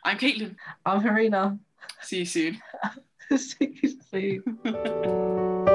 I'm 0.05 0.19
Caitlin. 0.19 0.57
I'm 0.85 1.01
Hareena. 1.01 1.59
See 2.03 2.19
you 2.19 2.25
soon. 2.25 2.61
See 3.37 3.79
you 3.83 4.43
soon. 4.65 5.65